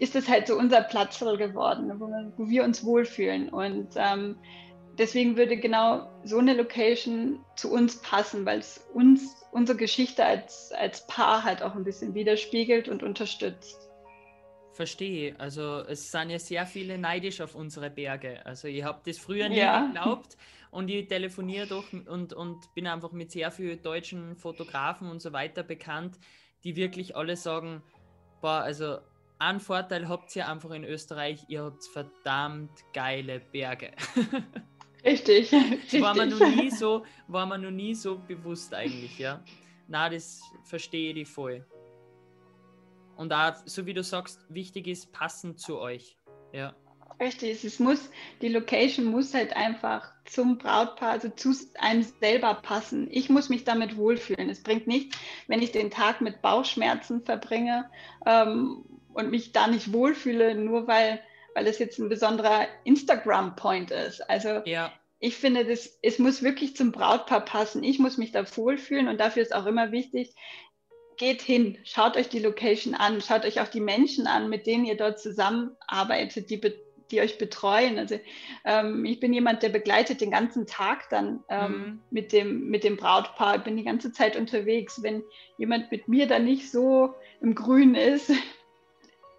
ist 0.00 0.16
es 0.16 0.28
halt 0.28 0.48
so 0.48 0.56
unser 0.56 0.82
Platz 0.82 1.20
geworden, 1.20 1.92
wo, 2.36 2.48
wir 2.48 2.64
uns 2.64 2.84
wohlfühlen. 2.84 3.48
Und 3.48 3.88
ähm, 3.96 4.36
deswegen 4.98 5.36
würde 5.36 5.56
genau 5.56 6.10
so 6.24 6.38
eine 6.38 6.54
Location 6.54 7.44
zu 7.56 7.72
uns 7.72 8.00
passen, 8.02 8.44
weil 8.46 8.60
es 8.60 8.78
uns, 8.92 9.44
unsere 9.52 9.78
Geschichte 9.78 10.24
als, 10.24 10.72
als 10.72 11.06
Paar 11.06 11.44
halt 11.44 11.62
auch 11.62 11.74
ein 11.74 11.84
bisschen 11.84 12.14
widerspiegelt 12.14 12.88
und 12.88 13.02
unterstützt. 13.02 13.78
Verstehe. 14.72 15.38
Also 15.38 15.80
es 15.80 16.10
sind 16.10 16.30
ja 16.30 16.38
sehr 16.38 16.66
viele 16.66 16.98
neidisch 16.98 17.40
auf 17.40 17.54
unsere 17.54 17.90
Berge. 17.90 18.44
Also 18.44 18.66
ich 18.66 18.82
habe 18.82 19.00
das 19.06 19.18
früher 19.18 19.48
nie 19.48 19.58
ja. 19.58 19.86
geglaubt 19.86 20.36
und 20.70 20.88
ich 20.88 21.06
telefoniere 21.06 21.68
doch 21.68 21.84
und, 21.92 22.32
und 22.32 22.74
bin 22.74 22.86
einfach 22.86 23.12
mit 23.12 23.30
sehr 23.30 23.50
vielen 23.52 23.80
deutschen 23.82 24.36
Fotografen 24.36 25.08
und 25.08 25.22
so 25.22 25.32
weiter 25.32 25.62
bekannt, 25.62 26.18
die 26.64 26.74
wirklich 26.74 27.14
alle 27.14 27.36
sagen, 27.36 27.82
boah, 28.40 28.62
also 28.62 28.98
einen 29.38 29.60
Vorteil 29.60 30.08
habt 30.08 30.34
ihr 30.34 30.48
einfach 30.48 30.70
in 30.70 30.84
Österreich, 30.84 31.44
ihr 31.48 31.64
habt 31.64 31.84
verdammt 31.92 32.72
geile 32.92 33.40
Berge. 33.40 33.92
Richtig. 35.04 35.52
richtig. 35.52 36.02
War 36.02 36.14
man 36.14 36.30
noch 36.30 36.40
nie 36.40 36.70
so, 36.70 37.04
war 37.28 37.46
man 37.46 37.62
noch 37.62 37.70
nie 37.70 37.94
so 37.94 38.18
bewusst 38.18 38.72
eigentlich, 38.74 39.18
ja. 39.18 39.42
Na, 39.88 40.08
das 40.08 40.40
verstehe 40.64 41.12
ich 41.12 41.28
voll. 41.28 41.64
Und 43.16 43.28
da, 43.28 43.54
so 43.64 43.86
wie 43.86 43.94
du 43.94 44.02
sagst, 44.02 44.40
wichtig 44.48 44.86
ist, 44.86 45.12
passend 45.12 45.60
zu 45.60 45.78
euch. 45.78 46.16
Ja. 46.52 46.74
Richtig, 47.20 47.64
es 47.64 47.78
muss, 47.78 48.10
die 48.42 48.48
Location 48.48 49.06
muss 49.06 49.34
halt 49.34 49.54
einfach 49.54 50.10
zum 50.24 50.58
Brautpaar, 50.58 51.12
also 51.12 51.28
zu 51.28 51.54
einem 51.78 52.02
selber 52.02 52.54
passen. 52.54 53.08
Ich 53.10 53.30
muss 53.30 53.48
mich 53.48 53.64
damit 53.64 53.96
wohlfühlen. 53.96 54.50
Es 54.50 54.62
bringt 54.62 54.88
nichts, 54.88 55.16
wenn 55.46 55.62
ich 55.62 55.70
den 55.70 55.90
Tag 55.90 56.20
mit 56.20 56.42
Bauchschmerzen 56.42 57.22
verbringe 57.22 57.88
ähm, 58.26 58.84
und 59.12 59.30
mich 59.30 59.52
da 59.52 59.68
nicht 59.68 59.92
wohlfühle, 59.92 60.56
nur 60.56 60.88
weil, 60.88 61.20
weil 61.54 61.66
es 61.66 61.78
jetzt 61.78 61.98
ein 61.98 62.08
besonderer 62.08 62.66
Instagram-Point 62.84 63.90
ist. 63.90 64.28
Also 64.28 64.62
ja. 64.64 64.92
ich 65.20 65.36
finde, 65.36 65.64
das, 65.64 65.98
es 66.02 66.18
muss 66.18 66.42
wirklich 66.42 66.76
zum 66.76 66.92
Brautpaar 66.92 67.44
passen. 67.44 67.82
Ich 67.82 67.98
muss 67.98 68.18
mich 68.18 68.32
da 68.32 68.44
wohlfühlen 68.56 69.08
und 69.08 69.18
dafür 69.18 69.42
ist 69.42 69.54
auch 69.54 69.66
immer 69.66 69.92
wichtig, 69.92 70.34
geht 71.16 71.42
hin, 71.42 71.78
schaut 71.84 72.16
euch 72.16 72.28
die 72.28 72.40
Location 72.40 72.94
an, 72.94 73.20
schaut 73.20 73.44
euch 73.44 73.60
auch 73.60 73.68
die 73.68 73.80
Menschen 73.80 74.26
an, 74.26 74.48
mit 74.48 74.66
denen 74.66 74.84
ihr 74.84 74.96
dort 74.96 75.20
zusammenarbeitet, 75.20 76.50
die, 76.50 76.60
die 77.10 77.20
euch 77.20 77.38
betreuen. 77.38 77.98
Also 77.98 78.18
ähm, 78.64 79.04
ich 79.04 79.20
bin 79.20 79.32
jemand, 79.32 79.62
der 79.62 79.68
begleitet 79.68 80.20
den 80.20 80.32
ganzen 80.32 80.66
Tag 80.66 81.08
dann 81.10 81.44
ähm, 81.48 81.72
mhm. 81.72 82.00
mit, 82.10 82.32
dem, 82.32 82.68
mit 82.68 82.84
dem 82.84 82.96
Brautpaar, 82.96 83.56
ich 83.56 83.62
bin 83.62 83.76
die 83.76 83.84
ganze 83.84 84.12
Zeit 84.12 84.36
unterwegs. 84.36 85.02
Wenn 85.02 85.22
jemand 85.56 85.90
mit 85.92 86.08
mir 86.08 86.26
dann 86.26 86.44
nicht 86.44 86.70
so 86.70 87.14
im 87.40 87.54
Grün 87.54 87.94
ist, 87.94 88.32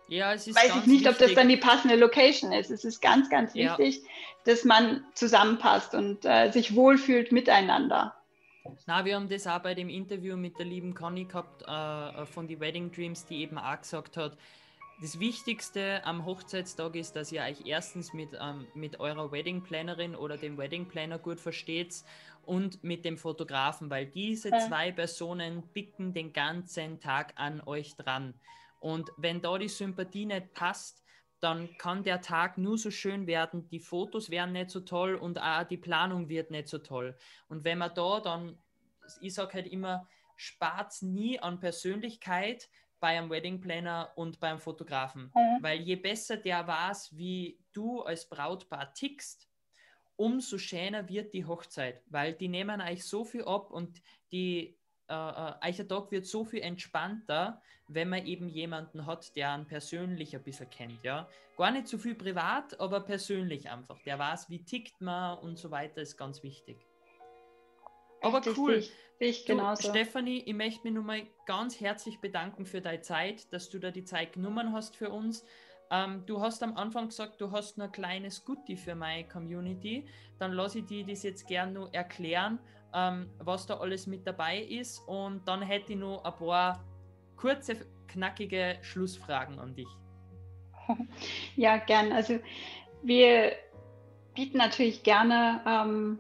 ja, 0.07 0.31
weiß 0.31 0.47
ich 0.47 0.55
nicht, 0.55 0.87
wichtig. 0.87 1.09
ob 1.09 1.17
das 1.17 1.33
dann 1.33 1.49
die 1.49 1.57
passende 1.57 1.95
Location 1.95 2.51
ist. 2.51 2.71
Es 2.71 2.85
ist 2.85 3.01
ganz, 3.01 3.29
ganz 3.29 3.53
wichtig, 3.53 3.97
ja. 3.97 4.09
dass 4.45 4.63
man 4.63 5.03
zusammenpasst 5.13 5.93
und 5.95 6.25
äh, 6.25 6.51
sich 6.51 6.75
wohlfühlt 6.75 7.31
miteinander. 7.31 8.15
Na, 8.87 9.05
wir 9.05 9.15
haben 9.15 9.29
das 9.29 9.45
auch 9.45 9.59
bei 9.59 9.75
dem 9.75 9.89
Interview 9.89 10.37
mit 10.37 10.57
der 10.57 10.65
lieben 10.65 10.95
Conny 10.95 11.25
gehabt 11.25 11.63
äh, 11.67 12.21
äh 12.21 12.25
von 12.25 12.47
die 12.47 12.59
Wedding 12.59 12.91
Dreams, 12.91 13.25
die 13.25 13.41
eben 13.41 13.57
auch 13.57 13.79
gesagt 13.79 14.17
hat, 14.17 14.37
das 15.01 15.19
Wichtigste 15.19 16.05
am 16.05 16.25
Hochzeitstag 16.25 16.95
ist, 16.95 17.15
dass 17.15 17.31
ihr 17.31 17.41
euch 17.41 17.65
erstens 17.65 18.13
mit, 18.13 18.29
ähm, 18.39 18.65
mit 18.73 18.99
eurer 18.99 19.31
Wedding 19.31 19.61
Plannerin 19.61 20.15
oder 20.15 20.37
dem 20.37 20.57
Wedding 20.57 20.87
Planner 20.87 21.19
gut 21.19 21.39
versteht 21.39 22.03
und 22.45 22.83
mit 22.83 23.03
dem 23.03 23.17
Fotografen, 23.17 23.89
weil 23.89 24.05
diese 24.05 24.51
zwei 24.51 24.91
Personen 24.91 25.63
bicken 25.73 26.13
den 26.13 26.31
ganzen 26.31 26.99
Tag 27.01 27.33
an 27.35 27.61
euch 27.65 27.95
dran. 27.97 28.35
Und 28.79 29.11
wenn 29.17 29.41
da 29.41 29.57
die 29.57 29.67
Sympathie 29.67 30.25
nicht 30.25 30.53
passt, 30.53 31.03
dann 31.39 31.77
kann 31.77 32.03
der 32.03 32.21
Tag 32.21 32.57
nur 32.57 32.77
so 32.77 32.91
schön 32.91 33.27
werden, 33.27 33.67
die 33.69 33.79
Fotos 33.79 34.29
werden 34.29 34.53
nicht 34.53 34.69
so 34.69 34.79
toll 34.79 35.15
und 35.15 35.39
auch 35.39 35.63
die 35.63 35.77
Planung 35.77 36.29
wird 36.29 36.49
nicht 36.49 36.67
so 36.67 36.79
toll. 36.79 37.15
Und 37.49 37.63
wenn 37.63 37.77
man 37.77 37.93
da 37.93 38.19
dann, 38.19 38.57
ich 39.21 39.33
sage 39.33 39.53
halt 39.53 39.67
immer, 39.67 40.07
spart 40.35 41.01
nie 41.01 41.39
an 41.39 41.59
Persönlichkeit 41.59 42.69
bei 42.99 43.17
einem 43.17 43.29
Wedding 43.29 43.61
Planner 43.61 44.11
und 44.15 44.39
beim 44.39 44.59
Fotografen. 44.59 45.31
Mhm. 45.35 45.57
Weil 45.61 45.81
je 45.81 45.95
besser 45.95 46.37
der 46.37 46.65
weiß, 46.65 47.15
wie 47.15 47.59
du 47.73 48.01
als 48.01 48.27
Brautpaar 48.27 48.93
tickst, 48.93 49.47
umso 50.15 50.57
schöner 50.57 51.07
wird 51.09 51.33
die 51.33 51.45
Hochzeit, 51.45 52.01
weil 52.07 52.33
die 52.33 52.47
nehmen 52.47 52.81
euch 52.81 53.05
so 53.05 53.25
viel 53.25 53.43
ab 53.43 53.71
und 53.71 54.01
die 54.31 54.77
äh, 55.07 55.13
äh, 55.13 55.53
euer 55.61 55.87
Tag 55.87 56.11
wird 56.11 56.25
so 56.25 56.45
viel 56.45 56.61
entspannter, 56.61 57.61
wenn 57.87 58.09
man 58.09 58.25
eben 58.25 58.49
jemanden 58.49 59.05
hat, 59.05 59.35
der 59.35 59.51
einen 59.51 59.67
persönlich 59.67 60.35
ein 60.35 60.43
bisschen 60.43 60.69
kennt, 60.69 61.03
ja. 61.03 61.27
Gar 61.57 61.71
nicht 61.71 61.87
so 61.87 61.97
viel 61.97 62.15
privat, 62.15 62.79
aber 62.79 63.01
persönlich 63.01 63.69
einfach. 63.69 64.01
Der 64.03 64.17
weiß, 64.19 64.49
wie 64.49 64.63
tickt 64.63 64.99
man 65.01 65.37
und 65.39 65.57
so 65.57 65.71
weiter, 65.71 66.01
ist 66.01 66.17
ganz 66.17 66.43
wichtig. 66.43 66.77
Aber 68.21 68.39
Richtig, 68.39 68.57
cool. 68.57 68.83
Ich, 69.19 69.45
du, 69.45 69.75
Stefanie, 69.79 70.43
ich 70.45 70.53
möchte 70.53 70.83
mich 70.83 70.93
nun 70.93 71.05
mal 71.05 71.21
ganz 71.45 71.79
herzlich 71.79 72.19
bedanken 72.19 72.65
für 72.65 72.81
deine 72.81 73.01
Zeit, 73.01 73.53
dass 73.53 73.69
du 73.69 73.79
da 73.79 73.91
die 73.91 74.03
Zeit 74.03 74.33
genommen 74.33 74.73
hast 74.73 74.95
für 74.95 75.09
uns. 75.09 75.45
Ähm, 75.91 76.23
du 76.25 76.41
hast 76.41 76.63
am 76.63 76.75
Anfang 76.75 77.09
gesagt, 77.09 77.39
du 77.39 77.51
hast 77.51 77.77
nur 77.77 77.87
ein 77.87 77.93
kleines 77.93 78.43
Goodie 78.43 78.75
für 78.75 78.95
meine 78.95 79.27
Community. 79.27 80.05
Dann 80.39 80.51
lasse 80.51 80.79
ich 80.79 80.85
dir 80.85 81.05
das 81.05 81.23
jetzt 81.23 81.47
gerne 81.47 81.71
nur 81.71 81.93
erklären, 81.93 82.59
ähm, 82.95 83.29
was 83.39 83.67
da 83.67 83.75
alles 83.75 84.07
mit 84.07 84.25
dabei 84.25 84.59
ist. 84.59 84.99
Und 85.07 85.47
dann 85.47 85.61
hätte 85.61 85.93
ich 85.93 85.99
noch 85.99 86.23
ein 86.23 86.33
paar 86.33 86.83
kurze, 87.35 87.75
knackige 88.07 88.77
Schlussfragen 88.81 89.59
an 89.59 89.75
dich. 89.75 89.87
Ja, 91.55 91.77
gern. 91.77 92.11
Also 92.11 92.39
wir 93.01 93.53
bieten 94.35 94.57
natürlich 94.57 95.03
gerne 95.03 95.61
ähm, 95.65 96.19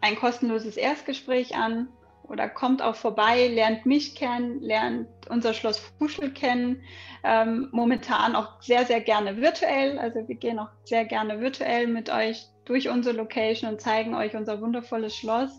ein 0.00 0.16
kostenloses 0.16 0.76
Erstgespräch 0.76 1.54
an 1.54 1.88
oder 2.22 2.48
kommt 2.48 2.80
auch 2.80 2.94
vorbei, 2.94 3.48
lernt 3.48 3.84
mich 3.84 4.14
kennen, 4.14 4.60
lernt 4.60 5.08
unser 5.28 5.52
Schloss 5.52 5.78
Fuschel 5.98 6.32
kennen. 6.32 6.82
Ähm, 7.22 7.68
momentan 7.72 8.34
auch 8.34 8.62
sehr, 8.62 8.86
sehr 8.86 9.00
gerne 9.00 9.36
virtuell. 9.36 9.98
Also 9.98 10.26
wir 10.26 10.36
gehen 10.36 10.58
auch 10.58 10.70
sehr 10.84 11.04
gerne 11.04 11.40
virtuell 11.40 11.86
mit 11.86 12.10
euch 12.10 12.46
durch 12.64 12.88
unsere 12.88 13.16
Location 13.16 13.70
und 13.70 13.80
zeigen 13.80 14.14
euch 14.14 14.34
unser 14.34 14.60
wundervolles 14.60 15.16
Schloss. 15.16 15.50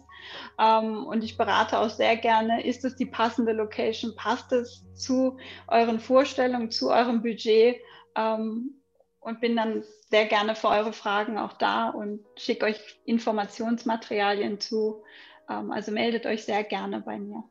Ähm, 0.60 1.06
und 1.06 1.24
ich 1.24 1.38
berate 1.38 1.80
auch 1.80 1.90
sehr 1.90 2.18
gerne, 2.18 2.66
ist 2.66 2.86
es 2.86 2.96
die 2.96 3.06
passende 3.06 3.54
Location, 3.54 4.16
passt 4.16 4.52
es 4.52 4.84
zu 4.96 5.38
euren 5.68 6.00
Vorstellungen, 6.00 6.72
zu 6.72 6.90
eurem 6.90 7.22
Budget 7.22 7.78
ähm, 8.16 8.82
und 9.20 9.42
bin 9.42 9.56
dann 9.56 9.84
sehr 10.10 10.26
gerne 10.26 10.56
für 10.56 10.70
eure 10.70 10.94
Fragen 10.94 11.38
auch 11.38 11.54
da 11.54 11.90
und 11.90 12.24
schicke 12.38 12.66
euch 12.66 12.80
Informationsmaterialien 13.06 14.60
zu. 14.60 15.04
Ähm, 15.50 15.72
also 15.72 15.92
meldet 15.92 16.26
euch 16.26 16.46
sehr 16.46 16.64
gerne 16.64 17.02
bei 17.02 17.20
mir. 17.20 17.44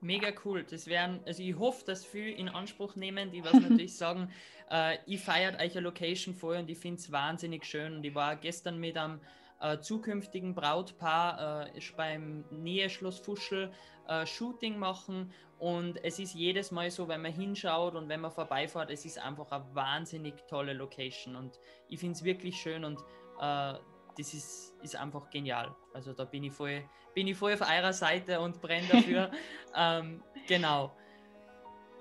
Mega 0.00 0.28
cool. 0.44 0.64
Das 0.64 0.86
wären, 0.86 1.20
also 1.26 1.42
ich 1.42 1.58
hoffe, 1.58 1.84
dass 1.84 2.04
viele 2.04 2.30
in 2.30 2.48
Anspruch 2.48 2.96
nehmen, 2.96 3.30
die 3.30 3.42
was 3.44 3.54
natürlich 3.54 3.96
sagen, 3.98 4.30
äh, 4.70 4.98
ich 5.06 5.20
feiert 5.20 5.60
euch 5.60 5.72
eine 5.72 5.80
Location 5.80 6.34
voll 6.34 6.56
und 6.56 6.70
ich 6.70 6.78
finde 6.78 6.98
es 6.98 7.10
wahnsinnig 7.10 7.64
schön. 7.64 7.96
Und 7.96 8.04
ich 8.04 8.14
war 8.14 8.36
gestern 8.36 8.78
mit 8.78 8.96
einem 8.96 9.20
äh, 9.60 9.78
zukünftigen 9.78 10.54
Brautpaar 10.54 11.66
äh, 11.66 11.80
beim 11.96 12.44
Näheschloss 12.50 13.18
Fuschel 13.18 13.72
äh, 14.06 14.26
Shooting 14.26 14.78
machen 14.78 15.32
und 15.58 16.04
es 16.04 16.18
ist 16.18 16.34
jedes 16.34 16.70
Mal 16.70 16.90
so, 16.90 17.08
wenn 17.08 17.22
man 17.22 17.32
hinschaut 17.32 17.94
und 17.94 18.08
wenn 18.08 18.20
man 18.20 18.30
vorbeifährt, 18.30 18.90
es 18.90 19.04
ist 19.06 19.18
einfach 19.18 19.50
eine 19.50 19.64
wahnsinnig 19.74 20.34
tolle 20.48 20.74
Location 20.74 21.34
und 21.36 21.58
ich 21.88 21.98
finde 21.98 22.14
es 22.14 22.24
wirklich 22.24 22.56
schön 22.56 22.84
und 22.84 23.00
äh, 23.40 23.74
das 24.18 24.32
ist, 24.34 24.74
ist 24.82 24.96
einfach 24.96 25.28
genial. 25.30 25.74
Also 25.92 26.12
da 26.12 26.24
bin 26.24 26.44
ich 26.44 26.52
voll, 26.52 26.82
bin 27.14 27.26
ich 27.26 27.36
voll 27.36 27.54
auf 27.54 27.60
eurer 27.60 27.92
Seite 27.92 28.40
und 28.40 28.60
brenne 28.60 28.86
dafür. 28.88 29.30
ähm, 29.76 30.22
genau. 30.46 30.92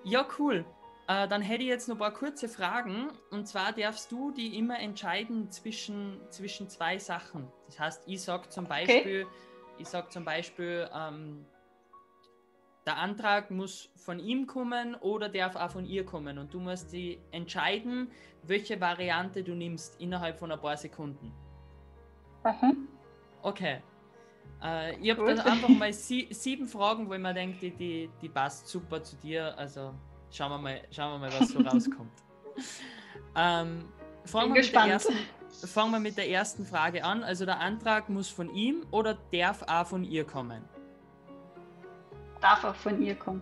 Ja, 0.03 0.25
cool. 0.39 0.65
Äh, 1.07 1.27
dann 1.27 1.41
hätte 1.41 1.63
ich 1.63 1.69
jetzt 1.69 1.87
noch 1.87 1.95
ein 1.95 1.99
paar 1.99 2.13
kurze 2.13 2.47
Fragen. 2.47 3.09
Und 3.31 3.47
zwar 3.47 3.73
darfst 3.73 4.11
du 4.11 4.31
die 4.31 4.57
immer 4.57 4.79
entscheiden 4.79 5.51
zwischen, 5.51 6.19
zwischen 6.29 6.69
zwei 6.69 6.97
Sachen. 6.97 7.51
Das 7.67 7.79
heißt, 7.79 8.03
ich 8.07 8.21
sage 8.21 8.49
zum 8.49 8.65
Beispiel, 8.65 9.25
okay. 9.25 9.35
ich 9.77 9.87
sag 9.87 10.11
zum 10.11 10.25
Beispiel, 10.25 10.89
ähm, 10.93 11.45
der 12.85 12.97
Antrag 12.97 13.49
muss 13.51 13.89
von 13.95 14.19
ihm 14.19 14.45
kommen 14.45 14.95
oder 14.95 15.27
darf 15.27 15.55
auch 15.55 15.71
von 15.71 15.85
ihr 15.85 16.05
kommen. 16.05 16.37
Und 16.37 16.53
du 16.53 16.59
musst 16.59 16.93
die 16.93 17.19
entscheiden, 17.31 18.11
welche 18.43 18.79
Variante 18.79 19.43
du 19.43 19.53
nimmst 19.53 19.99
innerhalb 19.99 20.37
von 20.37 20.51
ein 20.51 20.61
paar 20.61 20.77
Sekunden. 20.77 21.33
Mhm. 22.45 22.87
Okay. 23.41 23.81
Äh, 24.63 24.97
ich 24.99 25.11
habe 25.11 25.25
dann 25.25 25.39
einfach 25.39 25.69
mal 25.69 25.91
sie, 25.93 26.27
sieben 26.31 26.67
Fragen, 26.67 27.07
wo 27.07 27.13
ich 27.13 27.19
mir 27.19 27.33
denke, 27.33 27.57
die, 27.59 27.71
die, 27.71 28.09
die 28.21 28.29
passt 28.29 28.67
super 28.67 29.03
zu 29.03 29.15
dir. 29.17 29.57
Also 29.57 29.93
schauen 30.31 30.51
wir 30.51 30.57
mal, 30.57 30.81
schauen 30.91 31.13
wir 31.13 31.27
mal 31.27 31.39
was 31.39 31.49
so 31.49 31.59
rauskommt. 31.59 32.11
Ähm, 33.37 33.89
fangen, 34.23 34.53
wir 34.53 34.61
mit 34.61 34.73
der 34.73 34.83
ersten, 34.83 35.13
fangen 35.49 35.91
wir 35.91 35.99
mit 35.99 36.17
der 36.17 36.29
ersten 36.29 36.65
Frage 36.65 37.03
an. 37.03 37.21
Also 37.21 37.45
der 37.45 37.59
Antrag 37.59 38.07
muss 38.07 38.29
von 38.29 38.53
ihm 38.55 38.85
oder 38.91 39.17
darf 39.33 39.61
auch 39.63 39.87
von 39.87 40.05
ihr 40.05 40.23
kommen? 40.23 40.63
Darf 42.39 42.63
auch 42.63 42.75
von 42.75 43.01
ihr 43.01 43.15
kommen. 43.15 43.41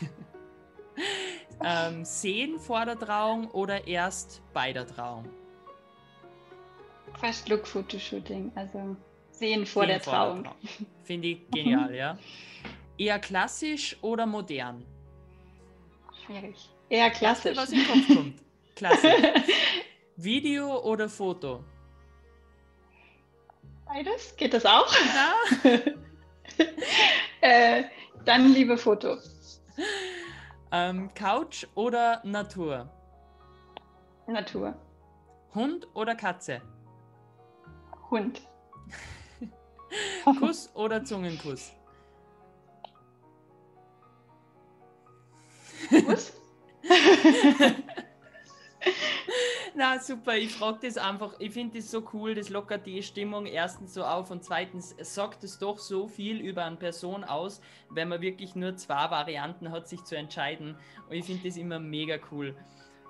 ähm, 1.64 2.04
sehen 2.04 2.60
vor 2.60 2.84
der 2.84 2.96
Trauung 2.96 3.50
oder 3.50 3.88
erst 3.88 4.40
bei 4.52 4.72
der 4.72 4.86
Trauung? 4.86 5.28
First 7.20 7.48
Look 7.48 7.66
Fotoshooting, 7.66 8.52
also 8.54 8.96
sehen 9.30 9.66
vor, 9.66 9.82
sehen 9.82 9.88
der, 9.88 10.00
vor 10.00 10.12
Trauung. 10.12 10.42
der 10.42 10.52
Trauung. 10.52 10.86
Finde 11.04 11.28
ich 11.28 11.50
genial, 11.50 11.94
ja. 11.94 12.18
Eher 12.98 13.18
klassisch 13.18 13.96
oder 14.02 14.26
modern? 14.26 14.84
Schwierig. 16.24 16.70
Eher 16.88 17.10
klassisch. 17.10 17.56
was 17.56 17.70
im 17.72 17.84
Kopf 17.86 18.06
kommt. 18.08 18.42
Klassisch. 18.76 19.12
Video 20.16 20.80
oder 20.82 21.08
Foto? 21.08 21.64
Beides? 23.86 24.34
Geht 24.36 24.54
das 24.54 24.64
auch? 24.66 24.92
Ja. 25.64 25.70
äh, 27.40 27.84
dann 28.24 28.52
liebe 28.52 28.76
Foto. 28.76 29.18
Ähm, 30.72 31.12
Couch 31.14 31.66
oder 31.74 32.20
Natur? 32.24 32.88
Natur. 34.26 34.74
Hund 35.54 35.86
oder 35.94 36.14
Katze? 36.14 36.62
Hund. 38.10 38.40
Kuss 40.38 40.70
oder 40.74 41.04
Zungenkuss? 41.04 41.72
Kuss. 46.06 46.32
Na 49.76 49.98
super, 49.98 50.36
ich 50.36 50.52
frage 50.52 50.78
das 50.82 50.96
einfach. 50.96 51.34
Ich 51.40 51.52
finde 51.52 51.78
das 51.78 51.90
so 51.90 52.04
cool, 52.12 52.34
das 52.34 52.48
lockert 52.48 52.86
die 52.86 53.02
Stimmung 53.02 53.46
erstens 53.46 53.94
so 53.94 54.04
auf 54.04 54.30
und 54.30 54.44
zweitens 54.44 54.94
sagt 55.00 55.42
es 55.42 55.58
doch 55.58 55.78
so 55.78 56.06
viel 56.06 56.40
über 56.40 56.64
eine 56.64 56.76
Person 56.76 57.24
aus, 57.24 57.60
wenn 57.90 58.08
man 58.08 58.20
wirklich 58.20 58.54
nur 58.54 58.76
zwei 58.76 59.10
Varianten 59.10 59.72
hat, 59.72 59.88
sich 59.88 60.04
zu 60.04 60.16
entscheiden. 60.16 60.76
Und 61.08 61.16
ich 61.16 61.24
finde 61.24 61.48
das 61.48 61.56
immer 61.56 61.80
mega 61.80 62.18
cool. 62.30 62.54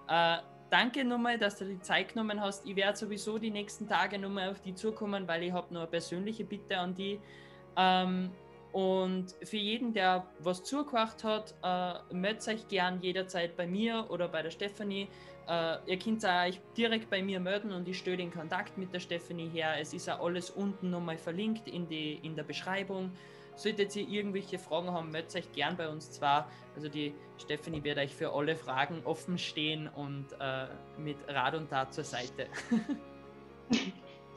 Äh, 0.08 0.38
danke 0.70 1.04
nochmal, 1.04 1.38
dass 1.38 1.58
du 1.58 1.64
die 1.64 1.80
Zeit 1.80 2.14
genommen 2.14 2.40
hast. 2.40 2.66
Ich 2.66 2.76
werde 2.76 2.96
sowieso 2.96 3.38
die 3.38 3.50
nächsten 3.50 3.88
Tage 3.88 4.18
nochmal 4.18 4.50
auf 4.50 4.60
die 4.60 4.74
zukommen, 4.74 5.26
weil 5.28 5.42
ich 5.44 5.52
habe 5.52 5.72
noch 5.72 5.82
eine 5.82 5.90
persönliche 5.90 6.44
Bitte 6.44 6.78
an 6.78 6.94
die. 6.94 7.20
Ähm, 7.76 8.30
und 8.72 9.36
für 9.44 9.56
jeden, 9.56 9.92
der 9.92 10.26
was 10.40 10.64
zugehört 10.64 11.22
hat, 11.22 11.54
äh, 11.62 12.14
meldet 12.14 12.48
euch 12.48 12.66
gern 12.66 13.00
jederzeit 13.00 13.56
bei 13.56 13.68
mir 13.68 14.06
oder 14.10 14.26
bei 14.26 14.42
der 14.42 14.50
Stefanie. 14.50 15.08
Äh, 15.48 15.76
ihr 15.86 15.98
könnt 15.98 16.24
euch 16.24 16.60
direkt 16.76 17.08
bei 17.08 17.22
mir 17.22 17.38
melden 17.38 17.70
und 17.70 17.86
ich 17.88 17.98
stelle 17.98 18.16
den 18.16 18.32
Kontakt 18.32 18.76
mit 18.76 18.92
der 18.92 18.98
Stefanie 18.98 19.48
her. 19.48 19.74
Es 19.80 19.92
ist 19.92 20.10
auch 20.10 20.24
alles 20.24 20.50
unten 20.50 20.90
nochmal 20.90 21.18
verlinkt 21.18 21.68
in, 21.68 21.86
die, 21.86 22.14
in 22.22 22.34
der 22.34 22.42
Beschreibung. 22.42 23.12
Solltet 23.56 23.94
ihr 23.96 24.08
irgendwelche 24.08 24.58
Fragen 24.58 24.90
haben, 24.90 25.10
meldet 25.10 25.36
euch 25.36 25.52
gern 25.52 25.76
bei 25.76 25.88
uns 25.88 26.10
zwar. 26.10 26.50
Also 26.74 26.88
die 26.88 27.14
Stefanie 27.38 27.82
wird 27.84 27.98
euch 27.98 28.14
für 28.14 28.32
alle 28.32 28.56
Fragen 28.56 29.02
offen 29.04 29.38
stehen 29.38 29.88
und 29.88 30.26
äh, 30.40 30.66
mit 30.98 31.16
Rat 31.28 31.54
und 31.54 31.70
Tat 31.70 31.94
zur 31.94 32.04
Seite. 32.04 32.48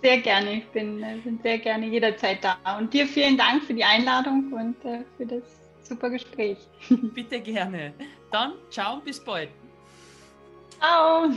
Sehr 0.02 0.20
gerne, 0.20 0.58
ich 0.58 0.68
bin, 0.68 1.02
äh, 1.02 1.18
bin, 1.24 1.40
sehr 1.42 1.58
gerne 1.58 1.88
jederzeit 1.88 2.44
da. 2.44 2.58
Und 2.78 2.94
dir 2.94 3.08
vielen 3.08 3.38
Dank 3.38 3.64
für 3.64 3.74
die 3.74 3.84
Einladung 3.84 4.54
und 4.54 4.86
äh, 4.86 5.04
für 5.18 5.26
das 5.26 5.44
super 5.82 6.10
Gespräch. 6.10 6.58
Bitte 6.90 7.40
gerne. 7.40 7.94
Dann 8.32 8.54
ciao 8.70 8.96
und 8.96 9.06
bis 9.06 9.20
bald. 9.20 9.50
Ciao. 10.80 11.32